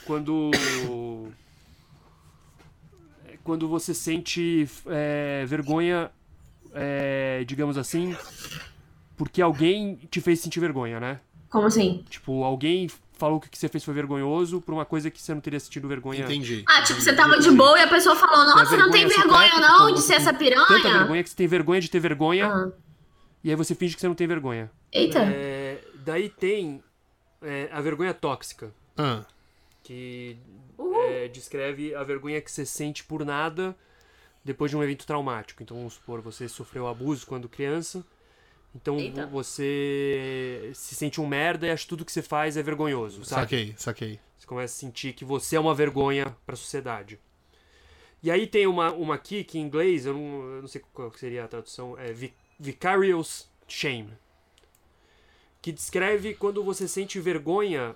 quando 0.07 0.51
quando 3.43 3.69
você 3.69 3.93
sente 3.93 4.69
é, 4.87 5.45
vergonha 5.47 6.11
é, 6.73 7.45
digamos 7.47 7.77
assim 7.77 8.17
porque 9.17 9.41
alguém 9.43 9.97
te 10.11 10.21
fez 10.21 10.41
sentir 10.41 10.61
vergonha 10.61 10.99
né 11.01 11.21
Como 11.51 11.67
assim? 11.67 12.05
tipo 12.09 12.43
alguém 12.45 12.89
falou 13.17 13.41
que 13.41 13.47
o 13.47 13.51
que 13.51 13.57
você 13.59 13.69
fez 13.69 13.85
foi 13.85 13.95
vergonhoso 13.95 14.61
por 14.61 14.73
uma 14.75 14.85
coisa 14.85 15.11
que 15.11 15.23
você 15.23 15.33
não 15.33 15.41
teria 15.41 15.61
sentido 15.61 15.87
vergonha 15.87 16.25
Entendi. 16.25 16.65
Ah, 16.67 16.83
tipo, 16.83 17.01
você 17.01 17.15
tava 17.15 17.39
de 17.39 17.51
boa 17.53 17.79
e 17.79 17.83
a 17.83 17.89
pessoa 17.89 18.17
falou, 18.17 18.45
nossa, 18.45 18.77
não 18.77 18.91
tem 18.91 19.07
vergonha 19.07 19.29
vergonha 19.51 19.61
não 19.61 19.89
então 19.89 19.95
de 19.95 20.01
ser 20.03 20.15
essa 20.15 20.33
tanta 20.33 20.39
piranha? 20.39 20.99
vergonha 20.99 21.23
que 21.23 21.31
você 21.31 21.37
tem 21.37 21.47
vergonha 21.47 21.81
de 21.81 21.89
ter 21.91 22.01
vergonha 22.01 22.47
Ah. 22.53 22.71
e 23.43 23.51
aí 23.51 23.57
você 23.57 23.75
finge 23.75 23.95
que 23.95 24.01
você 24.01 24.09
não 24.09 24.15
tem 24.15 24.27
vergonha 24.27 24.71
Eita. 24.93 25.21
É, 25.21 25.81
daí 26.05 26.29
tem 26.29 26.83
é, 27.43 27.69
a 27.73 27.81
vergonha 27.81 28.13
tóxica 28.13 28.73
Ah, 28.97 29.23
que 29.83 30.37
é, 31.09 31.29
descreve 31.29 31.95
a 31.95 32.03
vergonha 32.03 32.41
que 32.41 32.51
você 32.51 32.65
sente 32.67 33.05
por 33.05 33.25
nada 33.25 33.77
depois 34.45 34.71
de 34.71 34.77
um 34.77 34.83
evento 34.83 35.07
traumático. 35.07 35.63
Então, 35.63 35.77
vamos 35.77 35.95
supor, 35.95 36.21
você 36.21 36.49
sofreu 36.49 36.87
abuso 36.87 37.27
quando 37.27 37.49
criança, 37.49 38.05
então 38.75 38.99
Eita. 38.99 39.27
você 39.27 40.71
se 40.75 40.95
sente 40.95 41.21
um 41.21 41.27
merda 41.27 41.67
e 41.67 41.71
acha 41.71 41.83
que 41.85 41.89
tudo 41.89 42.05
que 42.05 42.13
você 42.13 42.23
faz 42.23 42.57
é 42.57 42.63
vergonhoso, 42.63 43.25
sabe? 43.25 43.43
saquei, 43.43 43.75
saquei. 43.77 44.21
Você 44.37 44.47
começa 44.47 44.75
a 44.75 44.77
sentir 44.79 45.13
que 45.15 45.25
você 45.25 45.57
é 45.57 45.61
uma 45.61 45.75
vergonha 45.75 46.37
para 46.45 46.55
a 46.55 46.57
sociedade. 46.57 47.19
E 48.23 48.31
aí 48.31 48.47
tem 48.47 48.67
uma, 48.67 48.91
uma 48.93 49.15
aqui 49.15 49.45
que 49.45 49.59
em 49.59 49.63
inglês, 49.63 50.07
eu 50.07 50.15
não, 50.15 50.43
eu 50.57 50.61
não 50.63 50.69
sei 50.69 50.83
qual 50.93 51.13
seria 51.13 51.45
a 51.45 51.49
tradução, 51.49 51.99
é 51.99 52.13
vi- 52.13 52.35
vicarious 52.59 53.49
shame. 53.69 54.11
Que 55.63 55.71
descreve 55.73 56.35
quando 56.35 56.63
você 56.63 56.87
sente 56.89 57.19
vergonha 57.21 57.95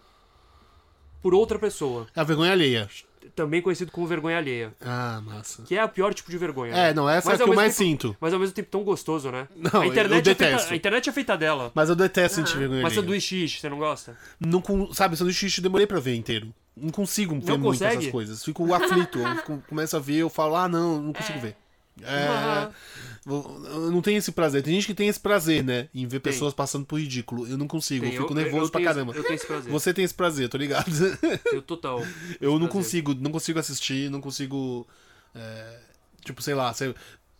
por 1.20 1.34
outra 1.34 1.58
pessoa, 1.58 2.06
É 2.14 2.20
a 2.20 2.24
vergonha 2.24 2.52
alheia. 2.52 2.88
Também 3.34 3.60
conhecido 3.62 3.90
como 3.92 4.06
vergonha 4.06 4.38
alheia, 4.38 4.74
Ah, 4.80 5.20
massa. 5.24 5.62
que 5.62 5.76
é 5.76 5.84
o 5.84 5.88
pior 5.88 6.12
tipo 6.14 6.30
de 6.30 6.38
vergonha. 6.38 6.72
É, 6.72 6.88
né? 6.88 6.94
não, 6.94 7.08
essa 7.08 7.30
é 7.30 7.34
a 7.34 7.36
que 7.36 7.42
eu 7.42 7.54
mais 7.54 7.76
tempo- 7.76 7.88
sinto. 7.90 8.16
Mas 8.20 8.32
ao 8.32 8.40
mesmo 8.40 8.54
tempo 8.54 8.68
tão 8.70 8.82
gostoso, 8.82 9.30
né? 9.30 9.46
Não, 9.56 9.80
a 9.82 9.86
internet 9.86 10.26
eu 10.26 10.32
é 10.32 10.34
feita, 10.34 10.44
detesto. 10.52 10.72
a 10.72 10.76
internet 10.76 11.08
é 11.08 11.12
feita 11.12 11.36
dela. 11.36 11.70
Mas 11.74 11.88
eu 11.88 11.96
detesto 11.96 12.36
sentir 12.36 12.56
vergonha 12.58 12.82
Mas 12.82 12.92
alheia. 12.92 13.02
sanduíche, 13.02 13.44
ishi, 13.44 13.60
você 13.60 13.68
não 13.68 13.78
gosta? 13.78 14.16
Não, 14.40 14.62
sabe, 14.92 15.16
sanduíche 15.16 15.40
xixi 15.46 15.60
eu 15.60 15.62
demorei 15.62 15.86
pra 15.86 16.00
ver 16.00 16.14
inteiro. 16.14 16.52
Não 16.76 16.90
consigo 16.90 17.34
ver 17.40 17.50
Não 17.52 17.58
muito 17.58 17.72
consegue? 17.78 17.96
essas 17.98 18.10
coisas. 18.12 18.44
Fico 18.44 18.72
aflito. 18.72 19.18
eu 19.18 19.36
fico- 19.36 19.62
começo 19.68 19.96
a 19.96 20.00
ver, 20.00 20.16
eu 20.18 20.28
falo, 20.30 20.54
ah, 20.56 20.68
não, 20.68 21.02
não 21.02 21.12
consigo 21.12 21.38
ver. 21.40 21.56
É, 22.02 22.68
eu 23.26 23.90
não 23.90 24.00
tenho 24.00 24.18
esse 24.18 24.32
prazer. 24.32 24.62
Tem 24.62 24.74
gente 24.74 24.86
que 24.86 24.94
tem 24.94 25.08
esse 25.08 25.20
prazer, 25.20 25.62
né? 25.62 25.88
Em 25.94 26.06
ver 26.06 26.20
Tem. 26.20 26.32
pessoas 26.32 26.54
passando 26.54 26.86
por 26.86 26.98
ridículo. 27.00 27.46
Eu 27.46 27.58
não 27.58 27.66
consigo, 27.68 28.04
Tem, 28.04 28.14
eu 28.14 28.22
fico 28.22 28.32
eu- 28.32 28.36
nervoso 28.42 28.66
eu 28.66 28.70
pra 28.70 28.78
tenho- 28.80 28.90
caramba. 28.90 29.12
Eu 29.14 29.22
tenho 29.22 29.34
esse 29.34 29.46
prazer. 29.46 29.72
Você 29.72 29.92
tem 29.94 30.04
esse 30.04 30.14
prazer, 30.14 30.48
tô 30.48 30.56
ligado? 30.58 30.90
Eu 31.52 31.62
total. 31.62 32.00
Eu 32.40 32.52
não 32.52 32.60
prazer. 32.60 32.72
consigo, 32.72 33.14
não 33.14 33.30
consigo 33.30 33.58
assistir, 33.58 34.10
não 34.10 34.20
consigo. 34.20 34.86
é, 35.34 35.78
tipo, 36.24 36.40
sei 36.42 36.54
lá, 36.54 36.72
sei- 36.72 36.94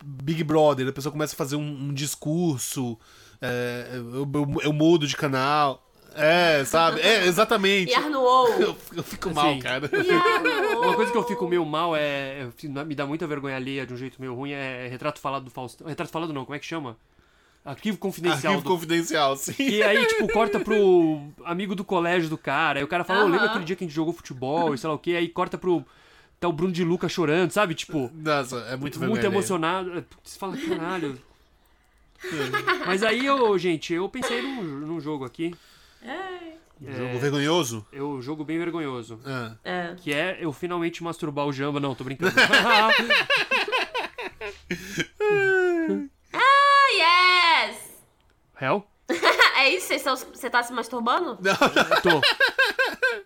Big 0.04 0.44
Brother, 0.44 0.86
a 0.88 0.92
pessoa 0.92 1.10
começa 1.10 1.34
a 1.34 1.36
fazer 1.36 1.56
um, 1.56 1.88
um 1.88 1.92
discurso, 1.94 2.96
é, 3.40 3.88
eu, 3.94 4.30
eu, 4.32 4.60
eu 4.62 4.72
mudo 4.72 5.06
de 5.08 5.16
canal. 5.16 5.84
É, 6.18 6.64
sabe? 6.64 7.00
É, 7.00 7.26
exatamente. 7.26 7.92
Yarnuou. 7.92 8.48
Eu, 8.60 8.76
eu 8.96 9.02
fico 9.02 9.32
mal, 9.32 9.50
Assim, 9.50 9.60
cara. 9.60 9.88
Uma 10.82 10.94
coisa 10.94 11.10
que 11.12 11.16
eu 11.18 11.22
fico 11.24 11.46
meio 11.48 11.64
mal 11.64 11.94
é. 11.96 12.42
eu 12.44 12.52
fico- 12.52 12.72
Me 12.84 12.94
dá 12.94 13.06
muita 13.06 13.26
vergonha 13.26 13.56
alheia 13.56 13.86
de 13.86 13.94
um 13.94 13.96
jeito 13.96 14.20
meio 14.20 14.34
ruim 14.34 14.50
é 14.52 14.88
retrato 14.88 15.20
falado 15.20 15.44
do 15.44 15.50
Faustão. 15.50 15.86
Retrato 15.86 16.10
falado 16.10 16.32
não, 16.32 16.44
como 16.44 16.56
é 16.56 16.58
que 16.58 16.66
chama? 16.66 16.96
Arquivo 17.64 17.98
confidencial. 17.98 18.54
Arquivo 18.54 18.62
do- 18.62 18.74
confidencial, 18.74 19.36
sim. 19.36 19.54
E 19.58 19.82
aí, 19.82 20.06
tipo, 20.06 20.32
corta 20.32 20.58
pro 20.60 21.20
amigo 21.44 21.74
do 21.74 21.84
colégio 21.84 22.28
do 22.28 22.38
cara. 22.38 22.78
Aí 22.78 22.84
o 22.84 22.88
cara 22.88 23.04
fala, 23.04 23.20
ô, 23.20 23.24
lembra 23.24 23.40
Aham. 23.42 23.50
aquele 23.50 23.64
dia 23.64 23.76
que 23.76 23.84
a 23.84 23.86
gente 23.86 23.94
jogou 23.94 24.12
futebol 24.14 24.74
e 24.74 24.78
sei 24.78 24.88
lá 24.88 24.94
o 24.94 24.98
quê? 24.98 25.12
Aí 25.12 25.28
corta 25.28 25.58
pro. 25.58 25.84
Tá 26.40 26.46
o 26.48 26.52
Bruno 26.52 26.72
de 26.72 26.84
Luca 26.84 27.08
chorando, 27.08 27.50
sabe? 27.50 27.74
Tipo, 27.74 28.10
Nossa, 28.14 28.58
é 28.70 28.76
muito 28.76 28.98
muito 29.00 29.24
emocionado. 29.26 30.04
Você 30.22 30.38
fala, 30.38 30.56
caralho. 30.56 31.18
Mas 32.86 33.02
aí, 33.02 33.26
eu, 33.26 33.56
gente, 33.58 33.92
eu 33.92 34.08
pensei 34.08 34.40
num, 34.42 34.62
num 34.62 35.00
jogo 35.00 35.24
aqui. 35.24 35.54
Jogo 36.80 37.18
vergonhoso? 37.18 37.86
Eu 37.92 38.22
jogo 38.22 38.44
bem 38.44 38.56
vergonhoso. 38.58 39.18
Ah. 39.26 39.56
É. 39.64 39.94
Que 39.96 40.12
é 40.12 40.38
eu 40.40 40.52
finalmente 40.52 41.02
masturbar 41.02 41.46
o 41.46 41.52
Jamba. 41.52 41.80
Não, 41.80 41.94
tô 41.94 42.04
brincando. 42.04 42.32
Ah, 46.32 47.66
yes! 47.68 47.76
Hell? 48.60 48.84
É 49.58 49.70
isso? 49.74 49.88
Você 50.32 50.48
tá 50.48 50.62
se 50.62 50.72
masturbando? 50.72 51.36
Tô. 52.02 52.20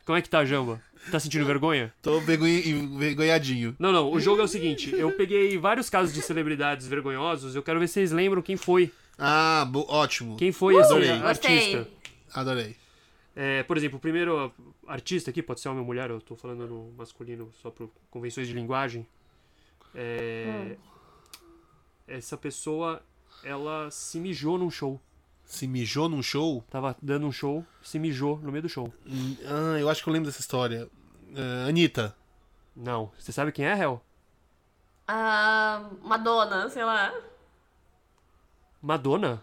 Como 0.07 0.17
é 0.17 0.23
que 0.23 0.31
tá, 0.31 0.45
Jamba? 0.47 0.81
Tá 1.11 1.21
sentindo 1.21 1.45
vergonha? 1.45 1.93
Tô 2.01 2.21
vergonha- 2.21 2.67
envergonhadinho. 2.67 3.77
Não, 3.79 3.93
não. 3.93 4.11
O 4.11 4.19
jogo 4.19 4.41
é 4.41 4.45
o 4.45 4.49
seguinte. 4.49 4.95
Eu 4.95 5.13
peguei 5.13 5.59
vários 5.59 5.91
casos 5.91 6.15
de 6.15 6.23
celebridades 6.23 6.87
vergonhosos. 6.87 7.55
Eu 7.55 7.63
quero 7.63 7.79
ver 7.79 7.87
se 7.89 7.95
vocês 7.95 8.13
lembram 8.13 8.41
quem 8.41 8.57
foi. 8.57 8.91
Ah, 9.19 9.69
ótimo. 9.89 10.37
Quem 10.39 10.53
foi 10.53 10.75
esse 10.77 10.87
Adorei. 10.91 11.11
artista. 11.11 11.79
Gostei. 11.79 12.02
Adorei. 12.35 12.77
É, 13.35 13.63
por 13.63 13.77
exemplo, 13.77 13.97
o 13.97 14.01
primeiro 14.01 14.53
artista 14.87 15.31
aqui, 15.31 15.43
pode 15.43 15.61
ser 15.61 15.69
homem 15.69 15.81
ou 15.81 15.87
mulher, 15.87 16.11
eu 16.11 16.21
tô 16.21 16.37
falando 16.37 16.67
no 16.67 16.93
masculino 16.93 17.51
só 17.63 17.71
por 17.71 17.91
convenções 18.11 18.47
de 18.47 18.53
linguagem. 18.53 19.07
É, 19.95 20.77
Essa 22.07 22.37
pessoa, 22.37 23.03
ela 23.43 23.91
se 23.91 24.19
mijou 24.19 24.59
num 24.59 24.71
show. 24.71 25.01
Se 25.45 25.67
mijou 25.67 26.09
num 26.09 26.23
show? 26.23 26.65
Tava 26.71 26.97
dando 27.01 27.27
um 27.27 27.33
show, 27.33 27.65
se 27.83 27.99
mijou 27.99 28.39
no 28.39 28.51
meio 28.53 28.63
do 28.63 28.69
show. 28.69 28.93
Hum, 29.07 29.37
ah, 29.45 29.79
eu 29.79 29.89
acho 29.89 30.03
que 30.03 30.09
eu 30.09 30.13
lembro 30.13 30.29
dessa 30.29 30.41
história. 30.41 30.89
Uh, 31.31 31.69
Anitta. 31.69 32.15
Não. 32.77 33.11
Você 33.19 33.33
sabe 33.33 33.53
quem 33.53 33.67
é, 33.67 33.79
Hel? 33.79 34.03
Ah, 35.07 35.91
Madonna, 36.03 36.69
sei 36.71 36.85
lá. 36.85 37.13
Madonna? 38.81 39.43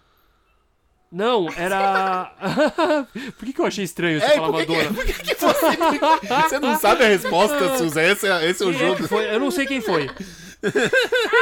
Não, 1.12 1.48
era. 1.58 2.32
por 3.38 3.46
que, 3.46 3.54
que 3.54 3.62
eu 3.62 3.66
achei 3.66 3.84
estranho 3.84 4.20
você 4.20 4.28
é, 4.28 4.36
falar 4.36 4.52
Madonna? 4.52 4.84
Que, 4.84 4.94
por 4.94 5.06
que, 5.06 5.14
que 5.14 5.36
você... 5.36 6.44
você 6.50 6.60
não 6.60 6.78
sabe 6.78 7.04
a 7.04 7.08
resposta, 7.08 7.78
Suzy? 7.78 8.00
Esse 8.00 8.28
é, 8.28 8.50
esse 8.50 8.64
é 8.64 8.66
o 8.68 8.74
jogo. 8.74 9.08
Foi, 9.08 9.26
eu 9.34 9.40
não 9.40 9.50
sei 9.50 9.66
quem 9.66 9.82
foi. 9.82 10.08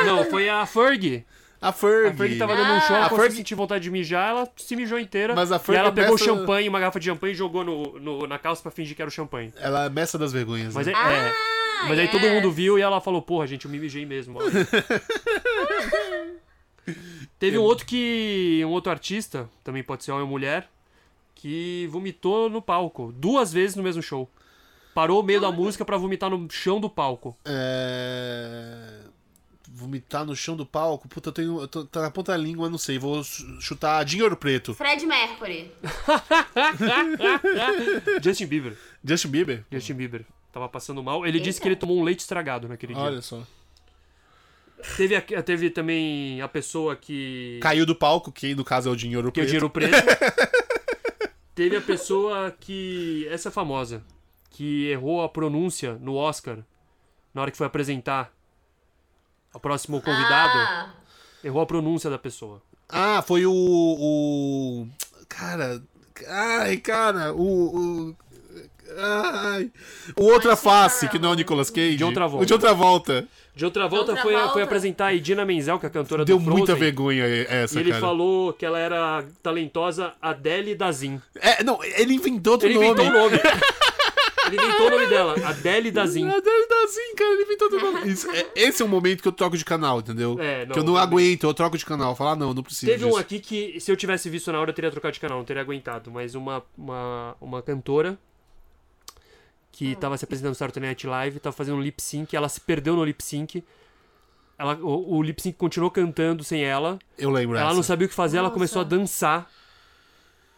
Não, 0.05 0.23
foi 0.25 0.47
a 0.47 0.65
Ferg. 0.65 1.25
A 1.59 1.71
Ferg. 1.71 2.07
A 2.07 2.13
Ferg 2.13 2.37
tava 2.37 2.55
dando 2.55 2.73
um 2.73 2.81
show, 2.81 2.95
ela 2.95 3.07
a 3.07 3.09
Ferg... 3.09 3.35
sentir 3.35 3.55
vontade 3.55 3.83
de 3.83 3.91
mijar, 3.91 4.29
ela 4.29 4.47
se 4.55 4.75
mijou 4.75 4.99
inteira. 4.99 5.35
Mas 5.35 5.51
a 5.51 5.59
Ferg 5.59 5.77
e 5.77 5.79
ela 5.79 5.91
pegou 5.91 6.15
o 6.15 6.17
champanhe, 6.17 6.69
uma 6.69 6.79
garrafa 6.79 6.99
de 6.99 7.07
champanhe 7.07 7.33
e 7.33 7.35
jogou 7.35 7.63
no, 7.63 7.99
no, 7.99 8.27
na 8.27 8.37
calça 8.37 8.61
pra 8.61 8.71
fingir 8.71 8.95
que 8.95 9.01
era 9.01 9.09
o 9.09 9.11
champanhe. 9.11 9.51
Ela 9.57 9.85
é 9.85 9.89
mestra 9.89 10.19
das 10.19 10.31
vergonhas. 10.31 10.73
Mas, 10.73 10.87
né? 10.87 10.93
é, 10.93 10.95
é, 10.95 11.33
mas 11.89 11.99
aí 11.99 12.07
todo 12.07 12.27
mundo 12.29 12.51
viu 12.51 12.77
e 12.77 12.81
ela 12.81 13.01
falou, 13.01 13.21
porra, 13.21 13.47
gente, 13.47 13.65
eu 13.65 13.71
me 13.71 13.79
mijei 13.79 14.05
mesmo. 14.05 14.39
Teve 17.39 17.57
um 17.57 17.63
outro 17.63 17.85
que. 17.85 18.61
Um 18.65 18.69
outro 18.69 18.91
artista, 18.91 19.49
também 19.63 19.83
pode 19.83 20.03
ser 20.03 20.11
homem 20.11 20.23
ou 20.23 20.29
mulher, 20.29 20.69
que 21.35 21.87
vomitou 21.91 22.49
no 22.49 22.61
palco. 22.61 23.13
Duas 23.15 23.53
vezes 23.53 23.75
no 23.75 23.83
mesmo 23.83 24.01
show. 24.01 24.29
Parou 24.93 25.21
o 25.21 25.23
meio 25.23 25.39
da 25.39 25.51
música 25.51 25.85
para 25.85 25.97
vomitar 25.97 26.29
no 26.29 26.49
chão 26.49 26.79
do 26.79 26.89
palco. 26.89 27.37
É 27.45 29.01
vomitar 29.77 30.25
no 30.25 30.35
chão 30.35 30.55
do 30.55 30.65
palco, 30.65 31.07
puta, 31.07 31.29
eu 31.29 31.33
tenho. 31.33 31.61
Eu 31.61 31.67
tô, 31.67 31.85
tá 31.85 32.01
na 32.01 32.11
ponta 32.11 32.31
da 32.31 32.37
língua, 32.37 32.69
não 32.69 32.77
sei. 32.77 32.97
Vou 32.97 33.23
chutar 33.59 34.03
Dinheiro 34.03 34.35
Preto. 34.35 34.73
Fred 34.73 35.05
Mercury. 35.05 35.71
Justin 38.23 38.47
Bieber. 38.47 38.77
Justin 39.03 39.27
Bieber? 39.29 39.63
Justin 39.71 39.93
Bieber. 39.93 40.25
Tava 40.51 40.67
passando 40.67 41.03
mal. 41.03 41.25
Ele 41.25 41.37
Eita. 41.37 41.45
disse 41.45 41.61
que 41.61 41.67
ele 41.67 41.75
tomou 41.75 41.99
um 41.99 42.03
leite 42.03 42.21
estragado 42.21 42.67
naquele 42.67 42.93
dia. 42.93 43.03
Olha 43.03 43.21
só. 43.21 43.43
Teve, 44.95 45.15
a, 45.15 45.21
teve 45.21 45.69
também 45.69 46.41
a 46.41 46.47
pessoa 46.47 46.95
que. 46.95 47.59
Caiu 47.61 47.85
do 47.85 47.95
palco, 47.95 48.31
que 48.31 48.53
no 48.53 48.63
caso 48.63 48.89
é 48.89 48.91
o 48.91 48.95
Dinheiro 48.95 49.31
que 49.31 49.41
Preto. 49.41 49.49
Que 49.49 49.55
é 49.55 49.65
o 49.65 49.69
Dinheiro 49.69 49.69
Preto. 49.69 50.59
teve 51.55 51.75
a 51.75 51.81
pessoa 51.81 52.55
que. 52.59 53.27
Essa 53.29 53.49
é 53.49 53.51
famosa. 53.51 54.03
Que 54.51 54.89
errou 54.89 55.23
a 55.23 55.29
pronúncia 55.29 55.97
no 55.99 56.15
Oscar. 56.15 56.59
Na 57.33 57.41
hora 57.41 57.51
que 57.51 57.57
foi 57.57 57.67
apresentar 57.67 58.31
o 59.53 59.59
próximo 59.59 60.01
convidado 60.01 60.57
ah. 60.57 60.93
errou 61.43 61.61
a 61.61 61.65
pronúncia 61.65 62.09
da 62.09 62.17
pessoa. 62.19 62.61
Ah, 62.87 63.21
foi 63.21 63.45
o. 63.45 63.51
o 63.51 64.87
cara. 65.27 65.81
Ai, 66.27 66.77
cara, 66.77 67.33
o. 67.33 68.09
o... 68.09 68.15
Ai. 68.97 69.71
O 70.15 70.23
Outra 70.25 70.55
Face, 70.55 71.09
que 71.09 71.19
não 71.19 71.29
é 71.29 71.31
o 71.33 71.35
Nicolas 71.35 71.69
Cage. 71.69 71.97
De 71.97 72.03
outra 72.03 72.27
volta. 72.27 72.45
De 72.45 72.53
outra 72.53 72.73
volta. 72.73 73.27
De 73.57 73.65
outra 73.65 73.87
volta, 73.87 74.11
outra 74.11 74.23
foi, 74.23 74.33
volta. 74.33 74.53
foi 74.53 74.61
apresentar 74.61 75.07
a 75.07 75.13
Idina 75.13 75.43
Menzel, 75.43 75.79
que 75.79 75.85
é 75.85 75.89
a 75.89 75.91
cantora 75.91 76.23
Deu 76.23 76.37
do 76.37 76.43
Frozen. 76.43 76.65
Deu 76.65 76.75
muita 76.75 76.79
vergonha 76.79 77.25
essa, 77.25 77.77
E 77.77 77.81
ele 77.81 77.89
cara. 77.89 78.01
falou 78.01 78.53
que 78.53 78.63
ela 78.63 78.77
era 78.77 79.25
talentosa 79.41 80.13
Adele 80.21 80.75
Dazin. 80.75 81.19
É, 81.35 81.63
não, 81.63 81.83
ele 81.83 82.13
inventou 82.13 82.53
outro 82.53 82.67
ele 82.67 82.75
nome. 82.75 82.87
Ele 82.87 83.01
inventou 83.01 83.19
o 83.19 83.23
nome. 83.23 83.39
Ele 84.47 84.55
inventou 84.55 84.87
o 84.87 84.89
nome 84.91 85.07
dela, 85.07 85.35
Adele 85.43 85.91
Dazin. 85.91 86.29
Adele 86.29 86.67
Dazin, 86.69 87.15
cara, 87.17 87.33
ele 87.33 87.43
inventou 87.43 87.67
o 87.67 87.79
nome. 87.79 88.09
Isso, 88.09 88.29
é, 88.31 88.45
esse 88.55 88.81
é 88.81 88.85
o 88.85 88.87
momento 88.87 89.21
que 89.21 89.27
eu 89.27 89.31
troco 89.31 89.57
de 89.57 89.65
canal, 89.65 89.99
entendeu? 89.99 90.37
É, 90.39 90.65
não, 90.65 90.73
que 90.73 90.79
eu 90.79 90.83
não 90.83 90.95
aguento, 90.95 91.43
eu 91.43 91.53
troco 91.53 91.77
de 91.77 91.85
canal. 91.85 92.15
Falar, 92.15 92.31
ah, 92.31 92.35
não, 92.35 92.53
não 92.53 92.63
preciso. 92.63 92.85
Teve 92.85 93.05
disso. 93.05 93.17
um 93.17 93.19
aqui 93.19 93.39
que, 93.39 93.79
se 93.79 93.91
eu 93.91 93.97
tivesse 93.97 94.29
visto 94.29 94.51
na 94.51 94.59
hora, 94.59 94.69
eu 94.69 94.73
teria 94.73 94.91
trocado 94.91 95.13
de 95.13 95.19
canal, 95.19 95.39
não 95.39 95.45
teria 95.45 95.61
aguentado. 95.61 96.09
Mas 96.11 96.35
uma, 96.35 96.63
uma, 96.77 97.35
uma 97.41 97.61
cantora 97.61 98.17
que 99.77 99.95
tava 99.95 100.17
se 100.17 100.25
apresentando 100.25 100.49
no 100.49 100.55
Saturday 100.55 100.89
Night 100.89 101.05
Live, 101.05 101.39
tava 101.39 101.55
fazendo 101.55 101.77
um 101.77 101.81
lip 101.81 102.01
sync, 102.01 102.35
ela 102.35 102.49
se 102.49 102.59
perdeu 102.59 102.95
no 102.95 103.05
lip 103.05 103.23
sync. 103.23 103.63
Ela, 104.57 104.73
o, 104.73 105.17
o 105.17 105.21
lip 105.21 105.39
sync 105.39 105.55
continuou 105.55 105.91
cantando 105.91 106.43
sem 106.43 106.63
ela. 106.63 106.97
Eu 107.15 107.29
lembro 107.29 107.55
Ela 107.55 107.67
essa. 107.67 107.75
não 107.75 107.83
sabia 107.83 108.07
o 108.07 108.09
que 108.09 108.15
fazer, 108.15 108.37
Nossa. 108.37 108.47
ela 108.47 108.53
começou 108.53 108.81
a 108.81 108.83
dançar 108.83 109.47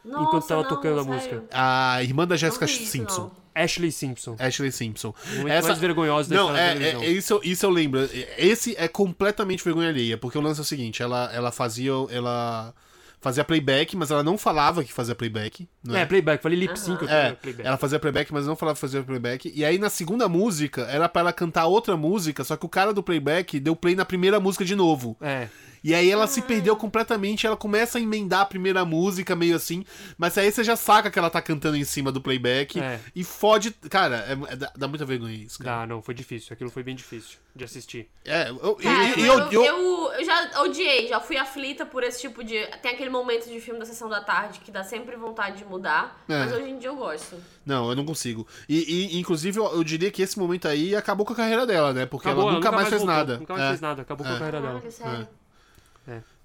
Nossa, 0.05 0.24
enquanto 0.24 0.47
tava 0.47 0.61
não, 0.61 0.70
tocando 0.70 0.95
não, 0.95 1.01
a 1.01 1.15
música. 1.15 1.43
A 1.51 2.01
irmã 2.01 2.26
da 2.26 2.38
Jessica 2.38 2.65
Simpson. 2.65 3.24
Não. 3.24 3.39
Ashley 3.53 3.91
Simpson. 3.91 4.38
Ashley 4.39 4.72
Simpson. 4.72 5.13
O 5.43 5.47
essa... 5.49 5.67
mais 5.67 5.80
vergonhosa 5.80 6.30
da 6.30 6.36
Não, 6.38 6.55
é, 6.55 6.78
é, 6.78 7.09
isso, 7.09 7.41
isso 7.43 7.65
eu 7.65 7.70
lembro. 7.72 7.99
Esse 8.38 8.74
é 8.78 8.88
completamente 8.88 9.61
vergonha 9.65 9.89
alheia, 9.89 10.17
porque 10.17 10.38
o 10.38 10.41
lance 10.41 10.61
é 10.61 10.63
o 10.63 10.65
seguinte, 10.65 11.03
ela, 11.03 11.30
ela 11.34 11.51
fazia. 11.51 11.91
Ela 12.09 12.74
fazia 13.22 13.43
playback, 13.43 13.95
mas 13.95 14.11
ela 14.11 14.24
não 14.24 14.38
falava 14.38 14.84
que 14.84 14.93
fazia 14.93 15.15
playback. 15.15 15.67
é, 15.89 16.01
é 16.01 16.05
playback, 16.05 16.41
falei 16.41 16.57
lip 16.57 16.80
sync. 16.80 17.03
Uhum. 17.03 17.09
É, 17.09 17.32
playback. 17.34 17.67
ela 17.67 17.78
fazia 17.78 17.99
playback, 17.99 18.34
mas 18.34 18.45
não 18.45 18.55
falava 18.55 18.76
que 18.76 18.82
fazia 18.82 19.03
playback. 19.03 19.51
E 19.53 19.65
aí 19.65 19.78
na 19.78 19.89
segunda 19.89 20.30
música, 20.30 20.84
era 20.84 21.09
para 21.09 21.22
ela 21.22 21.34
cantar 21.34 21.65
outra 21.65 21.97
música, 21.97 22.43
só 22.43 22.55
que 22.55 22.65
o 22.65 22.70
cara 22.70 22.93
do 22.93 23.03
playback 23.03 23.59
deu 23.59 23.76
play 23.76 23.95
na 23.95 24.05
primeira 24.05 24.39
música 24.39 24.63
de 24.63 24.76
novo. 24.76 25.17
É. 25.22 25.47
E 25.84 25.93
aí 25.93 26.09
ela 26.09 26.27
se 26.27 26.41
perdeu 26.41 26.75
completamente, 26.75 27.45
ela 27.45 27.57
começa 27.57 27.97
a 27.97 28.01
emendar 28.01 28.41
a 28.41 28.45
primeira 28.45 28.84
música, 28.86 29.36
meio 29.36 29.55
assim, 29.55 29.86
mas 30.17 30.38
aí 30.38 30.51
você 30.51 30.63
já 30.63 30.75
saca 30.75 31.09
que 31.09 31.17
ela 31.17 31.30
tá 31.30 31.41
cantando 31.41 31.77
em 31.77 31.84
cima 31.84 32.11
do 32.11 32.21
playback 32.21 32.80
é. 32.80 32.99
e 33.15 33.23
fode. 33.23 33.71
Cara, 33.89 34.25
é, 34.27 34.53
é, 34.53 34.55
dá, 34.55 34.71
dá, 34.75 34.88
muita 34.88 35.05
vergonha 35.05 35.36
isso. 35.36 35.59
Cara. 35.59 35.82
Dá, 35.82 35.88
não, 35.88 36.01
foi 36.01 36.13
difícil. 36.13 36.53
Aquilo 36.53 36.69
foi 36.69 36.84
bem 36.84 36.95
difícil 36.95 37.38
de 37.55 37.63
assistir. 37.63 38.09
É, 38.25 38.49
eu, 38.49 38.75
cara, 38.75 39.19
eu, 39.19 39.25
eu, 39.25 39.51
eu, 39.51 39.65
eu, 39.65 40.11
eu 40.13 40.25
já 40.25 40.61
odiei, 40.61 41.07
já 41.07 41.19
fui 41.19 41.38
aflita 41.38 41.86
por 41.86 42.03
esse 42.03 42.21
tipo 42.21 42.43
de. 42.43 42.65
Tem 42.82 42.91
aquele 42.91 43.09
momento 43.09 43.49
de 43.49 43.59
filme 43.59 43.80
da 43.80 43.86
sessão 43.86 44.09
da 44.09 44.21
tarde 44.21 44.59
que 44.59 44.71
dá 44.71 44.84
sempre 44.84 45.15
vontade 45.15 45.57
de 45.57 45.65
mudar, 45.65 46.23
é. 46.27 46.39
mas 46.39 46.53
hoje 46.53 46.69
em 46.69 46.77
dia 46.77 46.89
eu 46.89 46.95
gosto. 46.95 47.36
Não, 47.65 47.89
eu 47.89 47.95
não 47.95 48.05
consigo. 48.05 48.47
E, 48.67 49.13
e 49.15 49.19
inclusive, 49.19 49.59
eu, 49.59 49.84
diria 49.84 50.11
que 50.11 50.21
esse 50.21 50.38
momento 50.39 50.67
aí 50.67 50.95
acabou 50.95 51.25
com 51.25 51.34
a 51.34 51.36
carreira 51.36 51.65
dela, 51.65 51.93
né? 51.93 52.05
Porque 52.05 52.27
acabou, 52.27 52.45
ela 52.45 52.53
nunca, 52.53 52.67
nunca 52.67 52.77
mais, 52.77 52.89
fez 52.89 53.01
voltou, 53.01 53.15
nada. 53.15 53.38
Nunca 53.38 53.53
mais 53.53 53.65
é. 53.65 53.69
fez 53.69 53.82
nada, 53.82 54.01
acabou 54.01 54.25
com 54.25 54.32
a 54.32 54.36
É. 54.36 54.39
carreira 54.39 54.61
dela. 54.61 54.82
Caraca, 54.82 54.91
sério. 54.91 55.27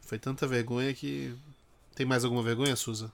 Foi 0.07 0.19
tanta 0.19 0.47
vergonha 0.47 0.93
que. 0.95 1.35
Tem 1.95 2.05
mais 2.05 2.25
alguma 2.25 2.43
vergonha, 2.43 2.75
Suza? 2.77 3.13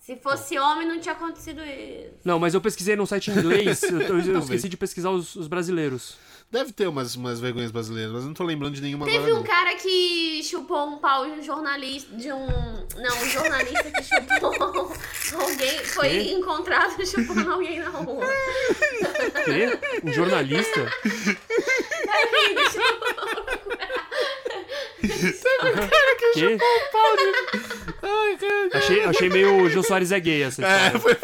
Se 0.00 0.14
fosse 0.16 0.56
homem, 0.56 0.86
não 0.86 1.00
tinha 1.00 1.14
acontecido 1.14 1.60
isso. 1.64 2.14
Não, 2.24 2.38
mas 2.38 2.54
eu 2.54 2.60
pesquisei 2.60 2.94
num 2.94 3.04
site 3.06 3.28
inglês, 3.32 3.82
eu, 3.82 4.00
eu- 4.24 4.38
esqueci 4.38 4.68
de 4.68 4.76
pesquisar 4.76 5.10
os, 5.10 5.34
os 5.34 5.48
brasileiros. 5.48 6.16
Deve 6.48 6.72
ter 6.72 6.86
umas, 6.86 7.16
umas 7.16 7.40
vergonhas 7.40 7.72
brasileiras, 7.72 8.12
mas 8.12 8.22
eu 8.22 8.28
não 8.28 8.34
tô 8.34 8.44
lembrando 8.44 8.74
de 8.74 8.80
nenhuma 8.80 9.04
Teve 9.04 9.16
agora. 9.18 9.32
um 9.34 9.36
não. 9.38 9.42
cara 9.42 9.74
que 9.74 10.44
chupou 10.44 10.86
um 10.90 10.98
pau 10.98 11.24
de 11.26 11.32
um 11.32 11.42
jornalista. 11.42 12.14
De 12.16 12.30
um. 12.32 12.46
Não, 12.46 13.16
um 13.20 13.28
jornalista 13.28 13.90
que 13.90 14.02
chupou 14.04 14.54
alguém. 15.42 15.78
Foi 15.86 16.08
Quê? 16.08 16.32
encontrado 16.34 16.94
chupando 17.04 17.52
alguém 17.52 17.80
na 17.80 17.90
rua. 17.90 18.24
Quê? 19.44 19.76
Um 20.04 20.12
jornalista? 20.12 20.88
Peraí, 25.08 25.76
deixa 26.34 26.50
eu 26.50 26.58
Quê? 26.58 26.64
Ai, 28.02 28.36
cara. 28.36 28.68
Achei, 28.78 29.04
achei 29.04 29.28
meio 29.28 29.68
Jô 29.70 29.82
Soares 29.82 30.12
é 30.12 30.20
gay 30.20 30.42
essa 30.42 30.62
É, 30.64 30.86
história. 30.86 31.00
foi... 31.00 31.16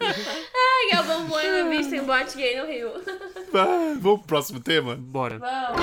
Ai, 0.00 0.90
Galvão 0.92 1.24
Bueno 1.26 1.70
visto 1.70 1.94
em 1.94 2.02
boate 2.02 2.36
gay 2.36 2.60
no 2.60 2.66
Rio. 2.66 2.90
Ah, 3.54 3.94
Vamos 4.00 4.20
pro 4.20 4.26
próximo 4.26 4.60
tema? 4.60 4.96
Bora. 4.96 5.38
Vamos. 5.38 5.82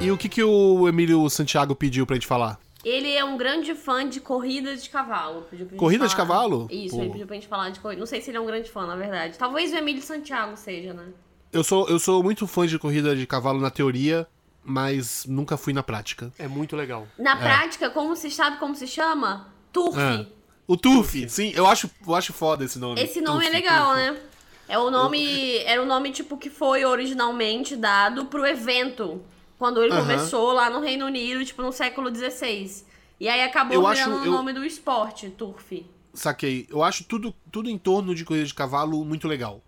E 0.00 0.10
o 0.10 0.16
que, 0.16 0.28
que 0.28 0.42
o 0.42 0.88
Emílio 0.88 1.28
Santiago 1.28 1.74
pediu 1.74 2.06
pra 2.06 2.14
gente 2.14 2.26
falar? 2.26 2.58
Ele 2.88 3.14
é 3.14 3.24
um 3.24 3.36
grande 3.36 3.74
fã 3.74 4.08
de 4.08 4.20
corrida 4.20 4.74
de 4.76 4.88
cavalo. 4.88 5.46
Corrida 5.76 6.08
de 6.08 6.16
cavalo? 6.16 6.66
Isso, 6.70 6.96
Pô. 6.96 7.02
ele 7.02 7.10
pediu 7.10 7.26
pra 7.26 7.34
gente 7.34 7.48
falar 7.48 7.70
de 7.70 7.80
corrida. 7.80 8.00
Não 8.00 8.06
sei 8.06 8.20
se 8.20 8.30
ele 8.30 8.38
é 8.38 8.40
um 8.40 8.46
grande 8.46 8.70
fã, 8.70 8.86
na 8.86 8.96
verdade. 8.96 9.36
Talvez 9.36 9.72
o 9.72 9.76
Emílio 9.76 10.02
Santiago 10.02 10.56
seja, 10.56 10.94
né? 10.94 11.04
Eu 11.52 11.62
sou, 11.62 11.88
eu 11.88 11.98
sou 11.98 12.22
muito 12.22 12.46
fã 12.46 12.66
de 12.66 12.78
corrida 12.78 13.14
de 13.14 13.26
cavalo 13.26 13.60
na 13.60 13.70
teoria, 13.70 14.26
mas 14.64 15.24
nunca 15.26 15.56
fui 15.56 15.72
na 15.72 15.82
prática. 15.82 16.32
É 16.38 16.48
muito 16.48 16.76
legal. 16.76 17.06
Na 17.18 17.36
prática, 17.36 17.90
como 17.90 18.14
se 18.16 18.30
sabe 18.30 18.58
como 18.58 18.74
se 18.74 18.86
chama? 18.86 19.48
Turf. 19.72 19.98
É. 19.98 20.26
O 20.66 20.76
Turf, 20.76 21.14
sim, 21.28 21.52
eu 21.54 21.66
acho, 21.66 21.90
eu 22.06 22.14
acho 22.14 22.32
foda 22.32 22.64
esse 22.64 22.78
nome. 22.78 23.00
Esse 23.00 23.20
nome 23.20 23.44
Turf, 23.44 23.48
é 23.48 23.50
legal, 23.50 23.86
Turf. 23.94 23.98
né? 23.98 24.20
É 24.68 24.78
o 24.78 24.90
nome. 24.90 25.56
Era 25.64 25.82
o 25.82 25.86
nome, 25.86 26.12
tipo, 26.12 26.36
que 26.36 26.50
foi 26.50 26.84
originalmente 26.84 27.74
dado 27.74 28.26
pro 28.26 28.46
evento. 28.46 29.22
Quando 29.58 29.82
ele 29.82 29.92
Aham. 29.92 30.02
começou 30.02 30.52
lá 30.52 30.70
no 30.70 30.80
Reino 30.80 31.06
Unido, 31.06 31.44
tipo, 31.44 31.60
no 31.62 31.72
século 31.72 32.14
XVI. 32.14 32.84
E 33.18 33.28
aí 33.28 33.42
acabou 33.42 33.74
Eu 33.74 33.80
virando 33.80 34.14
acho- 34.14 34.22
o 34.22 34.26
eu- 34.26 34.32
nome 34.32 34.52
do 34.52 34.64
esporte, 34.64 35.28
turf. 35.30 35.84
Saquei. 36.14 36.66
Eu 36.70 36.82
acho 36.82 37.04
tudo, 37.04 37.34
tudo 37.50 37.68
em 37.68 37.76
torno 37.76 38.14
de 38.14 38.24
corrida 38.24 38.46
de 38.46 38.54
cavalo 38.54 39.04
muito 39.04 39.26
legal. 39.28 39.60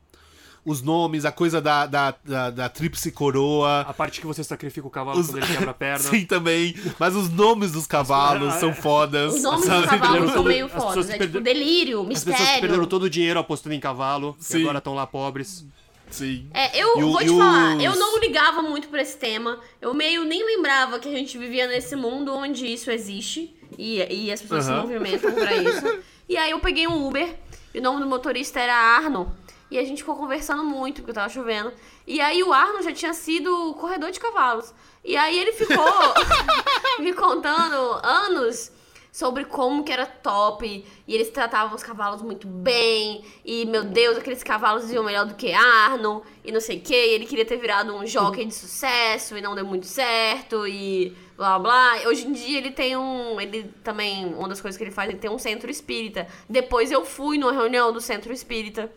os 0.62 0.82
nomes, 0.82 1.24
a 1.24 1.32
coisa 1.32 1.58
da, 1.58 1.86
da, 1.86 2.14
da, 2.22 2.50
da 2.50 2.68
tríplice 2.68 3.10
coroa. 3.10 3.80
A 3.80 3.94
parte 3.94 4.20
que 4.20 4.26
você 4.26 4.44
sacrifica 4.44 4.86
o 4.86 4.90
cavalo 4.90 5.18
os... 5.18 5.28
quando 5.28 5.38
ele 5.38 5.46
quebra 5.46 5.70
a 5.70 5.74
perna. 5.74 5.98
Sim, 6.10 6.26
também. 6.26 6.74
Mas 6.98 7.16
os 7.16 7.30
nomes 7.30 7.72
dos 7.72 7.86
cavalos 7.86 8.52
são 8.54 8.74
fodas. 8.74 9.34
Os 9.36 9.42
nomes 9.42 9.64
sabe? 9.64 9.80
dos 9.88 9.90
cavalos 9.90 10.30
são 10.32 10.44
meio 10.44 10.68
fodas. 10.68 11.08
É 11.08 11.18
tipo 11.18 11.40
delírio, 11.40 12.04
mistério. 12.04 12.34
As 12.34 12.38
pessoas 12.40 12.54
que 12.56 12.60
perderam 12.60 12.84
todo 12.86 13.04
o 13.04 13.10
dinheiro 13.10 13.40
apostando 13.40 13.74
em 13.74 13.80
cavalo 13.80 14.36
Sim. 14.38 14.58
e 14.58 14.62
agora 14.62 14.78
estão 14.78 14.94
lá 14.94 15.06
pobres. 15.06 15.64
Sim. 16.10 16.48
É, 16.52 16.78
eu 16.78 16.98
e 16.98 17.02
vou 17.02 17.18
te 17.18 17.28
falar, 17.28 17.80
eu 17.80 17.96
não 17.96 18.18
ligava 18.18 18.62
muito 18.62 18.88
pra 18.88 19.00
esse 19.00 19.16
tema. 19.16 19.60
Eu 19.80 19.94
meio 19.94 20.24
nem 20.24 20.44
lembrava 20.44 20.98
que 20.98 21.08
a 21.08 21.12
gente 21.12 21.38
vivia 21.38 21.66
nesse 21.66 21.94
mundo 21.96 22.34
onde 22.34 22.66
isso 22.66 22.90
existe. 22.90 23.56
E, 23.78 24.26
e 24.26 24.32
as 24.32 24.42
pessoas 24.42 24.68
uhum. 24.68 24.74
se 24.74 24.80
movimentam 24.80 25.32
pra 25.32 25.54
isso. 25.56 25.98
E 26.28 26.36
aí 26.36 26.50
eu 26.50 26.60
peguei 26.60 26.86
um 26.86 27.06
Uber. 27.06 27.36
E 27.72 27.78
o 27.78 27.82
nome 27.82 28.00
do 28.00 28.06
motorista 28.06 28.58
era 28.60 28.74
Arno. 28.74 29.34
E 29.70 29.78
a 29.78 29.84
gente 29.84 29.98
ficou 29.98 30.16
conversando 30.16 30.64
muito, 30.64 31.02
porque 31.02 31.12
tava 31.12 31.28
chovendo. 31.28 31.72
E 32.06 32.20
aí 32.20 32.42
o 32.42 32.52
Arno 32.52 32.82
já 32.82 32.92
tinha 32.92 33.14
sido 33.14 33.74
corredor 33.74 34.10
de 34.10 34.18
cavalos. 34.18 34.74
E 35.04 35.16
aí 35.16 35.38
ele 35.38 35.52
ficou 35.52 35.76
me 36.98 37.12
contando 37.12 37.76
anos 38.02 38.72
sobre 39.12 39.44
como 39.44 39.82
que 39.82 39.92
era 39.92 40.06
top 40.06 40.84
e 41.06 41.14
eles 41.14 41.30
tratavam 41.30 41.74
os 41.74 41.82
cavalos 41.82 42.22
muito 42.22 42.46
bem 42.46 43.24
e 43.44 43.66
meu 43.66 43.84
Deus, 43.84 44.16
aqueles 44.16 44.42
cavalos 44.42 44.90
iam 44.90 45.04
melhor 45.04 45.26
do 45.26 45.34
que 45.34 45.52
Arno 45.52 46.22
e 46.44 46.52
não 46.52 46.60
sei 46.60 46.78
o 46.78 46.80
que, 46.80 46.94
ele 46.94 47.26
queria 47.26 47.44
ter 47.44 47.56
virado 47.56 47.94
um 47.94 48.06
jockey 48.06 48.44
de 48.44 48.54
sucesso 48.54 49.36
e 49.36 49.40
não 49.40 49.54
deu 49.54 49.64
muito 49.64 49.86
certo 49.86 50.66
e 50.66 51.16
blá 51.36 51.58
blá. 51.58 51.96
Hoje 52.06 52.26
em 52.26 52.32
dia 52.32 52.58
ele 52.58 52.70
tem 52.70 52.96
um, 52.96 53.40
ele 53.40 53.64
também, 53.82 54.26
uma 54.34 54.48
das 54.48 54.60
coisas 54.60 54.76
que 54.76 54.84
ele 54.84 54.90
faz, 54.90 55.10
ele 55.10 55.18
tem 55.18 55.30
um 55.30 55.38
centro 55.38 55.70
espírita. 55.70 56.26
Depois 56.48 56.92
eu 56.92 57.04
fui 57.04 57.38
numa 57.38 57.52
reunião 57.52 57.92
do 57.92 58.00
centro 58.00 58.32
espírita 58.32 58.90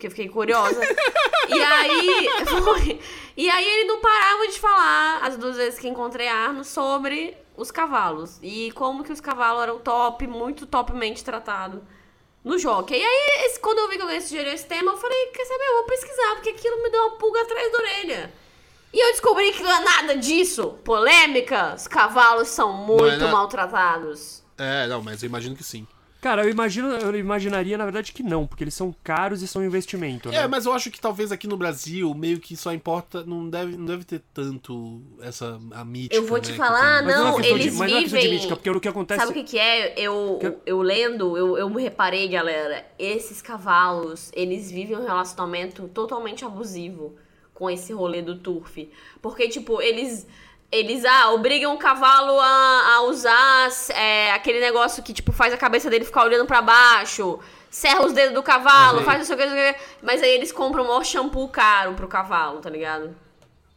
porque 0.00 0.06
eu 0.06 0.10
fiquei 0.10 0.28
curiosa. 0.30 0.80
e 1.48 1.62
aí, 1.62 2.28
foi. 2.48 3.00
E 3.36 3.50
aí 3.50 3.68
ele 3.68 3.84
não 3.84 4.00
parava 4.00 4.48
de 4.48 4.58
falar, 4.58 5.20
as 5.22 5.36
duas 5.36 5.56
vezes 5.56 5.78
que 5.78 5.86
encontrei 5.86 6.26
Arno, 6.26 6.64
sobre 6.64 7.36
os 7.62 7.70
cavalos. 7.70 8.38
E 8.42 8.72
como 8.72 9.04
que 9.04 9.12
os 9.12 9.20
cavalos 9.20 9.62
eram 9.62 9.78
top, 9.78 10.26
muito 10.26 10.66
topmente 10.66 11.22
tratados 11.22 11.80
no 12.42 12.58
jockey. 12.58 12.94
E 12.96 13.04
aí, 13.04 13.46
esse, 13.46 13.60
quando 13.60 13.78
eu 13.78 13.88
vi 13.88 13.96
que 13.96 14.02
alguém 14.02 14.20
sugeriu 14.20 14.52
esse 14.52 14.66
tema, 14.66 14.92
eu 14.92 14.96
falei, 14.96 15.26
quer 15.26 15.44
saber, 15.44 15.64
eu 15.64 15.76
vou 15.76 15.84
pesquisar, 15.84 16.34
porque 16.34 16.50
aquilo 16.50 16.82
me 16.82 16.90
deu 16.90 17.00
uma 17.02 17.16
pulga 17.16 17.42
atrás 17.42 17.72
da 17.72 17.78
orelha. 17.78 18.32
E 18.92 18.98
eu 18.98 19.12
descobri 19.12 19.52
que 19.52 19.62
não 19.62 19.70
é 19.70 19.80
nada 19.80 20.16
disso. 20.16 20.78
Polêmica, 20.84 21.74
os 21.76 21.86
cavalos 21.86 22.48
são 22.48 22.72
muito 22.72 23.24
é 23.24 23.30
maltratados. 23.30 24.42
É, 24.58 24.86
não, 24.88 25.02
mas 25.02 25.22
eu 25.22 25.28
imagino 25.28 25.54
que 25.54 25.62
sim. 25.62 25.86
Cara, 26.20 26.44
eu 26.44 26.50
imagino, 26.50 26.88
eu 26.88 27.16
imaginaria, 27.16 27.78
na 27.78 27.84
verdade, 27.84 28.12
que 28.12 28.22
não, 28.22 28.46
porque 28.46 28.62
eles 28.62 28.74
são 28.74 28.94
caros 29.02 29.42
e 29.42 29.48
são 29.48 29.64
investimento. 29.64 30.28
Né? 30.28 30.36
É, 30.36 30.46
mas 30.46 30.66
eu 30.66 30.72
acho 30.72 30.90
que 30.90 31.00
talvez 31.00 31.32
aqui 31.32 31.46
no 31.46 31.56
Brasil, 31.56 32.12
meio 32.14 32.38
que 32.38 32.56
só 32.56 32.72
importa, 32.74 33.24
não 33.24 33.48
deve, 33.48 33.76
não 33.76 33.86
deve 33.86 34.04
ter 34.04 34.22
tanto 34.34 35.00
essa 35.22 35.58
a 35.72 35.84
mítica. 35.84 36.14
Eu 36.14 36.26
vou 36.26 36.38
te 36.38 36.50
né, 36.50 36.56
falar, 36.56 37.02
não, 37.02 37.32
não 37.32 37.40
é 37.40 37.48
eles 37.48 37.72
de, 37.72 37.78
mas 37.78 37.90
vivem. 37.90 38.08
Não 38.10 38.18
é 38.18 38.20
de 38.20 38.28
mítica, 38.28 38.56
porque 38.56 38.70
o 38.70 38.80
que 38.80 38.88
acontece. 38.88 39.20
Sabe 39.20 39.32
o 39.32 39.34
que, 39.34 39.44
que 39.44 39.58
é? 39.58 39.94
Eu, 39.98 40.38
que... 40.40 40.54
eu 40.66 40.82
lendo, 40.82 41.38
eu, 41.38 41.56
eu 41.56 41.70
me 41.70 41.82
reparei, 41.82 42.28
galera, 42.28 42.86
esses 42.98 43.40
cavalos, 43.40 44.30
eles 44.34 44.70
vivem 44.70 44.98
um 44.98 45.04
relacionamento 45.04 45.88
totalmente 45.88 46.44
abusivo 46.44 47.16
com 47.54 47.70
esse 47.70 47.92
rolê 47.92 48.20
do 48.20 48.38
turf. 48.38 48.90
Porque, 49.22 49.48
tipo, 49.48 49.80
eles 49.80 50.26
eles 50.70 51.04
ah, 51.04 51.32
obrigam 51.32 51.74
o 51.74 51.78
cavalo 51.78 52.38
a, 52.38 52.94
a 52.94 53.00
usar 53.02 53.68
é, 53.90 54.30
aquele 54.32 54.60
negócio 54.60 55.02
que 55.02 55.12
tipo 55.12 55.32
faz 55.32 55.52
a 55.52 55.56
cabeça 55.56 55.90
dele 55.90 56.04
ficar 56.04 56.24
olhando 56.24 56.46
para 56.46 56.62
baixo, 56.62 57.40
serra 57.68 58.06
os 58.06 58.12
dedos 58.12 58.34
do 58.34 58.42
cavalo, 58.42 58.98
uhum. 58.98 59.04
faz 59.04 59.18
não 59.18 59.24
sei 59.24 59.34
o 59.34 59.38
que, 59.38 59.76
mas 60.02 60.22
aí 60.22 60.30
eles 60.30 60.52
compram 60.52 60.84
o 60.84 60.86
maior 60.86 61.04
shampoo 61.04 61.48
caro 61.48 61.94
pro 61.94 62.06
cavalo, 62.06 62.60
tá 62.60 62.70
ligado? 62.70 63.16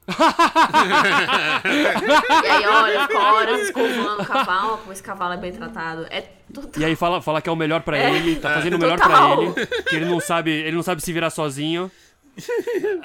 e 2.44 2.48
aí, 2.48 2.68
olha, 2.68 3.08
fica 3.08 3.20
horas 3.20 3.62
escovando 3.62 4.22
o 4.22 4.26
cavalo, 4.26 4.78
como 4.80 4.92
esse 4.92 5.02
cavalo 5.02 5.34
é 5.34 5.38
bem 5.38 5.54
tratado. 5.54 6.06
É 6.10 6.26
total. 6.54 6.82
E 6.82 6.86
aí 6.86 6.96
fala, 6.96 7.22
fala 7.22 7.42
que 7.42 7.48
é 7.48 7.52
o 7.52 7.56
melhor 7.56 7.82
para 7.82 7.98
é, 7.98 8.14
ele, 8.14 8.36
tá 8.36 8.54
fazendo 8.54 8.76
o 8.76 8.80
melhor 8.80 9.00
para 9.00 9.32
ele, 9.32 9.54
que 9.88 9.96
ele 9.96 10.06
não 10.06 10.20
sabe, 10.20 10.52
ele 10.52 10.76
não 10.76 10.84
sabe 10.84 11.02
se 11.02 11.14
virar 11.14 11.30
sozinho. 11.30 11.90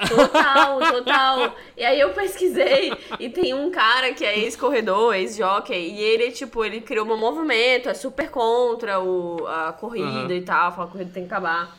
Total, 0.07 0.79
total. 0.79 1.55
E 1.77 1.85
aí 1.85 1.99
eu 1.99 2.13
pesquisei 2.13 2.91
e 3.19 3.29
tem 3.29 3.53
um 3.53 3.69
cara 3.69 4.13
que 4.13 4.25
é 4.25 4.39
ex-corredor, 4.39 5.15
ex-jockey, 5.15 5.75
e 5.75 6.01
ele, 6.01 6.31
tipo, 6.31 6.65
ele 6.65 6.81
criou 6.81 7.05
um 7.05 7.17
movimento, 7.17 7.89
é 7.89 7.93
super 7.93 8.29
contra 8.29 8.99
o, 8.99 9.45
a 9.47 9.73
corrida 9.73 10.07
uhum. 10.07 10.31
e 10.31 10.41
tal, 10.41 10.71
fala 10.71 10.87
que 10.87 10.89
a 10.89 10.93
corrida 10.93 11.11
tem 11.13 11.27
que 11.27 11.33
acabar. 11.33 11.77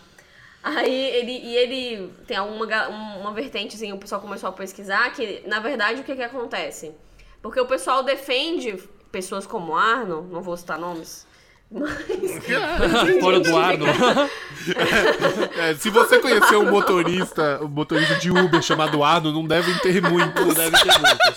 Aí 0.63 0.95
ele, 0.95 1.33
e 1.33 1.57
ele 1.57 2.13
tem 2.27 2.37
alguma 2.37 2.89
uma 2.89 3.33
vertentezinha, 3.33 3.95
o 3.95 3.99
pessoal 3.99 4.21
começou 4.21 4.49
a 4.49 4.53
pesquisar, 4.53 5.11
que 5.13 5.43
na 5.47 5.59
verdade 5.59 6.03
o 6.03 6.05
que 6.05 6.15
que 6.15 6.23
acontece? 6.23 6.93
Porque 7.41 7.59
o 7.59 7.67
pessoal 7.67 8.03
defende 8.03 8.77
pessoas 9.11 9.47
como 9.47 9.75
Arno, 9.75 10.23
não 10.31 10.43
vou 10.43 10.57
citar 10.57 10.79
nomes, 10.79 11.27
mas... 11.71 13.21
Fora 13.21 13.41
do 13.41 13.57
ar, 13.57 13.75
é, 15.59 15.75
se 15.75 15.89
você 15.89 16.19
conhecer 16.19 16.57
um 16.57 16.71
motorista, 16.71 17.61
um 17.63 17.69
motorista 17.69 18.17
de 18.17 18.31
Uber 18.31 18.61
chamado 18.61 19.03
Arno, 19.03 19.33
não 19.33 19.47
devem 19.47 19.77
ter 19.79 20.03
muitos. 20.03 20.47
Não 20.47 20.55
devem 20.55 20.81
ter 20.81 20.99
muitos. 20.99 21.35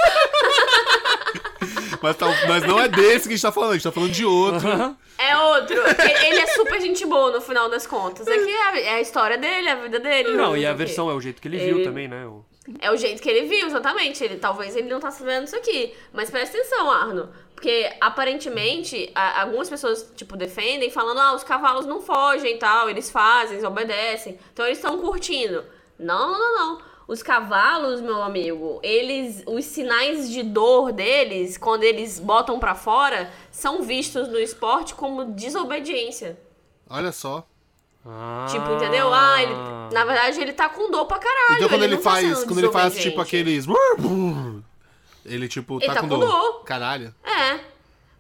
Mas, 2.02 2.18
tá, 2.18 2.26
mas 2.50 2.64
não 2.64 2.78
é 2.78 2.90
desse 2.90 3.30
que 3.30 3.34
a 3.34 3.38
gente 3.38 3.42
tá 3.42 3.52
falando, 3.52 3.70
a 3.72 3.74
gente 3.76 3.84
tá 3.84 3.92
falando 3.92 4.12
de 4.12 4.26
outro. 4.26 4.68
É 5.18 5.38
outro. 5.38 5.78
Ele 6.26 6.40
é 6.40 6.48
super 6.48 6.82
gente 6.82 7.06
boa 7.06 7.32
no 7.32 7.40
final 7.40 7.70
das 7.70 7.88
contas. 7.88 8.28
É 8.28 8.38
que 8.38 8.50
é 8.50 8.62
a, 8.62 8.80
é 8.80 8.94
a 8.96 9.02
história 9.02 9.38
dele, 9.38 9.70
a 9.70 9.76
vida 9.76 10.00
dele. 10.02 10.34
Não, 10.34 10.58
e 10.58 10.66
a 10.66 10.74
versão 10.74 11.10
é 11.10 11.14
o 11.14 11.22
jeito 11.22 11.42
que 11.42 11.48
ele, 11.48 11.62
ele... 11.62 11.74
viu 11.76 11.84
também, 11.86 12.10
né? 12.10 12.26
O... 12.26 12.44
É 12.82 12.92
o 12.92 12.98
jeito 12.98 13.22
que 13.22 13.30
ele 13.30 13.48
viu, 13.48 13.68
exatamente. 13.68 14.22
Ele, 14.22 14.36
talvez 14.36 14.76
ele 14.76 14.90
não 14.90 15.00
tá 15.00 15.12
sabendo 15.12 15.46
isso 15.46 15.56
aqui. 15.56 15.94
Mas 16.12 16.30
presta 16.30 16.58
atenção, 16.58 16.92
Arno. 16.92 17.30
Porque 17.64 17.96
aparentemente 18.02 19.10
a, 19.16 19.44
algumas 19.44 19.70
pessoas, 19.70 20.12
tipo, 20.18 20.36
defendem 20.36 20.90
falando, 20.90 21.22
ah, 21.22 21.34
os 21.34 21.46
cavalos 21.46 21.86
não 21.86 22.02
fogem 22.02 22.56
e 22.56 22.58
tal, 22.58 22.90
eles 22.90 23.10
fazem, 23.10 23.54
eles 23.54 23.64
obedecem. 23.64 24.38
Então 24.52 24.66
eles 24.66 24.80
estão 24.80 25.00
curtindo. 25.00 25.64
Não, 25.98 26.30
não, 26.30 26.40
não, 26.40 26.56
não. 26.56 26.82
Os 27.08 27.24
cavalos, 27.24 28.02
meu 28.02 28.22
amigo, 28.22 28.82
eles. 28.84 29.44
Os 29.48 29.64
sinais 29.64 30.30
de 30.30 30.44
dor 30.44 30.92
deles, 30.92 31.58
quando 31.58 31.84
eles 31.84 32.20
botam 32.20 32.60
para 32.60 32.76
fora, 32.76 33.32
são 33.50 33.82
vistos 33.82 34.28
no 34.28 34.40
esporte 34.40 34.94
como 34.94 35.24
desobediência. 35.24 36.38
Olha 36.90 37.14
só. 37.14 37.48
Ah. 38.06 38.46
Tipo, 38.52 38.74
entendeu? 38.74 39.08
Ah, 39.14 39.42
ele, 39.42 39.54
na 39.94 40.04
verdade 40.04 40.42
ele 40.42 40.52
tá 40.52 40.68
com 40.68 40.92
dor 40.92 41.06
pra 41.06 41.18
caralho. 41.18 41.56
Então 41.56 41.70
quando 41.70 41.84
ele, 41.84 41.94
ele 41.94 42.02
tá 42.02 42.12
faz, 42.12 42.42
tá 42.42 42.46
quando 42.46 42.60
ele 42.60 42.72
faz 42.74 42.96
tipo 43.02 43.22
aqueles 43.22 43.66
ele 45.26 45.48
tipo 45.48 45.78
ele 45.78 45.88
tá, 45.88 45.96
tá 45.96 46.02
com, 46.02 46.10
com 46.10 46.20
dor. 46.20 46.28
dor. 46.28 46.64
Caralho. 46.64 47.14
É. 47.24 47.60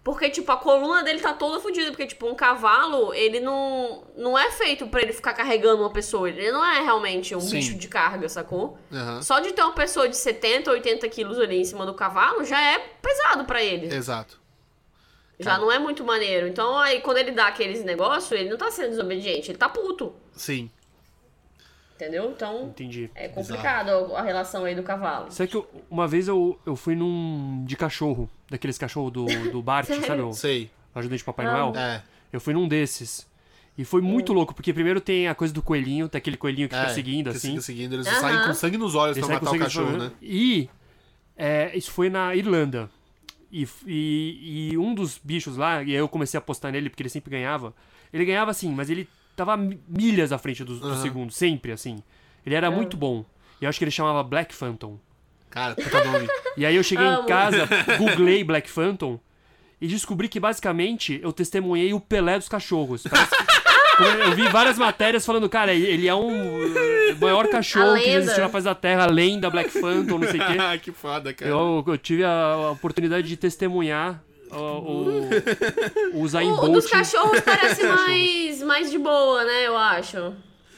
Porque 0.03 0.29
tipo 0.29 0.51
a 0.51 0.57
coluna 0.57 1.01
dele 1.01 1.19
tá 1.19 1.33
toda 1.33 1.61
fodida, 1.61 1.89
porque 1.91 2.05
tipo 2.05 2.27
um 2.27 2.35
cavalo, 2.35 3.13
ele 3.13 3.39
não 3.39 4.03
não 4.17 4.37
é 4.37 4.51
feito 4.51 4.85
para 4.87 5.01
ele 5.01 5.13
ficar 5.13 5.33
carregando 5.33 5.81
uma 5.81 5.91
pessoa, 5.91 6.27
ele 6.27 6.51
não 6.51 6.63
é 6.63 6.81
realmente 6.81 7.33
um 7.33 7.39
Sim. 7.39 7.57
bicho 7.57 7.75
de 7.75 7.87
carga, 7.87 8.27
sacou? 8.27 8.77
Uhum. 8.91 9.21
Só 9.21 9.39
de 9.39 9.53
ter 9.53 9.61
uma 9.61 9.73
pessoa 9.73 10.09
de 10.09 10.17
70, 10.17 10.69
80 10.71 11.07
quilos 11.07 11.39
ali 11.39 11.61
em 11.61 11.63
cima 11.63 11.85
do 11.85 11.93
cavalo 11.93 12.43
já 12.43 12.61
é 12.61 12.79
pesado 13.01 13.45
para 13.45 13.63
ele. 13.63 13.93
Exato. 13.93 14.43
Já 15.39 15.57
não 15.57 15.71
é 15.71 15.79
muito 15.79 16.03
maneiro. 16.03 16.47
Então, 16.47 16.77
aí, 16.77 17.01
quando 17.01 17.17
ele 17.17 17.31
dá 17.31 17.47
aqueles 17.47 17.83
negócios, 17.83 18.31
ele 18.31 18.49
não 18.49 18.57
tá 18.57 18.71
sendo 18.71 18.89
desobediente, 18.89 19.51
ele 19.51 19.57
tá 19.57 19.67
puto. 19.67 20.15
Sim. 20.33 20.69
Entendeu? 21.95 22.31
Então. 22.31 22.65
Entendi. 22.65 23.09
É 23.13 23.27
complicado 23.27 23.89
Exato. 23.89 24.15
a 24.15 24.21
relação 24.21 24.65
aí 24.65 24.75
do 24.75 24.83
cavalo. 24.83 25.31
Sabe 25.31 25.49
que 25.49 25.63
uma 25.89 26.07
vez 26.07 26.27
eu, 26.27 26.59
eu 26.65 26.75
fui 26.75 26.95
num. 26.95 27.63
de 27.65 27.75
cachorro, 27.75 28.29
daqueles 28.49 28.77
cachorros 28.77 29.11
do, 29.11 29.25
do 29.51 29.61
Bart, 29.61 29.87
sabe? 30.05 30.35
Sei. 30.35 30.71
O 30.93 30.99
ajudante 30.99 31.19
de 31.19 31.23
Papai 31.23 31.45
Noel? 31.45 31.73
É. 31.75 32.03
Eu 32.31 32.41
fui 32.41 32.53
num 32.53 32.67
desses. 32.67 33.27
E 33.77 33.83
foi 33.83 34.01
muito 34.01 34.31
hum. 34.31 34.35
louco, 34.35 34.53
porque 34.53 34.71
primeiro 34.71 35.01
tem 35.01 35.27
a 35.27 35.33
coisa 35.33 35.53
do 35.53 35.61
coelhinho, 35.61 36.07
tem 36.07 36.19
aquele 36.19 36.37
coelhinho 36.37 36.69
que 36.69 36.75
é, 36.75 36.81
fica 36.81 36.93
seguindo, 36.93 37.29
que 37.31 37.37
assim. 37.37 37.49
Fica 37.49 37.61
seguindo, 37.61 37.93
eles 37.93 38.07
saem 38.07 38.45
com 38.45 38.53
sangue 38.53 38.77
nos 38.77 38.93
olhos 38.93 39.17
eles 39.17 39.27
pra 39.27 39.39
matar 39.39 39.55
o 39.55 39.59
cachorro, 39.59 39.97
né? 39.97 40.11
E 40.21 40.69
é, 41.35 41.75
isso 41.75 41.91
foi 41.91 42.09
na 42.09 42.35
Irlanda. 42.35 42.89
E, 43.51 43.67
e, 43.85 44.69
e, 44.71 44.77
um 44.77 44.95
dos 44.95 45.19
bichos 45.23 45.57
lá, 45.57 45.83
e 45.83 45.91
aí 45.91 45.97
eu 45.97 46.09
comecei 46.09 46.37
a 46.37 46.39
apostar 46.39 46.71
nele 46.71 46.89
porque 46.89 47.03
ele 47.03 47.09
sempre 47.09 47.31
ganhava. 47.31 47.73
Ele 48.11 48.25
ganhava 48.25 48.51
assim, 48.51 48.71
mas 48.71 48.89
ele 48.89 49.07
tava 49.35 49.57
milhas 49.57 50.31
à 50.31 50.37
frente 50.37 50.63
do, 50.63 50.77
do 50.79 50.87
uhum. 50.87 51.01
segundo, 51.01 51.31
sempre 51.31 51.71
assim. 51.71 52.01
Ele 52.45 52.55
era 52.55 52.67
é. 52.67 52.69
muito 52.69 52.97
bom. 52.97 53.25
E 53.61 53.65
eu 53.65 53.69
acho 53.69 53.79
que 53.79 53.85
ele 53.85 53.91
chamava 53.91 54.23
Black 54.23 54.53
Phantom. 54.53 54.99
Cara, 55.49 55.75
puta 55.75 56.03
nome. 56.03 56.27
E 56.55 56.67
aí 56.67 56.75
eu 56.75 56.83
cheguei 56.83 57.07
em 57.07 57.25
casa, 57.25 57.67
googlei 57.97 58.43
Black 58.43 58.69
Phantom 58.69 59.19
e 59.81 59.87
descobri 59.87 60.29
que 60.29 60.39
basicamente 60.39 61.19
eu 61.23 61.33
testemunhei 61.33 61.93
o 61.95 61.99
Pelé 61.99 62.37
dos 62.37 62.47
cachorros. 62.47 63.03
Parece 63.09 63.31
eu 64.29 64.35
vi 64.35 64.47
várias 64.49 64.77
matérias 64.77 65.25
falando, 65.25 65.49
cara, 65.49 65.73
ele 65.73 66.07
é 66.07 66.13
um 66.13 66.29
maior 67.19 67.47
cachorro 67.47 67.99
que 67.99 68.07
existe 68.07 68.39
na 68.39 68.49
face 68.49 68.65
da 68.65 68.75
Terra, 68.75 69.05
além 69.05 69.39
da 69.39 69.49
Black 69.49 69.71
Phantom, 69.71 70.19
não 70.19 70.27
sei 70.29 70.39
o 70.39 70.45
quê. 70.45 70.79
que 70.79 70.91
foda, 70.91 71.33
cara. 71.33 71.49
Eu, 71.49 71.83
eu 71.87 71.97
tive 71.97 72.23
a 72.23 72.69
oportunidade 72.71 73.27
de 73.27 73.35
testemunhar 73.35 74.23
o, 74.57 76.13
o, 76.13 76.17
o 76.17 76.21
Usain 76.21 76.49
Bolt. 76.49 76.69
O 76.69 76.73
dos 76.73 76.87
cachorros 76.87 77.39
parece 77.41 77.83
mais, 77.83 78.63
mais 78.63 78.91
de 78.91 78.97
boa, 78.97 79.43
né, 79.43 79.67
eu 79.67 79.77
acho. 79.77 80.33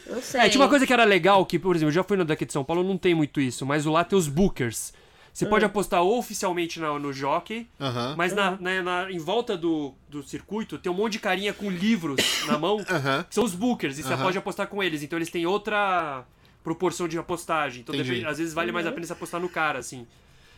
Não 0.08 0.22
sei. 0.22 0.42
É, 0.42 0.50
tinha 0.50 0.62
uma 0.62 0.70
coisa 0.70 0.86
que 0.86 0.94
era 0.94 1.04
legal, 1.04 1.46
que, 1.46 1.58
por 1.58 1.76
exemplo, 1.76 1.90
eu 1.90 1.96
já 1.96 2.04
fui 2.04 2.16
no 2.18 2.26
daqui 2.26 2.46
de 2.46 2.54
São 2.54 2.64
Paulo, 2.64 2.84
não 2.84 2.98
tem 2.98 3.16
muito 3.16 3.42
isso, 3.42 3.66
mas 3.66 3.86
lá 3.86 4.04
tem 4.04 4.18
os 4.18 4.28
bookers. 4.28 4.94
Você 5.36 5.46
pode 5.46 5.66
hum. 5.66 5.68
apostar 5.68 6.02
oficialmente 6.02 6.80
no, 6.80 6.98
no 6.98 7.12
jockey, 7.12 7.68
mas 8.16 8.34
na, 8.34 8.52
na, 8.52 8.82
na, 8.82 9.12
em 9.12 9.18
volta 9.18 9.58
do, 9.58 9.94
do 10.08 10.24
circuito 10.24 10.78
tem 10.78 10.90
um 10.90 10.96
monte 10.96 11.14
de 11.14 11.20
carinha 11.20 11.52
com 11.52 11.70
livros 11.70 12.46
na 12.48 12.56
mão, 12.60 12.78
que 12.78 13.36
são 13.36 13.44
os 13.44 13.54
bookers, 13.54 14.00
e 14.00 14.04
você 14.04 14.16
pode 14.16 14.38
apostar 14.38 14.68
com 14.68 14.82
eles. 14.82 15.04
Então 15.04 15.20
eles 15.20 15.30
têm 15.30 15.46
outra 15.46 16.24
proporção 16.64 17.06
de 17.06 17.18
apostagem. 17.18 17.82
Então 17.82 17.94
depende, 17.94 18.26
às 18.26 18.38
vezes 18.38 18.54
vale 18.54 18.72
mais 18.72 18.86
a 18.86 18.90
uhum. 18.90 18.96
pena 18.96 19.08
você 19.08 19.14
apostar 19.14 19.42
no 19.42 19.50
cara, 19.50 19.78
assim. 19.78 20.08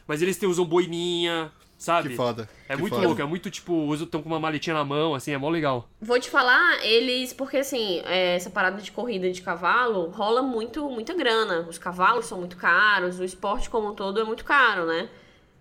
Mas 0.07 0.21
eles 0.21 0.37
têm, 0.37 0.47
usam 0.47 0.63
boininha, 0.63 1.51
sabe? 1.77 2.09
Que 2.09 2.15
foda. 2.15 2.49
É 2.67 2.75
que 2.75 2.81
muito 2.81 2.95
foda. 2.95 3.07
louco, 3.07 3.21
é 3.21 3.25
muito 3.25 3.51
tipo, 3.51 3.93
estão 3.93 4.21
com 4.21 4.29
uma 4.29 4.39
maletinha 4.39 4.73
na 4.73 4.83
mão, 4.83 5.13
assim, 5.13 5.31
é 5.31 5.37
mó 5.37 5.49
legal. 5.49 5.87
Vou 6.01 6.19
te 6.19 6.29
falar, 6.29 6.83
eles, 6.83 7.33
porque 7.33 7.57
assim, 7.57 8.01
é, 8.05 8.35
essa 8.35 8.49
parada 8.49 8.81
de 8.81 8.91
corrida 8.91 9.31
de 9.31 9.41
cavalo 9.41 10.09
rola 10.09 10.41
muito, 10.41 10.89
muita 10.89 11.13
grana. 11.13 11.67
Os 11.69 11.77
cavalos 11.77 12.25
são 12.25 12.39
muito 12.39 12.57
caros, 12.57 13.19
o 13.19 13.23
esporte 13.23 13.69
como 13.69 13.89
um 13.89 13.93
todo 13.93 14.19
é 14.19 14.23
muito 14.23 14.43
caro, 14.43 14.85
né? 14.85 15.09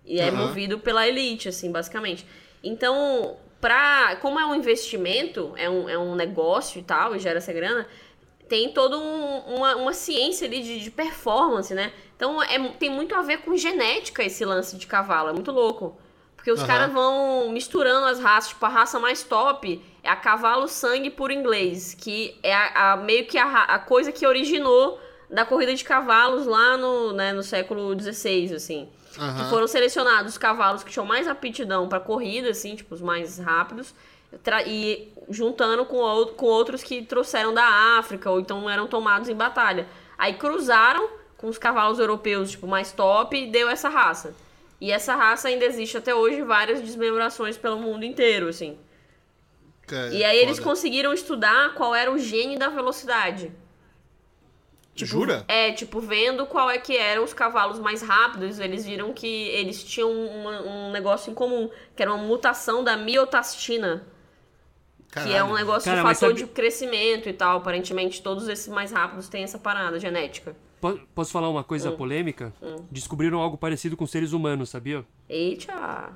E 0.03 0.19
é 0.19 0.31
uhum. 0.31 0.37
movido 0.37 0.79
pela 0.79 1.07
elite, 1.07 1.49
assim, 1.49 1.71
basicamente. 1.71 2.25
Então, 2.63 3.37
pra, 3.61 4.15
como 4.21 4.39
é 4.39 4.45
um 4.45 4.55
investimento, 4.55 5.53
é 5.55 5.69
um, 5.69 5.89
é 5.89 5.97
um 5.97 6.15
negócio 6.15 6.79
e 6.79 6.83
tal, 6.83 7.15
e 7.15 7.19
gera 7.19 7.37
essa 7.37 7.53
grana, 7.53 7.85
tem 8.47 8.71
toda 8.71 8.97
um, 8.97 9.39
uma, 9.55 9.75
uma 9.75 9.93
ciência 9.93 10.47
ali 10.47 10.61
de, 10.61 10.79
de 10.79 10.91
performance, 10.91 11.73
né? 11.73 11.91
Então 12.15 12.41
é, 12.41 12.57
tem 12.79 12.89
muito 12.89 13.13
a 13.13 13.21
ver 13.21 13.39
com 13.39 13.55
genética 13.55 14.23
esse 14.23 14.43
lance 14.43 14.77
de 14.77 14.87
cavalo, 14.87 15.29
é 15.29 15.33
muito 15.33 15.51
louco. 15.51 15.97
Porque 16.47 16.53
os 16.53 16.61
uhum. 16.61 16.67
caras 16.67 16.93
vão 16.93 17.49
misturando 17.51 18.05
as 18.05 18.21
raças. 18.21 18.51
Tipo, 18.51 18.65
a 18.65 18.69
raça 18.69 18.97
mais 19.01 19.21
top 19.21 19.83
é 20.01 20.09
a 20.09 20.15
cavalo 20.15 20.65
sangue 20.69 21.09
por 21.09 21.29
inglês, 21.29 21.93
que 21.93 22.39
é 22.41 22.55
a, 22.55 22.93
a 22.93 22.95
meio 22.95 23.27
que 23.27 23.37
a, 23.37 23.63
a, 23.63 23.79
coisa 23.79 24.13
que 24.13 24.25
originou 24.25 24.97
da 25.29 25.43
corrida 25.43 25.75
de 25.75 25.83
cavalos 25.83 26.45
lá 26.45 26.77
no, 26.77 27.11
né, 27.11 27.33
no 27.33 27.43
século 27.43 27.93
XVI, 27.99 28.53
assim. 28.55 28.87
Uhum. 29.19 29.35
Que 29.35 29.49
foram 29.49 29.67
selecionados 29.67 30.31
os 30.31 30.37
cavalos 30.37 30.85
que 30.85 30.91
tinham 30.91 31.05
mais 31.05 31.27
aptidão 31.27 31.89
para 31.89 31.99
corrida, 31.99 32.51
assim, 32.51 32.77
tipo, 32.77 32.95
os 32.95 33.01
mais 33.01 33.37
rápidos, 33.39 33.93
e 34.65 35.11
juntando 35.27 35.83
com, 35.85 35.97
com 36.27 36.45
outros 36.45 36.81
que 36.81 37.01
trouxeram 37.01 37.53
da 37.53 37.97
África, 37.99 38.31
ou 38.31 38.39
então 38.39 38.69
eram 38.69 38.87
tomados 38.87 39.27
em 39.27 39.35
batalha. 39.35 39.85
Aí 40.17 40.35
cruzaram 40.35 41.09
com 41.35 41.49
os 41.49 41.57
cavalos 41.57 41.99
europeus, 41.99 42.51
tipo, 42.51 42.67
mais 42.67 42.93
top, 42.93 43.35
e 43.35 43.51
deu 43.51 43.67
essa 43.67 43.89
raça. 43.89 44.33
E 44.79 44.91
essa 44.91 45.15
raça 45.15 45.47
ainda 45.47 45.65
existe 45.65 45.97
até 45.97 46.13
hoje, 46.13 46.41
várias 46.43 46.81
desmembrações 46.81 47.57
pelo 47.57 47.79
mundo 47.79 48.05
inteiro, 48.05 48.47
assim. 48.47 48.77
É, 49.91 50.09
e 50.11 50.23
aí 50.23 50.37
foda. 50.37 50.49
eles 50.49 50.59
conseguiram 50.59 51.13
estudar 51.13 51.73
qual 51.73 51.95
era 51.95 52.11
o 52.11 52.17
gene 52.17 52.57
da 52.57 52.69
velocidade. 52.69 53.51
Tipo, 54.93 55.11
Jura? 55.11 55.45
É, 55.47 55.71
tipo, 55.71 56.01
vendo 56.01 56.45
qual 56.47 56.69
é 56.69 56.77
que 56.77 56.97
eram 56.97 57.23
os 57.23 57.33
cavalos 57.33 57.79
mais 57.79 58.01
rápidos, 58.01 58.59
eles 58.59 58.85
viram 58.85 59.13
que 59.13 59.27
eles 59.49 59.83
tinham 59.83 60.11
uma, 60.11 60.61
um 60.61 60.91
negócio 60.91 61.31
em 61.31 61.35
comum, 61.35 61.69
que 61.95 62.01
era 62.01 62.11
uma 62.11 62.23
mutação 62.23 62.83
da 62.83 62.97
miotastina. 62.97 64.05
Caralho. 65.11 65.31
Que 65.31 65.37
é 65.37 65.43
um 65.43 65.53
negócio 65.53 65.89
Cara, 65.89 66.01
de 66.01 66.01
fator 66.01 66.29
sabe... 66.29 66.41
de 66.41 66.47
crescimento 66.47 67.29
e 67.29 67.33
tal. 67.33 67.57
Aparentemente, 67.57 68.21
todos 68.21 68.47
esses 68.47 68.67
mais 68.67 68.91
rápidos 68.91 69.29
têm 69.29 69.43
essa 69.43 69.57
parada 69.57 69.99
genética. 69.99 70.55
Posso 71.15 71.31
falar 71.31 71.49
uma 71.49 71.63
coisa 71.63 71.91
hum. 71.91 71.97
polêmica? 71.97 72.53
Hum. 72.61 72.85
Descobriram 72.91 73.39
algo 73.39 73.57
parecido 73.57 73.97
com 73.97 74.05
seres 74.05 74.31
humanos, 74.31 74.69
sabia? 74.69 75.05
Eita! 75.27 76.11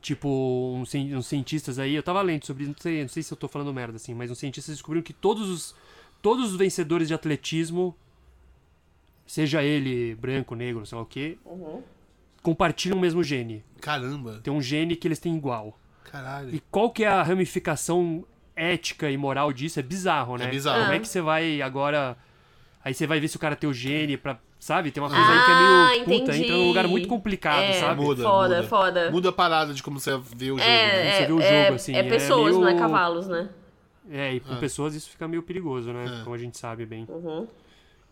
Tipo, 0.00 0.74
uns, 0.76 0.94
uns 0.94 1.26
cientistas 1.26 1.78
aí, 1.78 1.94
eu 1.94 2.02
tava 2.02 2.20
lendo 2.20 2.44
sobre, 2.44 2.66
não 2.66 2.74
sei, 2.76 3.02
não 3.02 3.08
sei 3.08 3.22
se 3.22 3.32
eu 3.32 3.36
tô 3.36 3.46
falando 3.46 3.72
merda 3.72 3.96
assim, 3.96 4.14
mas 4.14 4.30
uns 4.30 4.38
cientistas 4.38 4.74
descobriram 4.74 5.02
que 5.02 5.12
todos 5.12 5.48
os, 5.48 5.74
todos 6.20 6.50
os 6.50 6.56
vencedores 6.56 7.08
de 7.08 7.14
atletismo, 7.14 7.96
seja 9.24 9.62
ele 9.62 10.14
branco, 10.16 10.54
negro, 10.54 10.84
sei 10.84 10.96
lá 10.96 11.02
o 11.02 11.06
quê, 11.06 11.38
uhum. 11.44 11.82
compartilham 12.42 12.98
o 12.98 13.00
mesmo 13.00 13.22
gene. 13.22 13.64
Caramba! 13.80 14.40
Tem 14.42 14.52
um 14.52 14.60
gene 14.60 14.96
que 14.96 15.06
eles 15.06 15.20
têm 15.20 15.36
igual. 15.36 15.78
Caralho. 16.04 16.54
E 16.54 16.60
qual 16.70 16.90
que 16.90 17.04
é 17.04 17.08
a 17.08 17.22
ramificação 17.22 18.24
ética 18.56 19.08
e 19.08 19.16
moral 19.16 19.52
disso? 19.52 19.78
É 19.78 19.82
bizarro, 19.82 20.36
né? 20.36 20.46
É 20.46 20.50
bizarro. 20.50 20.82
Como 20.82 20.92
é 20.92 20.98
que 20.98 21.08
você 21.08 21.20
vai 21.20 21.62
agora 21.62 22.18
Aí 22.84 22.92
você 22.92 23.06
vai 23.06 23.20
ver 23.20 23.28
se 23.28 23.36
o 23.36 23.38
cara 23.38 23.54
tem 23.54 23.68
o 23.68 23.72
gene 23.72 24.16
pra. 24.16 24.38
Sabe? 24.58 24.90
Tem 24.90 25.02
uma 25.02 25.08
coisa 25.08 25.24
ah, 25.24 25.88
aí 25.88 26.04
que 26.04 26.10
é 26.10 26.14
meio. 26.14 26.20
Puta, 26.20 26.36
entendi. 26.36 26.44
entra 26.44 26.56
num 26.56 26.68
lugar 26.68 26.88
muito 26.88 27.08
complicado, 27.08 27.62
é, 27.62 27.72
sabe? 27.74 28.00
Muda, 28.00 28.22
foda, 28.22 28.56
muda. 28.56 28.68
foda. 28.68 29.10
Muda 29.10 29.28
a 29.28 29.32
parada 29.32 29.74
de 29.74 29.82
como 29.82 29.98
você 29.98 30.16
vê 30.36 30.52
o 30.52 30.58
jogo. 30.58 30.60
É, 30.60 30.64
né? 30.64 31.08
é, 31.08 31.12
você 31.12 31.26
vê 31.26 31.32
o 31.32 31.40
é, 31.40 31.64
jogo, 31.64 31.74
assim. 31.76 31.96
É 31.96 32.02
pessoas, 32.02 32.54
é 32.54 32.58
meio... 32.58 32.60
não 32.60 32.68
é 32.68 32.78
cavalos, 32.78 33.28
né? 33.28 33.48
É, 34.10 34.34
e 34.34 34.40
com 34.40 34.54
é. 34.54 34.56
pessoas 34.58 34.94
isso 34.94 35.10
fica 35.10 35.26
meio 35.26 35.42
perigoso, 35.42 35.92
né? 35.92 36.20
É. 36.20 36.24
Como 36.24 36.34
a 36.34 36.38
gente 36.38 36.58
sabe 36.58 36.84
bem. 36.86 37.06
Uhum. 37.08 37.46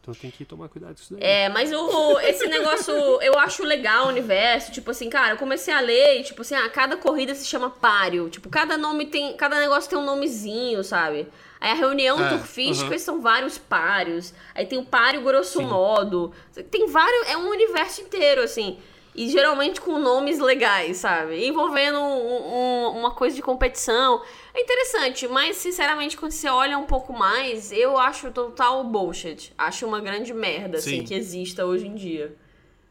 Então 0.00 0.14
tem 0.14 0.30
que 0.30 0.46
tomar 0.46 0.68
cuidado 0.70 0.94
com 0.94 1.02
isso 1.02 1.14
daí. 1.14 1.22
É, 1.22 1.48
mas 1.50 1.70
o, 1.72 2.18
esse 2.20 2.46
negócio, 2.46 2.94
eu 3.20 3.38
acho 3.38 3.62
legal 3.62 4.06
o 4.06 4.08
universo. 4.08 4.72
Tipo 4.72 4.92
assim, 4.92 5.10
cara, 5.10 5.34
eu 5.34 5.36
comecei 5.36 5.74
a 5.74 5.80
ler 5.80 6.20
e, 6.20 6.22
tipo 6.22 6.40
assim, 6.40 6.54
ah, 6.54 6.68
cada 6.70 6.96
corrida 6.96 7.34
se 7.34 7.44
chama 7.44 7.68
páreo. 7.68 8.30
Tipo, 8.30 8.48
cada 8.48 8.78
nome 8.78 9.06
tem. 9.06 9.36
Cada 9.36 9.60
negócio 9.60 9.90
tem 9.90 9.98
um 9.98 10.04
nomezinho, 10.04 10.82
sabe? 10.82 11.28
Aí 11.60 11.72
a 11.72 11.74
reunião 11.74 12.18
é, 12.24 12.30
turfística 12.30 12.98
são 12.98 13.20
vários 13.20 13.58
páreos. 13.58 14.32
Aí 14.54 14.64
tem 14.64 14.78
o 14.78 14.84
páreo 14.86 15.20
grosso 15.20 15.58
Sim. 15.58 15.66
modo. 15.66 16.32
Tem 16.70 16.86
vários. 16.86 17.28
É 17.28 17.36
um 17.36 17.50
universo 17.50 18.00
inteiro, 18.00 18.40
assim. 18.40 18.78
E 19.14 19.28
geralmente 19.28 19.82
com 19.82 19.98
nomes 19.98 20.38
legais, 20.38 20.96
sabe? 20.96 21.46
Envolvendo 21.46 21.98
um, 21.98 22.54
um, 22.54 22.98
uma 23.00 23.10
coisa 23.10 23.36
de 23.36 23.42
competição. 23.42 24.22
É 24.52 24.60
interessante, 24.60 25.28
mas 25.28 25.56
sinceramente, 25.56 26.16
quando 26.16 26.32
você 26.32 26.48
olha 26.48 26.78
um 26.78 26.86
pouco 26.86 27.12
mais, 27.12 27.70
eu 27.70 27.96
acho 27.96 28.30
total 28.30 28.82
bullshit. 28.84 29.52
Acho 29.56 29.86
uma 29.86 30.00
grande 30.00 30.34
merda, 30.34 30.78
assim, 30.78 30.90
Sim. 30.90 30.96
assim, 30.96 31.06
que 31.06 31.14
exista 31.14 31.64
hoje 31.64 31.86
em 31.86 31.94
dia. 31.94 32.34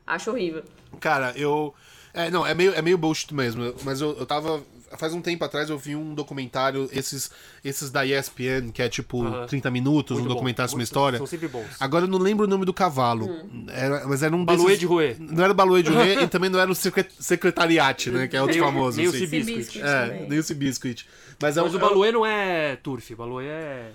Acho 0.07 0.32
horrível. 0.32 0.64
Cara, 0.99 1.34
eu. 1.36 1.74
É, 2.14 2.32
não, 2.32 2.45
é 2.45 2.53
meio, 2.53 2.74
é 2.74 2.82
meio 2.82 2.97
bullshit 2.97 3.34
mesmo. 3.34 3.76
Mas 3.84 4.01
eu, 4.01 4.18
eu 4.18 4.26
tava 4.26 4.64
faz 4.98 5.14
um 5.14 5.22
tempo 5.22 5.44
atrás 5.44 5.70
eu 5.70 5.78
vi 5.78 5.96
um 5.96 6.14
documentário, 6.14 6.90
esses, 6.92 7.30
esses 7.64 7.90
da 7.90 8.06
ESPN, 8.06 8.72
que 8.74 8.82
é 8.82 8.90
tipo 8.90 9.24
uh 9.24 9.44
-huh. 9.44 9.48
30 9.48 9.70
minutos, 9.72 10.18
Muito 10.18 10.30
um 10.30 10.34
documentário 10.34 10.70
sobre 10.70 10.82
uma 10.82 10.86
história. 10.86 11.18
São 11.18 11.28
sempre 11.28 11.48
bons. 11.48 11.68
Agora 11.80 12.06
eu 12.06 12.10
não 12.10 12.18
lembro 12.18 12.46
o 12.46 12.50
nome 12.50 12.66
do 12.66 12.74
cavalo. 12.74 13.30
Hum. 13.30 13.66
Era, 13.70 14.08
mas 14.08 14.24
era 14.24 14.36
um 14.36 14.44
Baluê 14.44 14.78
de 14.78 14.86
Rouet. 14.86 15.18
Não 15.20 15.44
era 15.44 15.54
Baluê 15.54 15.84
de 15.84 15.90
Rouet 15.90 16.20
e 16.24 16.28
também 16.28 16.50
não 16.50 16.60
era 16.60 16.72
o 16.72 16.76
secretariate, 16.76 18.10
né? 18.10 18.28
Que 18.28 18.38
é 18.38 18.42
outro 18.42 18.56
nem, 18.56 18.66
famoso. 18.66 18.98
Nem 18.98 19.08
assim. 19.08 19.18
o 19.18 19.20
Cibiscuit. 19.20 19.82
É, 19.82 20.26
nem 20.28 20.40
o 20.40 20.44
Cibiscuit. 20.44 21.08
Mas, 21.42 21.58
é 21.58 21.62
mas 21.62 21.74
o, 21.74 21.78
o 21.78 21.80
Baluê 21.80 22.12
não 22.12 22.26
é 22.26 22.76
turf, 22.78 23.14
o 23.14 23.18
Baluê 23.18 23.46
é, 23.46 23.92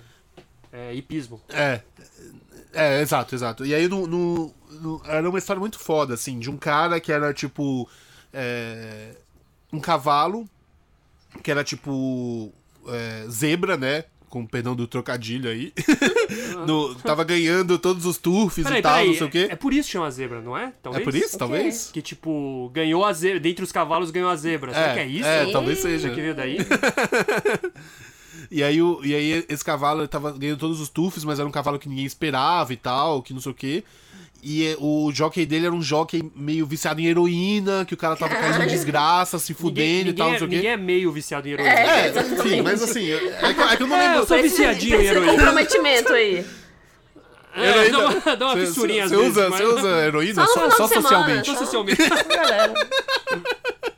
é 0.71 0.95
hipismo. 0.95 1.41
É. 1.49 1.81
É, 2.73 3.01
exato, 3.01 3.33
exato. 3.33 3.65
E 3.65 3.73
aí 3.73 3.87
no, 3.87 4.05
no, 4.05 4.53
no, 4.69 5.01
era 5.05 5.29
uma 5.29 5.39
história 5.39 5.59
muito 5.59 5.79
foda, 5.79 6.13
assim, 6.13 6.37
de 6.39 6.49
um 6.49 6.57
cara 6.57 6.99
que 6.99 7.11
era 7.11 7.33
tipo. 7.33 7.89
É, 8.33 9.15
um 9.71 9.79
cavalo 9.79 10.47
que 11.41 11.51
era 11.51 11.63
tipo 11.63 12.51
é, 12.87 13.25
zebra, 13.29 13.77
né? 13.77 14.05
Com 14.29 14.45
perdão 14.45 14.75
do 14.75 14.85
trocadilho 14.87 15.49
aí. 15.49 15.71
no, 16.67 16.95
tava 16.95 17.23
ganhando 17.23 17.79
todos 17.79 18.05
os 18.05 18.17
turfs 18.17 18.63
peraí, 18.63 18.79
e 18.79 18.81
tal, 18.81 18.93
peraí, 18.93 19.07
não 19.07 19.15
sei 19.15 19.27
o 19.27 19.29
quê. 19.29 19.47
É 19.49 19.55
por 19.55 19.73
isso 19.73 19.87
que 19.87 19.93
chama 19.93 20.11
zebra, 20.11 20.41
não 20.41 20.57
é? 20.57 20.73
Talvez? 20.81 21.01
É 21.01 21.05
por 21.05 21.15
isso, 21.15 21.37
talvez? 21.37 21.91
Que 21.91 22.01
tipo, 22.01 22.69
ganhou 22.73 23.05
a 23.05 23.13
zebra. 23.13 23.39
Dentre 23.39 23.63
os 23.63 23.71
cavalos 23.71 24.11
ganhou 24.11 24.29
a 24.29 24.35
zebra. 24.35 24.73
Será 24.73 24.87
é, 24.87 24.93
que 24.93 24.99
é 24.99 25.07
isso? 25.07 25.27
É, 25.27 25.51
talvez 25.51 25.79
seja. 25.79 26.09
que 26.09 26.21
veio 26.21 26.35
daí? 26.35 26.57
E 28.51 28.63
aí, 28.63 28.81
o, 28.81 28.99
e 29.03 29.13
aí 29.13 29.45
esse 29.49 29.63
cavalo 29.63 30.07
tava 30.07 30.31
ganhando 30.31 30.59
todos 30.59 30.79
os 30.79 30.89
tufos, 30.89 31.23
mas 31.23 31.39
era 31.39 31.47
um 31.47 31.51
cavalo 31.51 31.79
que 31.79 31.89
ninguém 31.89 32.05
esperava 32.05 32.73
e 32.73 32.77
tal, 32.77 33.21
que 33.21 33.33
não 33.33 33.41
sei 33.41 33.51
o 33.51 33.55
quê. 33.55 33.83
E 34.47 34.77
o 34.79 35.11
jockey 35.11 35.43
dele 35.43 35.65
era 35.65 35.73
um 35.73 35.81
jockey 35.81 36.31
meio 36.35 36.67
viciado 36.67 37.01
em 37.01 37.07
heroína, 37.07 37.83
que 37.83 37.95
o 37.95 37.97
cara 37.97 38.15
tava 38.15 38.35
caindo 38.35 38.63
em 38.63 38.67
desgraça, 38.67 39.39
se 39.39 39.55
fudendo 39.55 40.11
ninguém, 40.11 40.13
e 40.13 40.13
tal, 40.13 40.29
não 40.29 40.37
sei 40.37 40.45
o 40.45 40.49
quê. 40.49 40.55
Ninguém 40.57 40.71
é 40.71 40.77
meio 40.77 41.11
viciado 41.11 41.47
em 41.47 41.51
heroína. 41.53 41.71
É, 41.71 42.07
é 42.09 42.21
enfim, 42.21 42.61
mas 42.61 42.83
assim, 42.83 43.09
é, 43.09 43.15
é, 43.15 43.75
que 43.75 43.81
eu 43.81 43.87
não 43.87 43.97
lembro. 43.97 44.17
É, 44.17 44.19
eu 44.19 44.27
sou 44.27 44.39
viciadinho 44.39 45.01
em 45.01 45.05
heroína. 45.05 45.31
comprometimento 45.31 46.13
aí. 46.13 46.45
É, 47.55 47.69
heroína, 47.69 47.97
dá 47.97 48.07
uma, 48.07 48.35
dá 48.37 48.45
uma 48.45 48.57
fissurinha 48.57 49.07
cê, 49.07 49.15
cê 49.15 49.21
usa, 49.21 49.49
Você 49.49 49.63
usa 49.63 50.05
heroína 50.05 50.45
só, 50.45 50.53
só, 50.53 50.69
só 50.69 50.87
socialmente? 50.89 51.49
Só 51.49 51.57
socialmente. 51.57 51.97
Galera. 52.29 52.73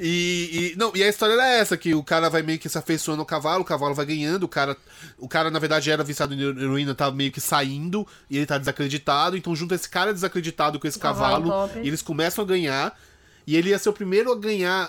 E, 0.00 0.72
e, 0.74 0.78
não, 0.78 0.92
e 0.94 1.02
a 1.02 1.08
história 1.08 1.32
era 1.32 1.48
essa, 1.48 1.76
que 1.76 1.92
o 1.92 2.04
cara 2.04 2.30
vai 2.30 2.40
meio 2.40 2.56
que 2.56 2.68
se 2.68 2.78
afeiçoando 2.78 3.20
ao 3.20 3.26
cavalo, 3.26 3.62
o 3.62 3.64
cavalo 3.64 3.96
vai 3.96 4.06
ganhando, 4.06 4.44
o 4.44 4.48
cara, 4.48 4.76
o 5.18 5.28
cara 5.28 5.50
na 5.50 5.58
verdade 5.58 5.90
era 5.90 6.04
viciado 6.04 6.34
em 6.34 6.40
heroína, 6.40 6.94
tá 6.94 7.10
meio 7.10 7.32
que 7.32 7.40
saindo, 7.40 8.06
e 8.30 8.36
ele 8.36 8.46
tá 8.46 8.58
desacreditado, 8.58 9.36
então 9.36 9.56
junta 9.56 9.74
esse 9.74 9.88
cara 9.88 10.14
desacreditado 10.14 10.78
com 10.78 10.86
esse 10.86 11.00
cavalo, 11.00 11.50
cavalo 11.50 11.72
e 11.82 11.88
eles 11.88 12.00
começam 12.00 12.44
a 12.44 12.46
ganhar, 12.46 12.96
e 13.44 13.56
ele 13.56 13.70
ia 13.70 13.78
ser 13.78 13.88
o 13.88 13.92
primeiro 13.92 14.30
a 14.30 14.38
ganhar 14.38 14.88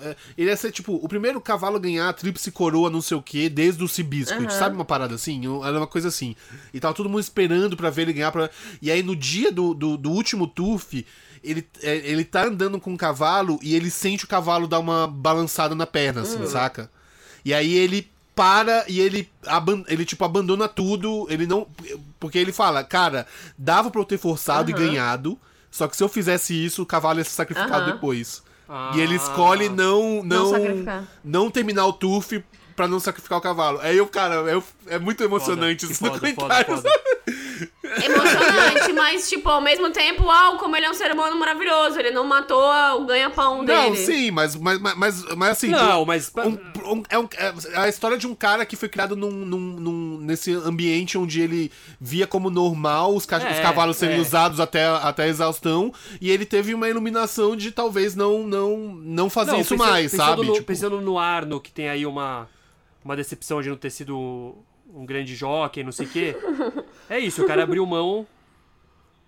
é, 0.00 0.16
ele 0.36 0.48
ia 0.48 0.56
ser, 0.56 0.72
tipo, 0.72 0.94
o 0.94 1.06
primeiro 1.06 1.40
cavalo 1.40 1.76
a 1.76 1.80
ganhar 1.80 2.08
a 2.08 2.12
tríplice 2.12 2.50
coroa, 2.50 2.88
não 2.88 3.02
sei 3.02 3.16
o 3.16 3.22
que, 3.22 3.50
desde 3.50 3.84
o 3.84 3.88
Cibiscuit, 3.88 4.44
uhum. 4.44 4.50
sabe 4.50 4.74
uma 4.74 4.84
parada 4.84 5.14
assim? 5.14 5.42
Era 5.62 5.76
uma 5.76 5.86
coisa 5.86 6.08
assim. 6.08 6.34
E 6.72 6.80
tava 6.80 6.94
todo 6.94 7.08
mundo 7.08 7.20
esperando 7.20 7.76
para 7.76 7.90
ver 7.90 8.02
ele 8.02 8.14
ganhar. 8.14 8.32
Pra... 8.32 8.48
E 8.80 8.90
aí, 8.90 9.02
no 9.02 9.14
dia 9.14 9.52
do, 9.52 9.74
do, 9.74 9.96
do 9.96 10.10
último 10.10 10.46
TUF, 10.46 11.04
ele, 11.42 11.68
é, 11.82 11.96
ele 11.96 12.24
tá 12.24 12.44
andando 12.44 12.80
com 12.80 12.92
o 12.94 12.98
cavalo 12.98 13.58
e 13.62 13.74
ele 13.74 13.90
sente 13.90 14.24
o 14.24 14.28
cavalo 14.28 14.66
dar 14.66 14.78
uma 14.78 15.06
balançada 15.06 15.74
na 15.74 15.86
perna, 15.86 16.22
assim, 16.22 16.38
uhum. 16.38 16.46
saca? 16.46 16.90
E 17.44 17.54
aí 17.54 17.74
ele 17.74 18.10
para 18.38 18.84
e 18.86 19.00
ele, 19.00 19.28
ele 19.88 20.04
tipo, 20.04 20.24
abandona 20.24 20.68
tudo. 20.68 21.26
Ele 21.28 21.44
não. 21.44 21.66
Porque 22.20 22.38
ele 22.38 22.52
fala, 22.52 22.84
cara, 22.84 23.26
dava 23.56 23.90
pra 23.90 24.00
eu 24.00 24.04
ter 24.04 24.18
forçado 24.18 24.70
uhum. 24.70 24.78
e 24.78 24.80
ganhado. 24.80 25.38
Só 25.70 25.88
que 25.88 25.96
se 25.96 26.02
eu 26.04 26.08
fizesse 26.08 26.54
isso, 26.54 26.82
o 26.82 26.86
cavalo 26.86 27.18
ia 27.18 27.24
ser 27.24 27.30
sacrificado 27.30 27.86
uhum. 27.86 27.92
depois. 27.92 28.42
Ah. 28.68 28.92
E 28.94 29.00
ele 29.00 29.16
escolhe 29.16 29.68
não 29.68 30.22
não 30.22 30.52
não, 30.52 31.06
não 31.24 31.50
terminar 31.50 31.86
o 31.86 31.92
turf 31.92 32.40
pra 32.76 32.86
não 32.86 33.00
sacrificar 33.00 33.38
o 33.38 33.40
cavalo. 33.40 33.80
Aí 33.80 33.96
eu, 33.96 34.06
cara, 34.06 34.36
eu, 34.36 34.62
é 34.86 35.00
muito 35.00 35.24
emocionante 35.24 35.80
foda, 35.80 35.92
isso 35.92 36.04
foda, 36.04 36.12
no 36.12 36.20
comentário. 36.20 36.76
Foda, 36.76 36.90
Emocionante, 38.04 38.92
mas, 38.92 39.28
tipo, 39.28 39.48
ao 39.48 39.60
mesmo 39.60 39.90
tempo, 39.90 40.24
uau, 40.24 40.58
como 40.58 40.76
ele 40.76 40.86
é 40.86 40.90
um 40.90 40.94
ser 40.94 41.12
humano 41.12 41.36
maravilhoso. 41.36 41.98
Ele 41.98 42.10
não 42.10 42.24
matou 42.24 42.62
o 43.00 43.04
ganha-pão 43.04 43.64
dele. 43.64 43.90
Não, 43.90 43.94
sim, 43.94 44.30
mas, 44.30 44.54
mas, 44.56 44.78
mas, 44.80 45.24
mas 45.36 45.50
assim. 45.50 45.68
Não, 45.68 46.04
mas. 46.04 46.32
Um, 46.36 46.92
um, 46.94 47.02
é, 47.08 47.18
um, 47.18 47.28
é, 47.36 47.78
a 47.78 47.88
história 47.88 48.16
de 48.16 48.26
um 48.26 48.34
cara 48.34 48.64
que 48.64 48.76
foi 48.76 48.88
criado 48.88 49.16
num, 49.16 49.30
num, 49.30 49.58
num, 49.58 50.18
nesse 50.18 50.52
ambiente 50.52 51.16
onde 51.18 51.40
ele 51.40 51.70
via 52.00 52.26
como 52.26 52.50
normal 52.50 53.14
os, 53.14 53.26
ca 53.26 53.38
é, 53.38 53.52
os 53.52 53.60
cavalos 53.60 53.96
serem 53.96 54.18
é. 54.18 54.20
usados 54.20 54.60
até, 54.60 54.86
até 54.86 55.24
a 55.24 55.28
exaustão. 55.28 55.92
E 56.20 56.30
ele 56.30 56.46
teve 56.46 56.74
uma 56.74 56.88
iluminação 56.88 57.56
de 57.56 57.70
talvez 57.70 58.14
não, 58.14 58.42
não, 58.44 58.76
não 58.76 59.30
fazer 59.30 59.52
não, 59.52 59.60
isso 59.60 59.74
pensando, 59.74 59.90
mais, 59.90 60.10
pensando 60.10 60.26
sabe? 60.26 60.46
No, 60.46 60.52
tipo... 60.52 60.66
Pensando 60.66 61.00
no 61.00 61.18
Arno, 61.18 61.60
que 61.60 61.72
tem 61.72 61.88
aí 61.88 62.06
uma 62.06 62.48
uma 63.04 63.16
decepção 63.16 63.62
de 63.62 63.70
não 63.70 63.76
ter 63.76 63.90
sido 63.90 64.54
um 64.94 65.06
grande 65.06 65.34
jockey, 65.34 65.82
não 65.82 65.92
sei 65.92 66.06
o 66.06 66.08
quê. 66.10 66.36
É 67.08 67.18
isso, 67.18 67.42
o 67.42 67.46
cara 67.46 67.62
abriu 67.62 67.84
mão 67.86 68.26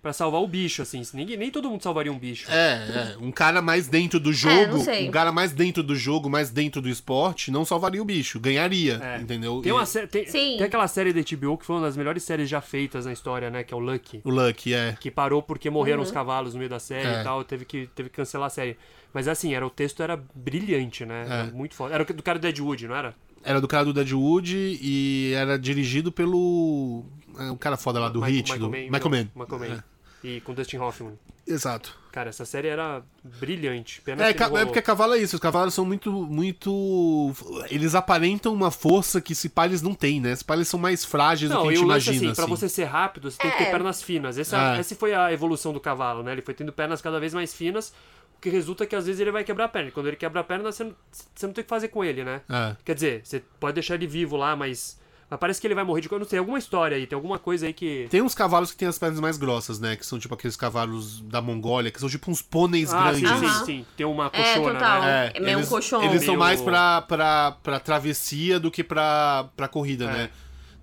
para 0.01 0.11
salvar 0.13 0.41
o 0.41 0.47
bicho, 0.47 0.81
assim. 0.81 1.01
Ninguém, 1.13 1.37
nem 1.37 1.51
todo 1.51 1.69
mundo 1.69 1.83
salvaria 1.83 2.11
um 2.11 2.17
bicho. 2.17 2.51
É, 2.51 3.13
é, 3.13 3.17
um 3.19 3.31
cara 3.31 3.61
mais 3.61 3.87
dentro 3.87 4.19
do 4.19 4.31
é, 4.31 4.33
jogo, 4.33 4.89
é, 4.89 5.01
um 5.01 5.11
cara 5.11 5.31
mais 5.31 5.51
dentro 5.51 5.83
do 5.83 5.95
jogo, 5.95 6.29
mais 6.29 6.49
dentro 6.49 6.81
do 6.81 6.89
esporte, 6.89 7.51
não 7.51 7.63
salvaria 7.63 8.01
o 8.01 8.05
bicho, 8.05 8.39
ganharia, 8.39 8.99
é. 9.01 9.21
entendeu? 9.21 9.61
Tem, 9.61 9.71
uma 9.71 9.83
e... 9.83 10.07
tem, 10.07 10.25
tem, 10.25 10.63
aquela 10.63 10.87
série 10.87 11.13
da 11.13 11.21
HBO 11.21 11.57
que 11.57 11.65
foi 11.65 11.75
uma 11.75 11.83
das 11.83 11.95
melhores 11.95 12.23
séries 12.23 12.49
já 12.49 12.61
feitas 12.61 13.05
na 13.05 13.13
história, 13.13 13.51
né, 13.51 13.63
que 13.63 13.73
é 13.73 13.77
o 13.77 13.79
Lucky. 13.79 14.21
O 14.23 14.31
Lucky, 14.31 14.73
é. 14.73 14.97
Que 14.99 15.11
parou 15.11 15.43
porque 15.43 15.69
morreram 15.69 15.99
uhum. 15.99 16.05
os 16.05 16.11
cavalos 16.11 16.53
no 16.53 16.57
meio 16.57 16.69
da 16.69 16.79
série 16.79 17.07
é. 17.07 17.21
e 17.21 17.23
tal, 17.23 17.43
teve 17.43 17.65
que, 17.65 17.87
teve 17.93 18.09
que 18.09 18.15
cancelar 18.15 18.47
a 18.47 18.49
série. 18.49 18.77
Mas 19.13 19.27
assim, 19.27 19.53
era, 19.53 19.65
o 19.65 19.69
texto 19.69 20.01
era 20.01 20.19
brilhante, 20.33 21.05
né? 21.05 21.25
Era 21.25 21.47
é. 21.47 21.51
muito 21.51 21.75
foda. 21.75 21.93
Era 21.93 22.03
do 22.05 22.23
cara 22.23 22.39
do 22.39 22.41
Deadwood, 22.41 22.87
não 22.87 22.95
era? 22.95 23.13
Era 23.43 23.59
do 23.59 23.67
cara 23.67 23.83
do 23.85 23.93
Deadwood 23.93 24.79
e 24.81 25.33
era 25.35 25.57
dirigido 25.57 26.11
pelo. 26.11 27.03
É, 27.39 27.51
um 27.51 27.57
cara 27.57 27.77
foda 27.77 27.99
lá 27.99 28.09
do 28.09 28.19
Michael, 28.19 28.35
Hit, 28.35 28.51
Michael 28.51 28.59
do 28.59 28.71
Mann, 28.71 28.91
Michael 28.91 29.09
Mann. 29.09 29.31
Michael 29.35 29.59
Mann. 29.59 29.83
É. 30.23 30.27
E 30.27 30.41
com 30.41 30.53
Dustin 30.53 30.77
Hoffman. 30.77 31.17
Exato. 31.47 31.97
Cara, 32.11 32.29
essa 32.29 32.45
série 32.45 32.67
era 32.67 33.01
brilhante. 33.23 34.01
Pena 34.01 34.23
é, 34.23 34.29
é 34.29 34.65
porque 34.65 34.81
cavalo 34.81 35.15
é 35.15 35.17
isso. 35.17 35.35
Os 35.35 35.39
cavalos 35.39 35.73
são 35.73 35.83
muito, 35.83 36.11
muito. 36.11 37.33
Eles 37.69 37.95
aparentam 37.95 38.53
uma 38.53 38.69
força 38.69 39.19
que 39.19 39.33
se 39.33 39.49
pá 39.49 39.65
eles 39.65 39.81
não 39.81 39.95
têm, 39.95 40.21
né? 40.21 40.35
Se 40.35 40.43
pá 40.43 40.55
eles 40.55 40.67
são 40.67 40.79
mais 40.79 41.03
frágeis 41.03 41.49
não, 41.49 41.57
do 41.57 41.63
que 41.63 41.69
a 41.69 41.71
gente 41.71 41.83
imagina. 41.83 42.17
Assim, 42.17 42.25
assim. 42.27 42.35
Pra 42.35 42.45
você 42.45 42.69
ser 42.69 42.83
rápido, 42.83 43.31
você 43.31 43.37
tem 43.37 43.49
que 43.49 43.57
ter 43.57 43.63
é. 43.63 43.71
pernas 43.71 44.03
finas. 44.03 44.37
Essa, 44.37 44.75
é. 44.75 44.79
essa 44.79 44.95
foi 44.95 45.13
a 45.13 45.33
evolução 45.33 45.73
do 45.73 45.79
cavalo, 45.79 46.21
né? 46.21 46.33
Ele 46.33 46.41
foi 46.41 46.53
tendo 46.53 46.71
pernas 46.71 47.01
cada 47.01 47.19
vez 47.19 47.33
mais 47.33 47.53
finas 47.53 47.93
que 48.41 48.49
resulta 48.49 48.85
que 48.85 48.95
às 48.95 49.05
vezes 49.05 49.21
ele 49.21 49.31
vai 49.31 49.43
quebrar 49.43 49.65
a 49.65 49.69
perna. 49.69 49.89
E 49.89 49.91
quando 49.91 50.07
ele 50.07 50.17
quebra 50.17 50.41
a 50.41 50.43
perna, 50.43 50.71
você 50.71 50.83
não, 50.83 50.95
você 51.11 51.45
não 51.45 51.53
tem 51.53 51.61
o 51.61 51.65
que 51.65 51.69
fazer 51.69 51.89
com 51.89 52.03
ele, 52.03 52.23
né? 52.23 52.41
É. 52.49 52.75
Quer 52.83 52.95
dizer, 52.95 53.21
você 53.23 53.41
pode 53.59 53.75
deixar 53.75 53.95
ele 53.95 54.07
vivo 54.07 54.35
lá, 54.35 54.55
mas. 54.55 54.99
Mas 55.31 55.39
parece 55.39 55.61
que 55.61 55.67
ele 55.67 55.73
vai 55.73 55.85
morrer 55.85 56.01
de. 56.01 56.11
Eu 56.11 56.19
não 56.19 56.25
sei, 56.25 56.39
alguma 56.39 56.59
história 56.59 56.97
aí, 56.97 57.07
tem 57.07 57.15
alguma 57.15 57.39
coisa 57.39 57.65
aí 57.65 57.71
que. 57.71 58.05
Tem 58.09 58.21
uns 58.21 58.35
cavalos 58.35 58.69
que 58.69 58.77
têm 58.77 58.89
as 58.89 58.99
pernas 58.99 59.17
mais 59.21 59.37
grossas, 59.37 59.79
né? 59.79 59.95
Que 59.95 60.05
são 60.05 60.19
tipo 60.19 60.33
aqueles 60.33 60.57
cavalos 60.57 61.21
da 61.21 61.41
Mongólia, 61.41 61.89
que 61.89 62.01
são 62.01 62.09
tipo 62.09 62.29
uns 62.29 62.41
pôneis 62.41 62.93
ah, 62.93 63.13
grandes. 63.13 63.29
Sim, 63.29 63.47
sim, 63.47 63.65
sim. 63.65 63.85
Tem 63.95 64.05
uma 64.05 64.25
é, 64.25 64.29
coxona, 64.29 64.69
é, 64.69 64.73
total. 64.73 65.01
né? 65.01 65.27
É, 65.27 65.31
é 65.33 65.39
meio 65.39 65.57
eles, 65.57 65.67
um 65.67 65.69
colchão. 65.69 66.03
Eles 66.03 66.25
são 66.25 66.33
meio... 66.33 66.39
mais 66.39 66.61
pra, 66.61 67.01
pra, 67.03 67.51
pra 67.63 67.79
travessia 67.79 68.59
do 68.59 68.69
que 68.69 68.83
pra, 68.83 69.49
pra 69.55 69.69
corrida, 69.69 70.03
é. 70.03 70.11
né? 70.11 70.29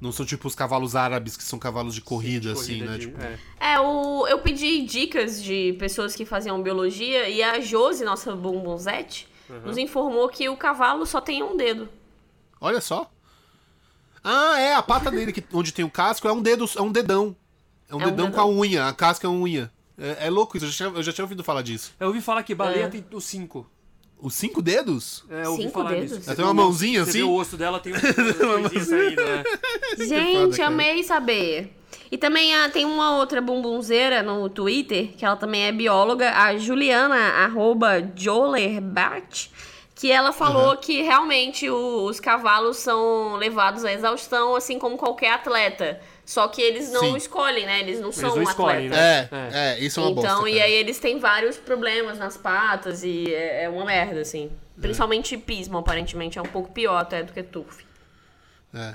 Não 0.00 0.12
são 0.12 0.24
tipo 0.24 0.48
os 0.48 0.54
cavalos 0.54 0.96
árabes, 0.96 1.36
que 1.36 1.42
são 1.42 1.58
cavalos 1.58 1.94
de 1.94 2.00
corrida, 2.00 2.54
Sim, 2.54 2.54
de 2.54 2.60
assim, 2.60 2.78
corrida 2.78 2.90
né? 2.90 2.98
De, 2.98 3.06
tipo... 3.06 3.20
é. 3.60 3.74
é, 3.74 3.80
o, 3.80 4.26
eu 4.28 4.38
pedi 4.38 4.82
dicas 4.82 5.42
de 5.42 5.74
pessoas 5.78 6.16
que 6.16 6.24
faziam 6.24 6.62
biologia 6.62 7.28
e 7.28 7.42
a 7.42 7.60
Josi, 7.60 8.02
nossa 8.02 8.34
bumbunzete, 8.34 9.28
uhum. 9.50 9.60
nos 9.66 9.76
informou 9.76 10.26
que 10.30 10.48
o 10.48 10.56
cavalo 10.56 11.04
só 11.04 11.20
tem 11.20 11.42
um 11.42 11.54
dedo. 11.54 11.86
Olha 12.58 12.80
só. 12.80 13.10
Ah, 14.30 14.60
é, 14.60 14.74
a 14.74 14.82
pata 14.82 15.10
dele, 15.10 15.32
que, 15.32 15.42
onde 15.54 15.72
tem 15.72 15.84
o 15.84 15.90
casco, 15.90 16.28
é 16.28 16.32
um 16.32 16.42
dedo, 16.42 16.68
é 16.76 16.82
um 16.82 16.92
dedão. 16.92 17.34
É 17.88 17.94
um, 17.94 18.02
é 18.02 18.04
dedão, 18.04 18.26
um 18.26 18.28
dedão 18.28 18.30
com 18.30 18.40
a 18.40 18.46
unha, 18.46 18.86
a 18.86 18.92
casca 18.92 19.26
é 19.26 19.30
uma 19.30 19.40
unha. 19.40 19.72
É, 19.96 20.26
é 20.26 20.30
louco 20.30 20.56
isso, 20.56 20.66
eu 20.66 20.70
já, 20.70 20.76
tinha, 20.76 20.98
eu 20.98 21.02
já 21.02 21.12
tinha 21.14 21.24
ouvido 21.24 21.42
falar 21.42 21.62
disso. 21.62 21.94
Eu 21.98 22.08
ouvi 22.08 22.20
falar 22.20 22.42
que 22.42 22.54
baleia 22.54 22.84
é. 22.84 22.88
tem 22.88 23.02
os 23.10 23.24
cinco. 23.24 23.66
Os 24.20 24.34
cinco 24.34 24.60
dedos? 24.60 25.24
É, 25.30 25.46
eu 25.46 25.52
ouvi 25.52 25.62
cinco 25.62 25.74
falar 25.74 25.92
dedos? 25.92 26.18
disso. 26.18 26.28
Ela 26.28 26.36
tem 26.36 26.44
uma 26.44 26.52
mãozinha 26.52 27.04
você 27.04 27.10
assim? 27.10 27.22
o 27.22 27.32
osso 27.32 27.56
dela, 27.56 27.80
tem 27.80 27.94
uma 27.96 28.68
coisinha 28.68 29.10
né? 29.10 29.44
Gente, 29.96 30.56
foda, 30.56 30.66
amei 30.66 31.02
saber. 31.02 31.74
E 32.10 32.18
também 32.18 32.54
ah, 32.54 32.68
tem 32.68 32.84
uma 32.84 33.16
outra 33.16 33.40
bumbunzeira 33.40 34.22
no 34.22 34.48
Twitter, 34.50 35.14
que 35.16 35.24
ela 35.24 35.36
também 35.36 35.62
é 35.62 35.72
bióloga, 35.72 36.32
a 36.32 36.56
Juliana, 36.56 37.16
arroba 37.16 38.12
Jolerbach, 38.14 39.50
que 39.98 40.12
ela 40.12 40.32
falou 40.32 40.70
uhum. 40.70 40.76
que 40.76 41.02
realmente 41.02 41.68
os 41.68 42.20
cavalos 42.20 42.76
são 42.76 43.34
levados 43.34 43.84
à 43.84 43.92
exaustão, 43.92 44.54
assim 44.54 44.78
como 44.78 44.96
qualquer 44.96 45.32
atleta. 45.32 46.00
Só 46.24 46.46
que 46.46 46.62
eles 46.62 46.92
não 46.92 47.00
Sim. 47.00 47.16
escolhem, 47.16 47.66
né? 47.66 47.80
Eles 47.80 47.98
não 47.98 48.10
eles 48.10 48.16
são 48.16 48.36
não 48.36 48.42
escolhem, 48.44 48.86
atletas. 48.86 49.30
Né? 49.32 49.50
É, 49.52 49.74
é, 49.74 49.80
isso 49.80 49.98
é 49.98 50.02
uma 50.04 50.12
então, 50.12 50.22
bosta. 50.22 50.38
Então, 50.38 50.48
e 50.48 50.62
aí 50.62 50.72
eles 50.72 51.00
têm 51.00 51.18
vários 51.18 51.56
problemas 51.56 52.16
nas 52.16 52.36
patas 52.36 53.02
e 53.02 53.34
é, 53.34 53.64
é 53.64 53.68
uma 53.68 53.84
merda, 53.84 54.20
assim. 54.20 54.48
É. 54.78 54.80
Principalmente 54.80 55.34
é. 55.34 55.38
pismo, 55.38 55.78
aparentemente, 55.78 56.38
é 56.38 56.42
um 56.42 56.46
pouco 56.46 56.70
pior 56.70 56.98
até 56.98 57.24
do 57.24 57.32
que 57.32 57.42
turf. 57.42 57.84
É. 58.72 58.94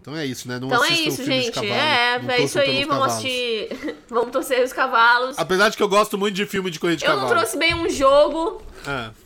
Então 0.00 0.16
é 0.16 0.26
isso, 0.26 0.48
né? 0.48 0.58
Não 0.58 0.66
então 0.66 0.84
é 0.84 0.90
isso, 0.90 1.24
gente. 1.24 1.64
é, 1.64 2.20
é 2.28 2.42
isso 2.42 2.58
aí. 2.58 2.84
Vamos 2.84 2.88
cavalos. 2.88 3.12
assistir. 3.12 3.96
vamos 4.10 4.32
torcer 4.32 4.64
os 4.64 4.72
cavalos. 4.72 5.38
Apesar 5.38 5.68
de 5.68 5.76
que 5.76 5.82
eu 5.82 5.88
gosto 5.88 6.18
muito 6.18 6.34
de 6.34 6.44
filme 6.44 6.72
de 6.72 6.80
corrida 6.80 6.96
de 6.96 7.04
eu 7.04 7.10
cavalo. 7.10 7.28
Eu 7.28 7.30
não 7.30 7.38
trouxe 7.40 7.56
bem 7.56 7.72
um 7.72 7.88
jogo. 7.88 8.60
É. 8.84 9.21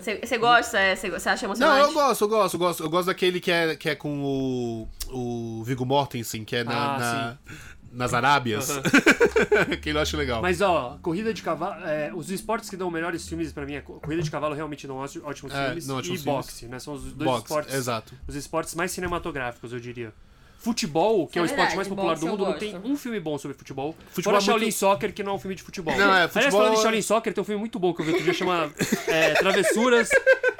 Você 0.00 0.34
ah, 0.34 0.38
gosta? 0.38 0.96
Você 0.96 1.08
é, 1.08 1.32
acha 1.32 1.46
emocionante? 1.46 1.58
Não, 1.58 1.78
eu 1.78 1.92
gosto, 1.92 2.24
eu 2.24 2.28
gosto, 2.28 2.54
eu 2.54 2.58
gosto. 2.58 2.82
Eu 2.82 2.90
gosto 2.90 3.06
daquele 3.06 3.40
que 3.40 3.50
é, 3.50 3.76
que 3.76 3.88
é 3.88 3.94
com 3.94 4.22
o, 4.22 4.88
o 5.08 5.64
Viggo 5.64 5.84
Mortensen, 5.84 6.44
que 6.44 6.56
é 6.56 6.64
na, 6.64 6.94
ah, 6.94 6.98
na 6.98 7.38
nas 7.92 8.14
Arábias. 8.14 8.70
Uhum. 8.70 8.82
Aquele 9.72 9.98
eu 9.98 10.02
acho 10.02 10.16
legal. 10.16 10.40
Mas, 10.40 10.60
ó, 10.60 10.98
corrida 11.02 11.32
de 11.32 11.42
cavalo. 11.42 11.84
É, 11.84 12.12
os 12.14 12.30
esportes 12.30 12.70
que 12.70 12.76
dão 12.76 12.90
melhores 12.90 13.28
filmes 13.28 13.52
pra 13.52 13.66
mim 13.66 13.74
é 13.74 13.80
corrida 13.80 14.22
de 14.22 14.30
cavalo 14.30 14.54
realmente 14.54 14.86
dão 14.86 14.96
ótimos 14.96 15.52
é, 15.52 15.66
filmes. 15.66 15.86
Não, 15.86 15.96
ótimos 15.96 16.20
e 16.20 16.22
filmes. 16.22 16.46
boxe, 16.46 16.66
né? 16.66 16.78
São 16.78 16.94
os 16.94 17.02
dois 17.12 17.30
boxe, 17.30 17.42
esportes. 17.42 17.74
Exato. 17.74 18.14
Os 18.26 18.34
esportes 18.34 18.74
mais 18.74 18.90
cinematográficos, 18.90 19.72
eu 19.72 19.78
diria. 19.78 20.12
Futebol, 20.62 21.26
que 21.26 21.40
é, 21.40 21.40
é 21.40 21.42
o 21.42 21.44
esporte 21.44 21.74
mais 21.74 21.88
popular 21.88 22.16
do 22.16 22.24
mundo, 22.24 22.44
não 22.44 22.52
tem 22.52 22.76
um 22.84 22.96
filme 22.96 23.18
bom 23.18 23.36
sobre 23.36 23.56
futebol. 23.56 23.96
Futebol 24.12 24.34
Fora 24.34 24.36
é 24.36 24.46
Shaolin 24.46 24.64
muito... 24.66 24.76
Soccer, 24.76 25.12
que 25.12 25.20
não 25.24 25.32
é 25.32 25.34
um 25.34 25.38
filme 25.40 25.56
de 25.56 25.62
futebol. 25.64 25.92
Não, 25.96 26.14
é, 26.14 26.28
futebol... 26.28 26.38
Aliás, 26.38 26.54
falando 26.54 26.74
de 26.76 26.82
Shaolin 26.82 27.02
Soccer, 27.02 27.34
tem 27.34 27.42
um 27.42 27.44
filme 27.44 27.58
muito 27.58 27.80
bom 27.80 27.92
que 27.92 28.00
eu 28.00 28.06
vi 28.06 28.12
outro 28.12 28.24
dia, 28.24 28.32
chama 28.32 28.72
é, 29.08 29.34
Travessuras 29.34 30.08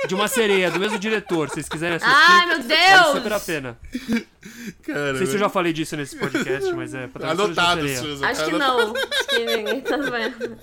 de 0.08 0.14
uma 0.16 0.26
Sereia, 0.26 0.72
do 0.72 0.80
mesmo 0.80 0.98
diretor. 0.98 1.50
Se 1.50 1.54
vocês 1.54 1.68
quiserem 1.68 1.98
assistir, 1.98 2.16
Ai, 2.16 2.46
meu 2.46 2.58
Deus! 2.58 2.90
vale 2.90 3.12
super 3.12 3.32
a 3.32 3.38
pena. 3.38 3.78
Cara, 4.82 5.12
não 5.12 5.18
sei 5.18 5.26
se 5.28 5.34
eu 5.34 5.38
já 5.38 5.48
falei 5.48 5.72
disso 5.72 5.96
nesse 5.96 6.16
podcast, 6.16 6.72
mas 6.74 6.94
é 6.94 7.08
Anotado, 7.22 7.88
Susan. 7.88 8.26
Acho 8.26 8.44
que 8.44 8.52
não. 8.52 8.92
Acho 8.96 9.26
que 9.28 9.56
ninguém 9.56 9.80
tá 9.82 9.96
vendo. 9.98 10.58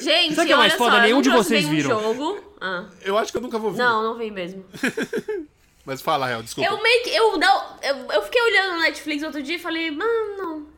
Gente, 0.00 0.34
Sabe 0.34 0.46
que 0.46 0.52
é 0.54 0.56
mais 0.56 0.72
foda? 0.72 0.96
Só, 0.96 1.02
Nenhum 1.02 1.20
de 1.20 1.28
vocês 1.28 1.68
viram. 1.68 1.98
Um 1.98 2.02
jogo. 2.02 2.56
Ah. 2.58 2.86
Eu 3.02 3.18
acho 3.18 3.30
que 3.30 3.36
eu 3.36 3.42
nunca 3.42 3.58
vou 3.58 3.70
ver. 3.72 3.78
Não, 3.78 4.02
não 4.02 4.18
vi 4.18 4.30
mesmo. 4.30 4.64
Mas 5.84 6.02
fala, 6.02 6.26
Real, 6.26 6.42
desculpa. 6.42 6.70
Eu 6.70 6.82
meio 6.82 7.02
que. 7.02 7.10
Eu, 7.10 7.38
não, 7.38 7.76
eu, 7.82 7.96
eu 8.12 8.22
fiquei 8.22 8.42
olhando 8.42 8.74
no 8.74 8.80
Netflix 8.80 9.22
outro 9.22 9.42
dia 9.42 9.56
e 9.56 9.58
falei, 9.58 9.90
mano. 9.90 10.68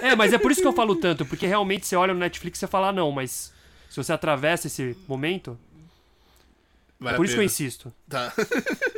É, 0.00 0.16
mas 0.16 0.32
é 0.32 0.38
por 0.38 0.50
isso 0.50 0.62
que 0.62 0.66
eu 0.66 0.72
falo 0.72 0.96
tanto, 0.96 1.26
porque 1.26 1.46
realmente 1.46 1.86
você 1.86 1.96
olha 1.96 2.14
no 2.14 2.20
Netflix 2.20 2.56
e 2.56 2.60
você 2.60 2.66
fala, 2.66 2.92
não, 2.92 3.10
mas 3.10 3.52
se 3.90 3.96
você 3.96 4.12
atravessa 4.12 4.68
esse 4.68 4.96
momento. 5.06 5.58
Vale 6.98 7.14
é 7.14 7.16
por 7.16 7.26
isso 7.26 7.34
que 7.34 7.40
eu 7.40 7.44
insisto. 7.44 7.92
Tá. 8.08 8.32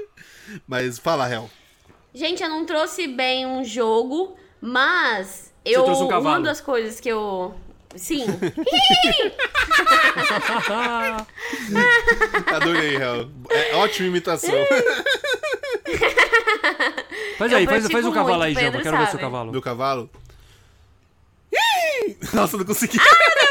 mas 0.69 0.99
fala, 0.99 1.27
Real. 1.27 1.51
Gente, 2.15 2.43
eu 2.43 2.49
não 2.49 2.65
trouxe 2.65 3.09
bem 3.09 3.47
um 3.47 3.65
jogo, 3.65 4.37
mas 4.61 5.53
eu. 5.65 5.81
Você 5.81 5.87
trouxe 5.87 6.03
um 6.03 6.09
cavalo. 6.09 6.37
Uma 6.37 6.43
das 6.43 6.61
coisas 6.61 7.01
que 7.01 7.09
eu 7.09 7.55
Sim. 7.97 8.27
Adorei, 12.55 12.99
Real. 12.99 13.31
É 13.57 13.77
ótima 13.77 14.09
imitação. 14.09 14.55
faz 17.39 17.53
aí, 17.53 17.67
faz, 17.67 17.87
faz 17.91 18.05
um 18.05 18.13
cavalo 18.13 18.43
aí, 18.43 18.55
Jamba. 18.55 18.83
Quero 18.83 18.99
ver 18.99 19.09
seu 19.09 19.19
cavalo. 19.19 19.53
Meu 19.53 19.63
cavalo? 19.63 20.11
Nossa, 22.33 22.57
não 22.57 22.65
consegui. 22.65 22.99
Ah, 23.01 23.05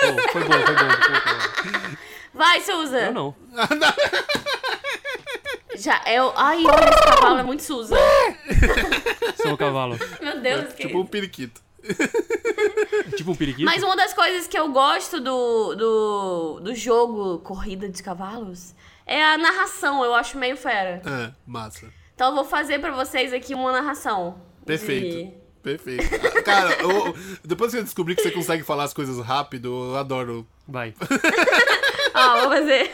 não. 0.06 0.16
Oh, 0.16 0.30
foi 0.30 0.44
bom, 0.44 0.52
foi 0.52 0.76
bom. 0.76 0.90
Foi 0.90 1.14
bom. 1.14 1.96
Vai, 2.34 2.62
Suza. 2.62 3.00
Eu 3.00 3.14
não. 3.14 3.36
Já, 5.76 6.02
eu. 6.08 6.34
Ai, 6.36 6.64
olha, 6.66 6.90
esse 6.90 7.04
cavalo 7.04 7.40
é 7.40 7.44
muito 7.44 7.64
Suza. 7.64 7.96
Seu 9.36 9.58
cavalo. 9.58 9.98
Meu 10.22 10.40
Deus, 10.42 10.66
é, 10.66 10.68
que... 10.68 10.88
Tipo 10.88 11.00
um 11.00 11.06
periquito. 11.06 11.62
tipo 13.16 13.32
um 13.32 13.36
periquito? 13.36 13.66
Mas 13.66 13.84
uma 13.84 13.96
das 13.96 14.14
coisas 14.14 14.48
que 14.48 14.58
eu 14.58 14.70
gosto 14.70 15.20
do, 15.20 15.76
do, 15.76 16.60
do 16.62 16.76
jogo 16.76 17.40
Corrida 17.40 17.88
de 17.88 18.02
Cavalos 18.02 18.74
é 19.06 19.24
a 19.24 19.38
narração, 19.38 20.04
eu 20.04 20.14
acho 20.14 20.38
meio 20.38 20.58
fera. 20.58 21.02
É, 21.06 21.32
massa. 21.46 21.92
Então 22.14 22.30
eu 22.30 22.36
vou 22.36 22.46
fazer 22.46 22.80
para 22.80 22.92
vocês 22.92 23.34
aqui 23.34 23.54
uma 23.54 23.72
narração. 23.72 24.42
Perfeito. 24.66 25.18
De... 25.18 25.46
Perfeito. 25.62 26.04
Cara, 26.44 26.74
eu, 26.80 27.16
depois 27.44 27.72
que 27.72 27.80
eu 27.80 27.84
descobri 27.84 28.16
que 28.16 28.22
você 28.22 28.32
consegue 28.32 28.64
falar 28.64 28.84
as 28.84 28.94
coisas 28.94 29.20
rápido, 29.20 29.92
eu 29.92 29.96
adoro. 29.98 30.48
Vai. 30.68 30.94
Ó, 32.14 32.42
vou 32.42 32.50
fazer. 32.52 32.92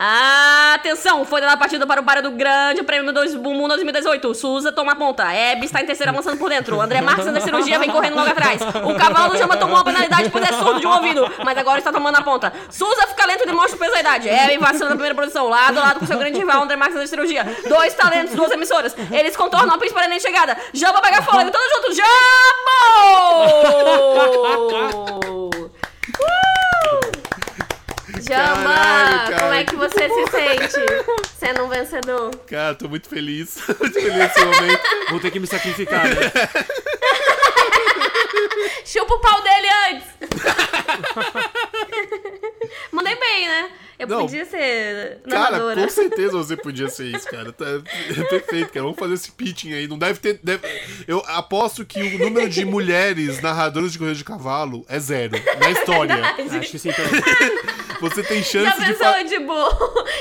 Atenção, 0.00 1.24
foi 1.24 1.40
dada 1.40 1.54
a 1.54 1.56
partida 1.56 1.84
para 1.84 2.00
o 2.00 2.04
para 2.04 2.22
do 2.22 2.30
Grande 2.30 2.84
Prêmio 2.84 3.12
do 3.12 3.38
Bumbum 3.40 3.66
2018. 3.66 4.32
Souza 4.32 4.70
toma 4.70 4.92
a 4.92 4.94
ponta. 4.94 5.24
Hebe 5.32 5.66
está 5.66 5.82
em 5.82 5.86
terceira 5.86 6.12
avançando 6.12 6.38
por 6.38 6.48
dentro. 6.48 6.80
André 6.80 7.00
Marques 7.00 7.26
na 7.26 7.40
cirurgia 7.42 7.80
vem 7.80 7.90
correndo 7.90 8.14
logo 8.14 8.30
atrás. 8.30 8.60
O 8.62 8.94
cavalo 8.94 9.32
do 9.32 9.38
Jama 9.38 9.56
tomou 9.56 9.74
uma 9.74 9.82
penalidade 9.84 10.30
por 10.30 10.40
é 10.40 10.52
surdo 10.52 10.78
de 10.78 10.86
um 10.86 10.92
ouvido, 10.92 11.28
mas 11.44 11.58
agora 11.58 11.78
está 11.78 11.90
tomando 11.90 12.14
a 12.14 12.22
ponta. 12.22 12.52
Souza 12.70 13.08
fica 13.08 13.26
lento 13.26 13.42
e 13.42 13.46
demonstra 13.46 13.74
o 13.74 13.78
peso 13.80 13.92
da 13.92 13.98
idade. 13.98 14.28
Hebe 14.28 14.58
vacila 14.58 14.90
na 14.90 14.94
primeira 14.94 15.16
posição, 15.16 15.48
lado 15.48 15.80
a 15.80 15.82
lado 15.82 15.98
com 15.98 16.06
seu 16.06 16.16
grande 16.16 16.38
rival, 16.38 16.62
André 16.62 16.76
Marques 16.76 16.96
na 16.96 17.06
cirurgia. 17.08 17.44
Dois 17.68 17.92
talentos, 17.94 18.36
duas 18.36 18.52
emissoras. 18.52 18.94
Eles 19.10 19.36
contornam 19.36 19.74
a 19.74 19.78
pista 19.78 19.98
para 19.98 20.14
a 20.14 20.20
chegada. 20.20 20.56
Jama 20.72 21.02
pega 21.02 21.22
fôlego, 21.22 21.50
todos 21.50 21.68
juntos. 21.74 21.96
Jama! 21.96 22.08
Uh! 26.20 27.17
Jamba, 28.20 28.74
Caralho, 28.74 29.40
como 29.40 29.52
é 29.52 29.64
que 29.64 29.76
você 29.76 30.08
se 30.08 30.30
sente 30.30 30.86
sendo 31.38 31.64
um 31.64 31.68
vencedor? 31.68 32.30
Cara, 32.46 32.74
tô 32.74 32.88
muito 32.88 33.08
feliz. 33.08 33.58
muito 33.78 33.94
feliz 33.94 34.14
nesse 34.14 34.44
momento. 34.44 34.82
Vou 35.10 35.20
ter 35.20 35.30
que 35.30 35.40
me 35.40 35.46
sacrificar, 35.46 36.04
né? 36.04 36.14
Chupa 38.84 39.14
o 39.14 39.20
pau 39.20 39.40
dele 39.42 39.68
antes. 39.90 40.06
Mandei 42.92 43.16
bem, 43.16 43.48
né? 43.48 43.70
Eu 43.98 44.06
não, 44.06 44.20
podia 44.20 44.44
ser 44.44 45.20
narradora. 45.26 45.74
Cara, 45.74 45.86
com 45.88 45.92
certeza 45.92 46.38
você 46.38 46.56
podia 46.56 46.88
ser 46.88 47.06
isso, 47.06 47.28
cara. 47.28 47.52
Tá, 47.52 47.64
é 47.66 48.22
perfeito, 48.24 48.68
cara. 48.68 48.84
Vamos 48.84 48.98
fazer 48.98 49.14
esse 49.14 49.32
pitching 49.32 49.72
aí. 49.74 49.88
Não 49.88 49.98
deve 49.98 50.20
ter. 50.20 50.38
Deve... 50.42 50.66
Eu 51.06 51.22
aposto 51.26 51.84
que 51.84 52.00
o 52.00 52.18
número 52.18 52.48
de 52.48 52.64
mulheres 52.64 53.42
narradoras 53.42 53.92
de 53.92 53.98
corrida 53.98 54.16
de 54.16 54.24
cavalo 54.24 54.86
é 54.88 55.00
zero 55.00 55.36
na 55.60 55.70
história. 55.70 56.14
É 56.14 56.58
Acho 56.58 56.70
que 56.70 56.78
sim 56.78 56.92
também. 56.92 57.20
Você 58.00 58.22
tem 58.22 58.42
chance 58.42 58.64
Já 58.64 58.86
de. 58.86 58.98
Já 58.98 59.12
pensou, 59.12 59.24
tipo, 59.28 59.52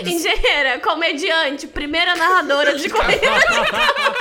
engenheira, 0.09 0.79
comediante, 0.79 1.67
primeira 1.67 2.15
narradora 2.15 2.75
de 2.75 2.89
corrida 2.89 3.19
de 3.19 3.45
cavalo. 3.45 4.15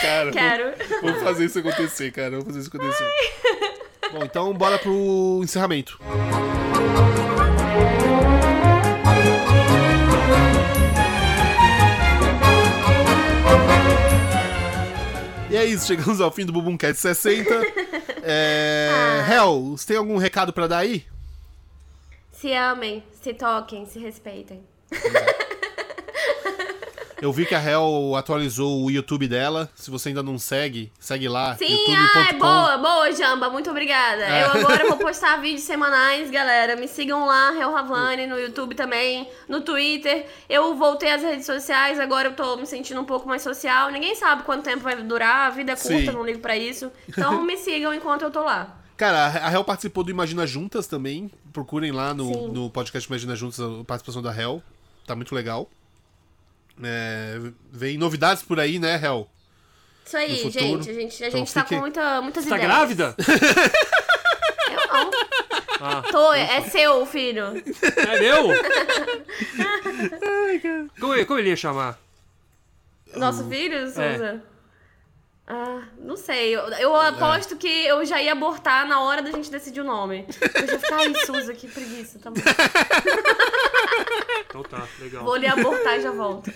Cara, 0.00 0.30
Quero. 0.30 0.72
Vamos, 0.76 1.00
vamos 1.02 1.22
fazer 1.22 1.44
isso 1.46 1.58
acontecer, 1.58 2.12
cara. 2.12 2.30
Vamos 2.30 2.46
fazer 2.46 2.58
isso 2.60 2.68
acontecer. 2.68 3.12
Bom, 4.12 4.24
então 4.24 4.52
bora 4.54 4.78
pro 4.78 5.40
encerramento. 5.42 5.98
E 15.48 15.56
é 15.56 15.64
isso, 15.64 15.86
chegamos 15.86 16.20
ao 16.20 16.30
fim 16.30 16.44
do 16.44 16.52
Bubumcast 16.52 17.00
60. 17.00 17.54
É... 18.22 18.90
Ah. 18.92 19.32
Hel, 19.32 19.70
você 19.70 19.86
tem 19.86 19.96
algum 19.96 20.16
recado 20.16 20.52
para 20.52 20.66
dar 20.66 20.78
aí? 20.78 21.06
Se 22.32 22.52
amem, 22.52 23.02
se 23.22 23.32
toquem, 23.32 23.86
se 23.86 23.98
respeitem. 23.98 24.62
Eu 27.20 27.32
vi 27.32 27.46
que 27.46 27.54
a 27.54 27.62
Hel 27.62 28.14
atualizou 28.14 28.84
o 28.84 28.90
YouTube 28.90 29.26
dela. 29.26 29.70
Se 29.74 29.90
você 29.90 30.10
ainda 30.10 30.22
não 30.22 30.38
segue, 30.38 30.92
segue 31.00 31.28
lá. 31.28 31.56
Sim, 31.56 31.84
ah, 31.88 32.28
é 32.28 32.32
boa, 32.34 32.76
boa, 32.76 33.12
Jamba. 33.12 33.48
Muito 33.48 33.70
obrigada. 33.70 34.22
É. 34.22 34.44
Eu 34.44 34.52
agora 34.52 34.86
vou 34.86 34.98
postar 35.06 35.40
vídeos 35.40 35.62
semanais, 35.62 36.30
galera. 36.30 36.76
Me 36.76 36.86
sigam 36.86 37.24
lá, 37.24 37.54
Hel 37.58 37.72
Ravani, 37.72 38.26
no 38.26 38.38
YouTube 38.38 38.74
também, 38.74 39.28
no 39.48 39.62
Twitter. 39.62 40.26
Eu 40.48 40.76
voltei 40.76 41.10
às 41.10 41.22
redes 41.22 41.46
sociais, 41.46 41.98
agora 41.98 42.28
eu 42.28 42.34
tô 42.34 42.56
me 42.56 42.66
sentindo 42.66 43.00
um 43.00 43.04
pouco 43.04 43.26
mais 43.26 43.40
social. 43.40 43.90
Ninguém 43.90 44.14
sabe 44.14 44.42
quanto 44.42 44.64
tempo 44.64 44.80
vai 44.80 44.96
durar, 45.02 45.46
a 45.46 45.50
vida 45.50 45.72
é 45.72 45.76
curta, 45.76 45.98
Sim. 45.98 46.12
não 46.12 46.24
ligo 46.24 46.40
pra 46.40 46.56
isso. 46.56 46.92
Então 47.08 47.40
me 47.44 47.56
sigam 47.56 47.94
enquanto 47.94 48.22
eu 48.22 48.30
tô 48.30 48.42
lá. 48.42 48.76
Cara, 48.96 49.46
a 49.46 49.52
Hel 49.52 49.64
participou 49.64 50.04
do 50.04 50.10
Imagina 50.10 50.46
Juntas 50.46 50.86
também. 50.86 51.30
Procurem 51.52 51.92
lá 51.92 52.12
no, 52.12 52.48
no 52.48 52.70
podcast 52.70 53.08
Imagina 53.08 53.36
Juntas 53.36 53.60
a 53.60 53.84
participação 53.84 54.22
da 54.22 54.34
Hel. 54.34 54.62
Tá 55.06 55.14
muito 55.14 55.34
legal. 55.34 55.68
É, 56.82 57.38
vem 57.70 57.96
novidades 57.96 58.42
por 58.42 58.60
aí, 58.60 58.78
né, 58.78 59.00
Hel? 59.02 59.30
Isso 60.04 60.16
aí, 60.16 60.50
gente. 60.50 60.90
A 60.90 60.92
gente, 60.94 61.24
a 61.24 61.28
então 61.28 61.38
gente 61.40 61.52
tá 61.52 61.62
fique... 61.62 61.74
com 61.74 61.80
muita, 61.80 62.22
muitas 62.22 62.44
Você 62.44 62.50
tá 62.50 62.56
ideias. 62.56 62.72
Tá 62.72 62.78
grávida? 62.78 63.16
Eu 64.70 64.86
não. 64.92 65.10
Ah, 65.80 66.02
Tô, 66.10 66.32
é 66.32 66.62
seu, 66.62 67.04
filho. 67.06 67.44
É 67.46 68.20
meu? 68.20 68.44
como, 70.98 71.26
como 71.26 71.38
ele 71.38 71.50
ia 71.50 71.56
chamar? 71.56 71.98
Nosso 73.14 73.48
filho, 73.48 73.86
Souza? 73.86 74.42
É. 74.42 74.56
Ah, 75.48 75.82
não 75.98 76.16
sei. 76.16 76.56
Eu, 76.56 76.62
eu 76.72 76.96
aposto 76.96 77.54
é. 77.54 77.56
que 77.56 77.68
eu 77.68 78.04
já 78.04 78.20
ia 78.20 78.32
abortar 78.32 78.86
na 78.86 79.00
hora 79.00 79.22
da 79.22 79.30
gente 79.30 79.50
decidir 79.50 79.80
o 79.80 79.84
nome. 79.84 80.26
Eu 80.54 80.66
já 80.66 80.78
ficar, 80.78 80.96
ai, 80.96 81.14
Suza, 81.24 81.54
que 81.54 81.68
preguiça, 81.68 82.18
tá 82.18 82.30
bom. 82.30 82.40
Então 84.48 84.62
tá, 84.62 84.86
legal. 85.00 85.24
Vou 85.24 85.36
lhe 85.36 85.46
abortar 85.46 85.98
e 85.98 86.00
já 86.00 86.10
volto. 86.10 86.50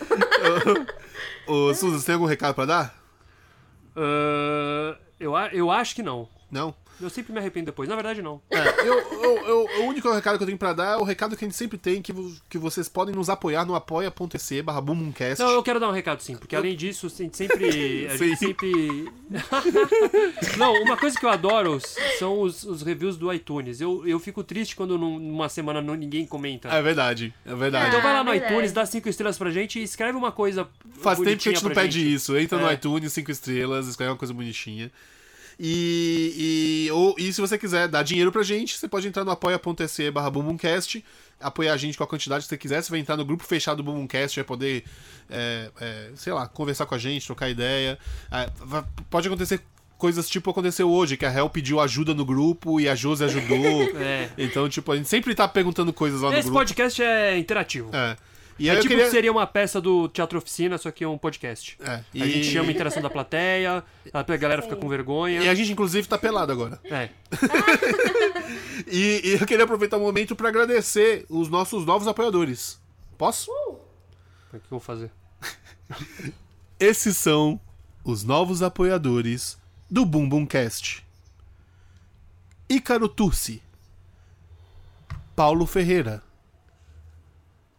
Ô, 1.47 1.75
Suza, 1.75 1.99
você 1.99 2.07
tem 2.07 2.15
algum 2.15 2.27
recado 2.27 2.55
pra 2.55 2.65
dar? 2.65 2.95
Uh, 3.97 4.97
eu, 5.19 5.37
eu 5.53 5.71
acho 5.71 5.95
que 5.95 6.03
não. 6.03 6.29
Não? 6.51 6.75
Eu 7.01 7.11
sempre 7.11 7.33
me 7.33 7.39
arrependo 7.39 7.67
depois. 7.67 7.89
Na 7.89 7.95
verdade, 7.95 8.21
não. 8.21 8.41
É, 8.51 8.81
eu, 8.87 8.95
eu, 8.95 9.47
eu, 9.47 9.69
o 9.81 9.87
único 9.87 10.11
recado 10.13 10.37
que 10.37 10.43
eu 10.43 10.47
tenho 10.47 10.59
pra 10.59 10.73
dar 10.73 10.95
é 10.95 10.97
o 10.97 11.05
recado 11.05 11.37
que 11.37 11.45
a 11.45 11.49
gente 11.49 11.57
sempre 11.57 11.79
tem, 11.79 12.03
que, 12.03 12.13
que 12.49 12.59
vocês 12.59 12.89
podem 12.89 13.15
nos 13.15 13.31
apoiar 13.31 13.65
no 13.65 13.75
apoia.se 13.75 14.63
barra 14.63 14.81
Não, 14.81 15.51
eu 15.51 15.63
quero 15.63 15.81
dar 15.81 15.89
um 15.89 15.93
recado 15.93 16.21
sim, 16.21 16.37
porque 16.37 16.55
além 16.55 16.77
disso, 16.77 17.07
a 17.07 17.11
gente 17.11 17.37
sempre. 17.37 18.07
A 18.07 18.17
gente 18.17 18.37
sempre. 18.37 19.11
não, 20.57 20.75
uma 20.83 20.97
coisa 20.97 21.19
que 21.19 21.25
eu 21.25 21.31
adoro 21.31 21.79
são 22.19 22.41
os, 22.41 22.65
os 22.65 22.83
reviews 22.83 23.17
do 23.17 23.33
iTunes. 23.33 23.81
Eu, 23.81 24.07
eu 24.07 24.19
fico 24.19 24.45
triste 24.45 24.77
quando 24.77 24.99
numa 24.99 25.49
semana 25.49 25.81
não, 25.81 25.95
ninguém 25.95 26.27
comenta. 26.27 26.69
É 26.69 26.83
verdade, 26.83 27.35
é 27.45 27.55
verdade. 27.55 27.89
Então 27.89 28.03
vai 28.03 28.13
lá 28.13 28.25
no 28.25 28.35
iTunes, 28.35 28.73
dá 28.73 28.85
cinco 28.85 29.09
estrelas 29.09 29.39
pra 29.39 29.51
gente 29.51 29.79
e 29.79 29.83
escreve 29.83 30.17
uma 30.17 30.33
coisa. 30.33 30.69
Faz 31.01 31.19
tempo 31.19 31.43
que 31.43 31.49
a 31.49 31.53
gente 31.53 31.65
não 31.65 31.71
pede 31.73 32.01
gente. 32.01 32.15
isso. 32.15 32.37
Entra 32.37 32.59
é. 32.59 32.63
no 32.63 32.73
iTunes, 32.73 33.13
cinco 33.13 33.31
estrelas, 33.31 33.87
escreve 33.87 34.13
uma 34.13 34.19
coisa 34.19 34.35
bonitinha. 34.35 34.91
E, 35.63 36.87
e, 36.89 36.91
ou, 36.91 37.15
e 37.19 37.31
se 37.31 37.39
você 37.39 37.59
quiser 37.59 37.87
dar 37.87 38.03
dinheiro 38.03 38.33
pra 38.33 38.43
gente, 38.43 38.79
você 38.79 38.89
pode 38.89 39.07
entrar 39.07 39.27
no 39.27 39.31
apoia.se 39.31 40.11
barra 40.11 40.31
Bumbumcast, 40.31 41.05
apoiar 41.39 41.75
a 41.75 41.77
gente 41.77 41.99
com 41.99 42.05
a 42.05 42.07
quantidade 42.07 42.45
que 42.45 42.49
você 42.49 42.57
quiser. 42.57 42.83
Você 42.83 42.89
vai 42.89 42.99
entrar 42.99 43.15
no 43.15 43.27
grupo 43.27 43.45
fechado 43.45 43.77
do 43.77 43.83
Bumbumcast, 43.83 44.37
vai 44.37 44.45
poder, 44.45 44.85
é, 45.29 45.71
é, 45.79 46.11
sei 46.15 46.33
lá, 46.33 46.49
conversar 46.49 46.87
com 46.87 46.95
a 46.95 46.99
gente, 46.99 47.27
trocar 47.27 47.51
ideia. 47.51 47.99
É, 48.33 48.51
pode 49.11 49.29
acontecer 49.29 49.61
coisas 49.99 50.31
tipo 50.31 50.49
aconteceu 50.49 50.91
hoje, 50.91 51.19
que 51.19 51.27
a 51.27 51.31
Hel 51.31 51.51
pediu 51.51 51.79
ajuda 51.79 52.15
no 52.15 52.25
grupo 52.25 52.81
e 52.81 52.89
a 52.89 52.95
Josi 52.95 53.25
ajudou. 53.25 53.83
é. 54.01 54.31
Então, 54.39 54.67
tipo, 54.67 54.91
a 54.91 54.97
gente 54.97 55.11
sempre 55.11 55.35
tá 55.35 55.47
perguntando 55.47 55.93
coisas 55.93 56.23
lá 56.23 56.31
Esse 56.31 56.49
no 56.49 56.55
grupo. 56.55 56.65
Esse 56.65 56.75
podcast 56.75 57.03
é 57.03 57.37
interativo. 57.37 57.91
É. 57.95 58.17
E 58.61 58.69
é 58.69 58.77
tipo 58.77 58.89
queria... 58.89 59.05
que 59.07 59.11
seria 59.11 59.33
uma 59.33 59.47
peça 59.47 59.81
do 59.81 60.07
Teatro 60.07 60.37
Oficina, 60.37 60.77
só 60.77 60.91
que 60.91 61.03
é 61.03 61.09
um 61.09 61.17
podcast. 61.17 61.79
É, 61.81 62.05
e... 62.13 62.23
A 62.23 62.27
gente 62.27 62.45
chama 62.45 62.69
a 62.69 62.73
interação 62.73 63.03
da 63.03 63.09
plateia, 63.09 63.83
a 64.13 64.23
galera 64.37 64.61
fica 64.61 64.77
com 64.77 64.87
vergonha. 64.87 65.41
E 65.41 65.49
a 65.49 65.55
gente, 65.55 65.73
inclusive, 65.73 66.07
tá 66.07 66.19
pelado 66.19 66.53
agora. 66.53 66.79
É. 66.85 67.09
e, 68.87 69.23
e, 69.25 69.39
eu 69.41 69.47
queria 69.47 69.65
aproveitar 69.65 69.97
o 69.97 70.01
momento 70.01 70.37
para 70.37 70.51
agradecer 70.51 71.25
os 71.31 71.49
nossos 71.49 71.87
novos 71.87 72.07
apoiadores. 72.07 72.79
Posso? 73.17 73.51
Uh. 73.51 73.73
O 73.73 74.51
que 74.51 74.57
eu 74.57 74.61
vou 74.69 74.81
fazer? 74.81 75.11
Esses 76.79 77.17
são 77.17 77.59
os 78.05 78.25
novos 78.25 78.63
apoiadores 78.63 79.57
do 79.91 80.05
Boom 80.05 80.29
Boom 80.29 80.45
Cast. 80.45 81.03
Ícaro 82.69 83.09
Turci. 83.09 83.63
Paulo 85.35 85.65
Ferreira 85.65 86.23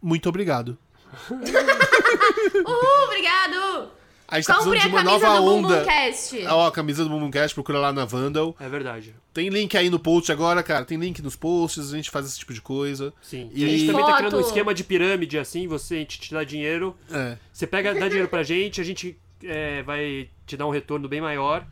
muito 0.02 0.28
obrigado. 0.28 0.76
Uhul, 2.66 3.04
obrigado! 3.04 3.90
A 4.32 4.36
gente 4.36 4.46
tá 4.46 4.54
Compre 4.54 4.70
precisando 4.70 4.90
de 4.90 4.96
uma 4.96 5.04
nova 5.04 5.40
onda. 5.40 5.84
Ó, 6.48 6.66
a 6.66 6.72
camisa 6.72 7.04
do 7.04 7.10
Bumbumcast, 7.10 7.54
procura 7.54 7.78
lá 7.78 7.92
na 7.92 8.06
Vandal. 8.06 8.56
É 8.58 8.66
verdade. 8.66 9.14
Tem 9.34 9.50
link 9.50 9.76
aí 9.76 9.90
no 9.90 9.98
post 9.98 10.32
agora, 10.32 10.62
cara. 10.62 10.86
Tem 10.86 10.96
link 10.96 11.20
nos 11.20 11.36
posts, 11.36 11.92
a 11.92 11.96
gente 11.96 12.10
faz 12.10 12.24
esse 12.24 12.38
tipo 12.38 12.54
de 12.54 12.62
coisa. 12.62 13.12
Sim. 13.20 13.50
E, 13.52 13.62
e 13.62 13.64
a 13.66 13.68
gente 13.68 13.86
também 13.86 14.06
tá 14.06 14.16
criando 14.16 14.38
um 14.38 14.40
esquema 14.40 14.72
de 14.72 14.84
pirâmide, 14.84 15.38
assim, 15.38 15.68
você, 15.68 15.96
a 15.96 15.98
gente 15.98 16.18
te 16.18 16.32
dá 16.32 16.44
dinheiro. 16.44 16.96
É. 17.10 17.36
Você 17.52 17.66
pega, 17.66 17.92
dá 17.92 18.08
dinheiro 18.08 18.28
pra 18.28 18.42
gente, 18.42 18.80
a 18.80 18.84
gente 18.84 19.18
é, 19.44 19.82
vai 19.82 20.30
te 20.46 20.56
dar 20.56 20.66
um 20.66 20.70
retorno 20.70 21.10
bem 21.10 21.20
maior. 21.20 21.66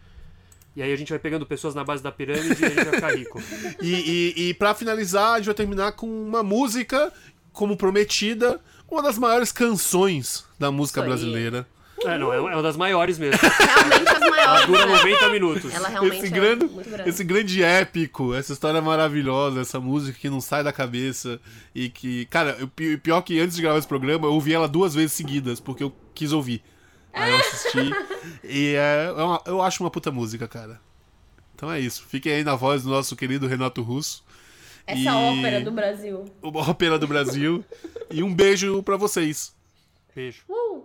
E 0.76 0.83
aí 0.83 0.93
a 0.93 0.97
gente 0.97 1.09
vai 1.09 1.18
pegando 1.18 1.47
pessoas 1.47 1.74
na 1.74 1.83
base 1.83 2.03
da 2.03 2.12
pirâmide 2.12 2.62
e 2.62 2.64
a 2.64 2.68
gente 2.68 2.85
vai 2.85 2.95
ficar 2.95 3.16
rico. 3.16 3.43
e, 3.83 4.35
e, 4.37 4.49
e 4.51 4.55
pra 4.55 4.74
finalizar, 4.74 5.33
a 5.33 5.37
gente 5.39 5.47
vai 5.47 5.55
terminar 5.55 5.93
com 5.93 6.07
uma 6.07 6.43
música 6.43 7.12
como 7.53 7.76
prometida, 7.76 8.61
uma 8.90 9.03
das 9.03 9.18
maiores 9.18 9.53
canções 9.53 10.44
da 10.59 10.70
música 10.70 11.03
brasileira. 11.03 11.66
É, 12.05 12.16
não, 12.16 12.32
é 12.32 12.40
uma 12.40 12.62
das 12.62 12.76
maiores 12.76 13.18
mesmo. 13.18 13.38
Realmente 13.42 14.09
as 14.09 14.20
maiores. 14.20 14.40
Ela 14.40 14.66
dura 14.66 14.86
90 14.86 15.20
né? 15.20 15.32
minutos. 15.32 15.74
Ela 15.74 15.88
realmente 15.88 16.16
esse 16.16 16.26
é 16.26 16.30
grande, 16.30 16.64
muito 16.64 16.90
grande. 16.90 17.11
Esse 17.11 17.24
grande 17.24 17.62
épico, 17.62 18.34
essa 18.34 18.53
história 18.53 18.80
maravilhosa, 18.80 19.61
essa 19.61 19.78
música 19.78 20.18
que 20.18 20.30
não 20.30 20.40
sai 20.40 20.64
da 20.64 20.72
cabeça 20.72 21.38
e 21.74 21.90
que, 21.90 22.24
cara, 22.26 22.57
o 22.62 22.98
pior 22.98 23.20
que 23.20 23.38
antes 23.38 23.55
de 23.55 23.62
gravar 23.62 23.78
esse 23.78 23.86
programa, 23.86 24.26
eu 24.26 24.32
ouvi 24.32 24.55
ela 24.55 24.66
duas 24.66 24.94
vezes 24.94 25.12
seguidas, 25.12 25.61
porque 25.61 25.82
eu 25.82 25.94
quis 26.14 26.32
ouvir. 26.32 26.62
Aí 27.12 27.30
eu 27.30 27.38
assisti 27.38 27.90
e 28.44 28.74
é, 28.74 29.12
é 29.16 29.22
uma, 29.22 29.42
eu 29.44 29.61
acho 29.61 29.82
uma 29.82 29.90
puta 29.90 30.11
música, 30.11 30.48
cara. 30.48 30.80
Então 31.55 31.70
é 31.70 31.78
isso. 31.78 32.05
Fiquem 32.09 32.32
aí 32.32 32.44
na 32.44 32.55
voz 32.55 32.82
do 32.82 32.88
nosso 32.88 33.14
querido 33.14 33.46
Renato 33.46 33.82
Russo. 33.82 34.24
Essa 34.91 35.11
e... 35.11 35.38
ópera 35.38 35.61
do 35.61 35.70
Brasil. 35.70 36.24
Uma 36.43 36.68
ópera 36.68 36.99
do 36.99 37.07
Brasil. 37.07 37.64
e 38.11 38.22
um 38.22 38.34
beijo 38.34 38.82
para 38.82 38.97
vocês. 38.97 39.55
Beijo. 40.14 40.43
Uh, 40.49 40.84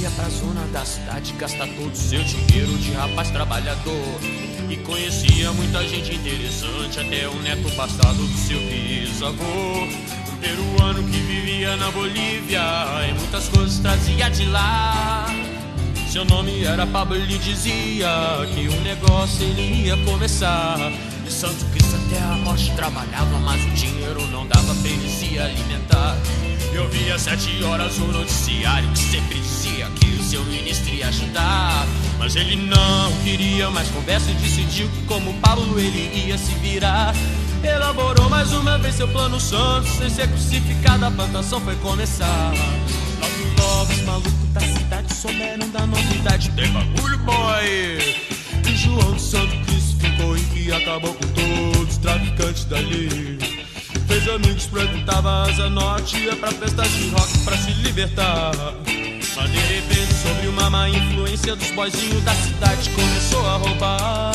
ia 0.00 0.10
pra 0.10 0.28
zona 0.28 0.64
da 0.72 0.84
cidade 0.84 1.32
gastar 1.32 1.66
todo 1.66 1.92
o 1.92 1.96
seu 1.96 2.22
dinheiro 2.22 2.72
de 2.78 2.92
rapaz 2.92 3.30
trabalhador. 3.30 4.20
E 4.70 4.76
conhecia 4.76 5.52
muita 5.52 5.86
gente 5.88 6.14
interessante, 6.14 7.00
até 7.00 7.26
o 7.28 7.34
neto 7.42 7.70
passado 7.74 8.14
do 8.14 8.38
seu 8.38 8.60
bisavô 8.60 9.88
peruano 10.40 11.02
que 11.02 11.18
vivia 11.18 11.76
na 11.76 11.90
Bolívia 11.90 12.60
e 13.08 13.12
muitas 13.14 13.48
coisas 13.48 13.78
trazia 13.78 14.28
de 14.28 14.44
lá. 14.46 15.26
Seu 16.10 16.24
nome 16.24 16.64
era 16.64 16.86
Pablo, 16.86 17.16
ele 17.16 17.38
dizia 17.38 18.08
que 18.54 18.68
um 18.68 18.80
negócio 18.82 19.44
ele 19.44 19.86
ia 19.86 19.96
começar. 20.04 20.78
E 21.26 21.30
Santo 21.30 21.64
Cristo 21.66 21.96
até 21.96 22.22
a 22.22 22.36
morte 22.36 22.72
trabalhava, 22.76 23.38
mas 23.40 23.64
o 23.64 23.70
dinheiro 23.70 24.26
não 24.28 24.46
dava 24.46 24.74
pra 24.74 24.88
ele 24.88 25.08
se 25.10 25.38
alimentar. 25.38 26.16
Eu 26.72 26.88
via 26.88 27.18
sete 27.18 27.62
horas 27.64 27.98
o 27.98 28.06
noticiário 28.06 28.88
que 28.90 28.98
sempre 28.98 29.38
dizia 29.40 29.86
que 29.90 30.06
o 30.06 30.22
seu 30.22 30.44
ministro 30.44 30.94
ia 30.94 31.08
ajudar. 31.08 31.86
Mas 32.18 32.36
ele 32.36 32.56
não 32.56 33.12
queria 33.24 33.70
mais 33.70 33.88
conversa 33.88 34.30
e 34.30 34.34
decidiu 34.34 34.88
que 34.88 35.02
como 35.06 35.32
Pablo 35.40 35.78
ele 35.78 36.26
ia 36.26 36.36
se 36.36 36.52
virar. 36.54 37.14
Elaborou 37.62 38.28
mais 38.28 38.52
uma 38.52 38.78
vez 38.78 38.94
seu 38.94 39.08
plano 39.08 39.40
santo 39.40 39.88
Sem 39.88 40.08
ser 40.08 40.28
crucificado 40.28 41.04
a 41.04 41.10
plantação 41.10 41.60
foi 41.60 41.74
começar 41.76 42.52
Logo 43.20 43.68
logo 43.68 43.92
os 43.92 44.02
malucos 44.02 44.32
da 44.52 44.60
cidade 44.60 45.12
souberam 45.12 45.68
da 45.70 45.84
novidade 45.84 46.50
Tem 46.50 46.70
bagulho 46.70 47.18
boy 47.18 47.98
E 48.64 48.76
João 48.76 49.18
Santo 49.18 49.58
Cristo 49.66 49.96
ficou 49.98 50.36
que 50.54 50.72
acabou 50.72 51.12
com 51.14 51.26
todos 51.26 51.90
os 51.90 51.98
traficantes 51.98 52.64
dali 52.66 53.67
Fez 54.08 54.28
amigos, 54.28 54.64
frequentava 54.64 55.42
asa 55.42 55.70
norte 55.70 56.16
Ia 56.16 56.34
pra 56.34 56.50
festas 56.50 56.90
de 56.90 57.10
rock 57.10 57.38
pra 57.44 57.56
se 57.56 57.70
libertar 57.72 58.52
Mas 59.36 59.52
de 59.52 59.58
repente 59.58 60.14
sobre 60.14 60.48
uma 60.48 60.68
má 60.68 60.88
influência 60.88 61.54
dos 61.54 61.70
boizinhos 61.70 62.24
da 62.24 62.34
cidade 62.34 62.90
Começou 62.90 63.46
a 63.46 63.56
roubar 63.56 64.32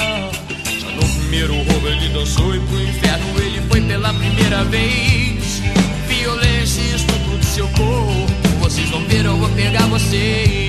no 0.95 1.09
primeiro 1.19 1.55
roubo 1.55 1.87
ele 1.87 2.09
dançou 2.09 2.55
e 2.55 2.59
pro 2.59 2.81
inferno 2.81 3.39
ele 3.41 3.61
foi 3.67 3.81
pela 3.81 4.13
primeira 4.13 4.63
vez. 4.65 5.61
Violência 6.07 6.81
e 6.81 6.95
estupro 6.95 7.37
do 7.37 7.45
seu 7.45 7.67
corpo. 7.69 8.27
Vocês 8.59 8.89
vão 8.89 9.03
ver, 9.05 9.25
eu 9.25 9.37
vou 9.37 9.49
pegar 9.49 9.87
vocês. 9.87 10.62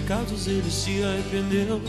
Pecados 0.00 0.46
ele 0.46 0.70
se 0.70 1.02
arrependeu. 1.02 1.80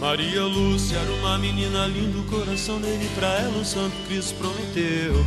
Maria 0.00 0.42
Lúcia 0.42 0.96
era 0.96 1.12
uma 1.12 1.38
menina 1.38 1.86
linda, 1.86 2.18
o 2.18 2.24
coração 2.24 2.80
dele 2.80 3.08
pra 3.14 3.28
ela 3.38 3.58
o 3.58 3.64
Santo 3.64 3.94
Cristo 4.06 4.34
prometeu. 4.34 5.24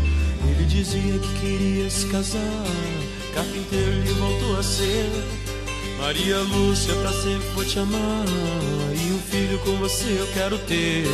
Ele 0.47 0.65
dizia 0.65 1.17
que 1.17 1.39
queria 1.39 1.89
se 1.89 2.05
casar, 2.07 2.65
carpinteiro 3.33 3.91
ele 3.91 4.13
voltou 4.13 4.59
a 4.59 4.63
ser. 4.63 5.09
Maria 5.99 6.39
Lúcia, 6.39 6.93
pra 6.95 7.13
sempre 7.13 7.47
vou 7.55 7.63
te 7.63 7.79
amar, 7.79 8.25
e 8.93 9.13
um 9.13 9.19
filho 9.19 9.57
com 9.59 9.77
você 9.77 10.17
eu 10.19 10.27
quero 10.33 10.57
ter. 10.59 11.05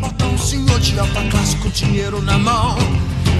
na 0.00 0.26
um 0.26 0.38
senhor 0.38 0.80
de 0.80 0.98
alta 0.98 1.22
classe 1.30 1.56
com 1.56 1.68
dinheiro 1.68 2.22
na 2.22 2.38
mão. 2.38 2.76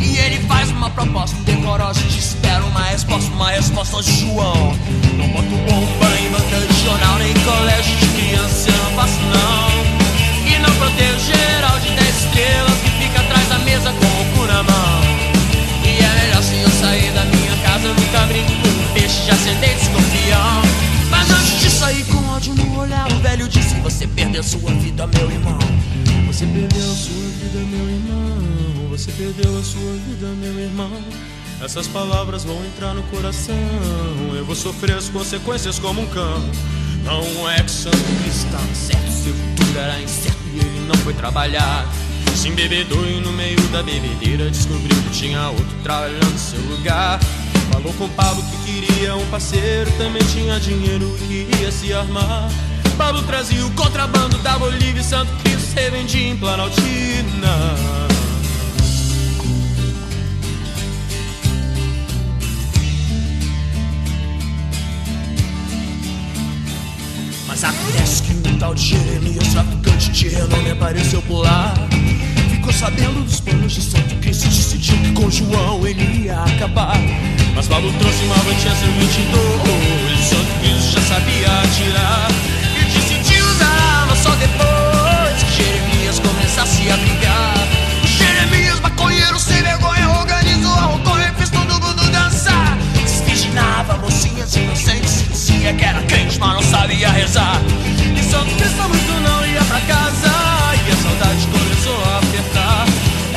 E 0.01 0.17
ele 0.19 0.39
faz 0.47 0.71
uma 0.71 0.91
proposta 0.91 1.37
decorosa, 1.45 2.01
te 2.03 2.19
espero 2.19 2.67
uma 2.67 2.83
resposta, 2.83 3.31
uma 3.33 3.51
resposta 3.51 4.03
de 4.03 4.21
João. 4.21 4.77
Não 5.17 5.29
boto 5.29 5.49
bomba 5.49 6.21
em 6.21 6.31
banca 6.31 6.67
de 6.67 6.85
jornal, 6.85 7.19
nem 7.19 7.33
colégio 7.35 7.97
de 7.97 8.07
criança, 8.09 8.71
não 8.71 8.91
faço 8.97 9.21
não. 9.21 10.53
E 10.53 10.59
não 10.59 10.75
protejo 10.77 11.19
geral 11.21 11.79
de 11.79 11.91
10 11.91 12.25
estrelas 12.25 12.79
que 12.83 12.91
fica 12.91 13.21
atrás 13.21 13.49
da 13.49 13.59
mesa 13.61 13.93
com 13.93 14.07
o 14.07 14.37
cu 14.37 14.47
na 14.47 14.63
mão. 14.63 15.01
E 15.85 16.03
é 16.03 16.25
melhor 16.25 16.43
se 16.43 16.57
eu 16.61 16.71
sair 16.71 17.13
da 17.13 17.25
minha 17.25 17.57
casa, 17.65 17.87
eu 17.87 17.95
nunca 17.95 18.27
brinco 18.27 18.51
com 18.51 18.93
peixe, 18.93 19.23
de 19.23 19.37
sentei 19.37 19.75
de 19.75 19.83
escorpião. 19.83 20.63
Mas 21.11 21.31
antes 21.31 21.61
de 21.61 21.71
sair 21.71 22.05
com 22.07 22.29
ódio 22.35 22.55
no 22.55 22.81
olhar, 22.81 23.11
o 23.13 23.17
velho 23.21 23.49
disse: 23.49 23.75
Você 23.77 24.07
perdeu 24.07 24.43
sua 24.43 24.71
vida, 24.73 25.07
meu 25.07 25.31
irmão. 25.31 25.59
Você 26.33 26.47
perdeu 26.47 26.91
a 26.91 26.95
sua 26.95 27.29
vida, 27.29 27.59
meu 27.59 27.91
irmão. 27.91 28.89
Você 28.89 29.13
perdeu 29.13 29.59
a 29.59 29.63
sua 29.63 29.93
vida, 30.09 30.29
meu 30.41 30.59
irmão. 30.59 30.91
Essas 31.63 31.87
palavras 31.87 32.43
vão 32.43 32.57
entrar 32.65 32.95
no 32.95 33.03
coração. 33.03 33.55
Eu 34.35 34.43
vou 34.43 34.57
sofrer 34.57 34.97
as 34.97 35.11
consequências 35.11 35.79
como 35.79 36.01
um 36.01 36.07
cão. 36.07 36.43
Não 37.05 37.51
é 37.51 37.63
que 37.63 37.71
santo 37.71 37.99
está 38.27 38.59
certo, 38.75 39.13
seu 39.13 39.35
futuro 39.35 39.79
era 39.79 40.01
incerto 40.01 40.39
e 40.55 40.59
ele 40.59 40.87
não 40.89 40.95
foi 41.03 41.13
trabalhar. 41.13 41.87
Se 42.35 42.49
embebedou 42.49 43.07
e 43.07 43.21
no 43.21 43.31
meio 43.31 43.61
da 43.69 43.83
bebedeira 43.83 44.51
descobriu 44.51 44.97
que 45.03 45.11
tinha 45.11 45.51
outro 45.51 45.77
trabalhando 45.83 46.33
no 46.33 46.39
seu 46.39 46.61
lugar. 46.63 47.21
Falou 47.71 47.93
com 47.93 48.09
Pablo 48.09 48.43
que 48.43 48.81
queria 48.81 49.15
um 49.17 49.27
parceiro, 49.27 49.93
também 49.99 50.23
tinha 50.25 50.59
dinheiro 50.59 51.15
e 51.25 51.45
queria 51.45 51.71
se 51.71 51.93
armar. 51.93 52.49
Pablo 52.97 53.23
trazia 53.25 53.67
o 53.67 53.71
contrabando 53.73 54.39
da 54.39 54.59
Bolívia 54.59 55.01
e 55.01 55.05
Santo 55.05 55.31
Cristo 55.43 55.52
17 55.75 56.19
em 56.19 56.37
plano 56.37 56.65
Mas 67.47 67.65
acontece 67.65 68.23
é 68.23 68.27
que 68.27 68.49
um 68.49 68.59
tal 68.59 68.75
de 68.75 68.83
Jeremias, 68.83 69.49
traficante 69.49 70.11
de 70.11 70.29
renome, 70.29 70.71
apareceu 70.73 71.23
por 71.23 71.43
lá. 71.43 71.73
Ficou 72.51 72.73
sabendo 72.73 73.25
dos 73.25 73.41
planos 73.41 73.73
de 73.73 73.81
Santo 73.81 74.15
Cristo, 74.17 74.47
e 74.47 74.49
decidiu 74.51 74.97
que 74.99 75.13
com 75.13 75.31
João 75.31 75.87
ele 75.87 76.25
ia 76.25 76.39
acabar. 76.39 76.99
Mas 77.55 77.67
Paulo 77.67 77.91
trouxe 77.99 78.25
uma 78.25 78.37
Manchester 78.37 78.91
22, 78.91 80.21
Santo 80.21 80.61
Cristo 80.61 80.93
já 80.93 81.01
sabia 81.01 81.61
atirar. 81.63 82.52
começasse 86.53 86.91
a 86.91 86.97
brigar. 86.99 87.55
abrigar. 87.55 87.55
Jeremias, 88.05 88.81
maconheiro 88.81 89.39
sem 89.41 89.63
vergonha, 89.63 90.09
organizou 90.11 90.73
a 90.73 90.83
rotonda 90.83 91.29
e 91.29 91.33
fez 91.37 91.51
todo 91.51 91.81
mundo 91.81 92.11
dançar. 92.11 92.77
Desvirginava 93.03 93.97
mocinhas 93.99 94.55
inocentes, 94.55 95.25
dizia 95.31 95.71
é 95.71 95.73
que 95.73 95.85
era 95.85 96.03
crente, 96.03 96.39
mas 96.39 96.55
não 96.55 96.63
sabia 96.63 97.09
rezar. 97.09 97.59
E 98.15 98.23
Santo 98.23 98.55
Cristo 98.57 98.83
muito 98.89 99.21
não 99.23 99.47
ia 99.47 99.65
pra 99.65 99.81
casa, 99.81 100.29
e 100.87 100.93
a 100.93 100.97
saudade 100.97 101.47
começou 101.47 102.05
a 102.05 102.19
apertar. 102.19 102.87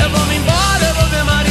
Eu 0.04 0.10
vou 0.10 0.26
me 0.26 0.36
embora, 0.36 0.86
eu 0.86 0.96
vou 0.96 1.08
ver 1.08 1.24
mais. 1.24 1.45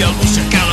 Eu 0.00 0.06
a 0.06 0.10
luz 0.12 0.30
se 0.30 0.40
acaba. 0.40 0.67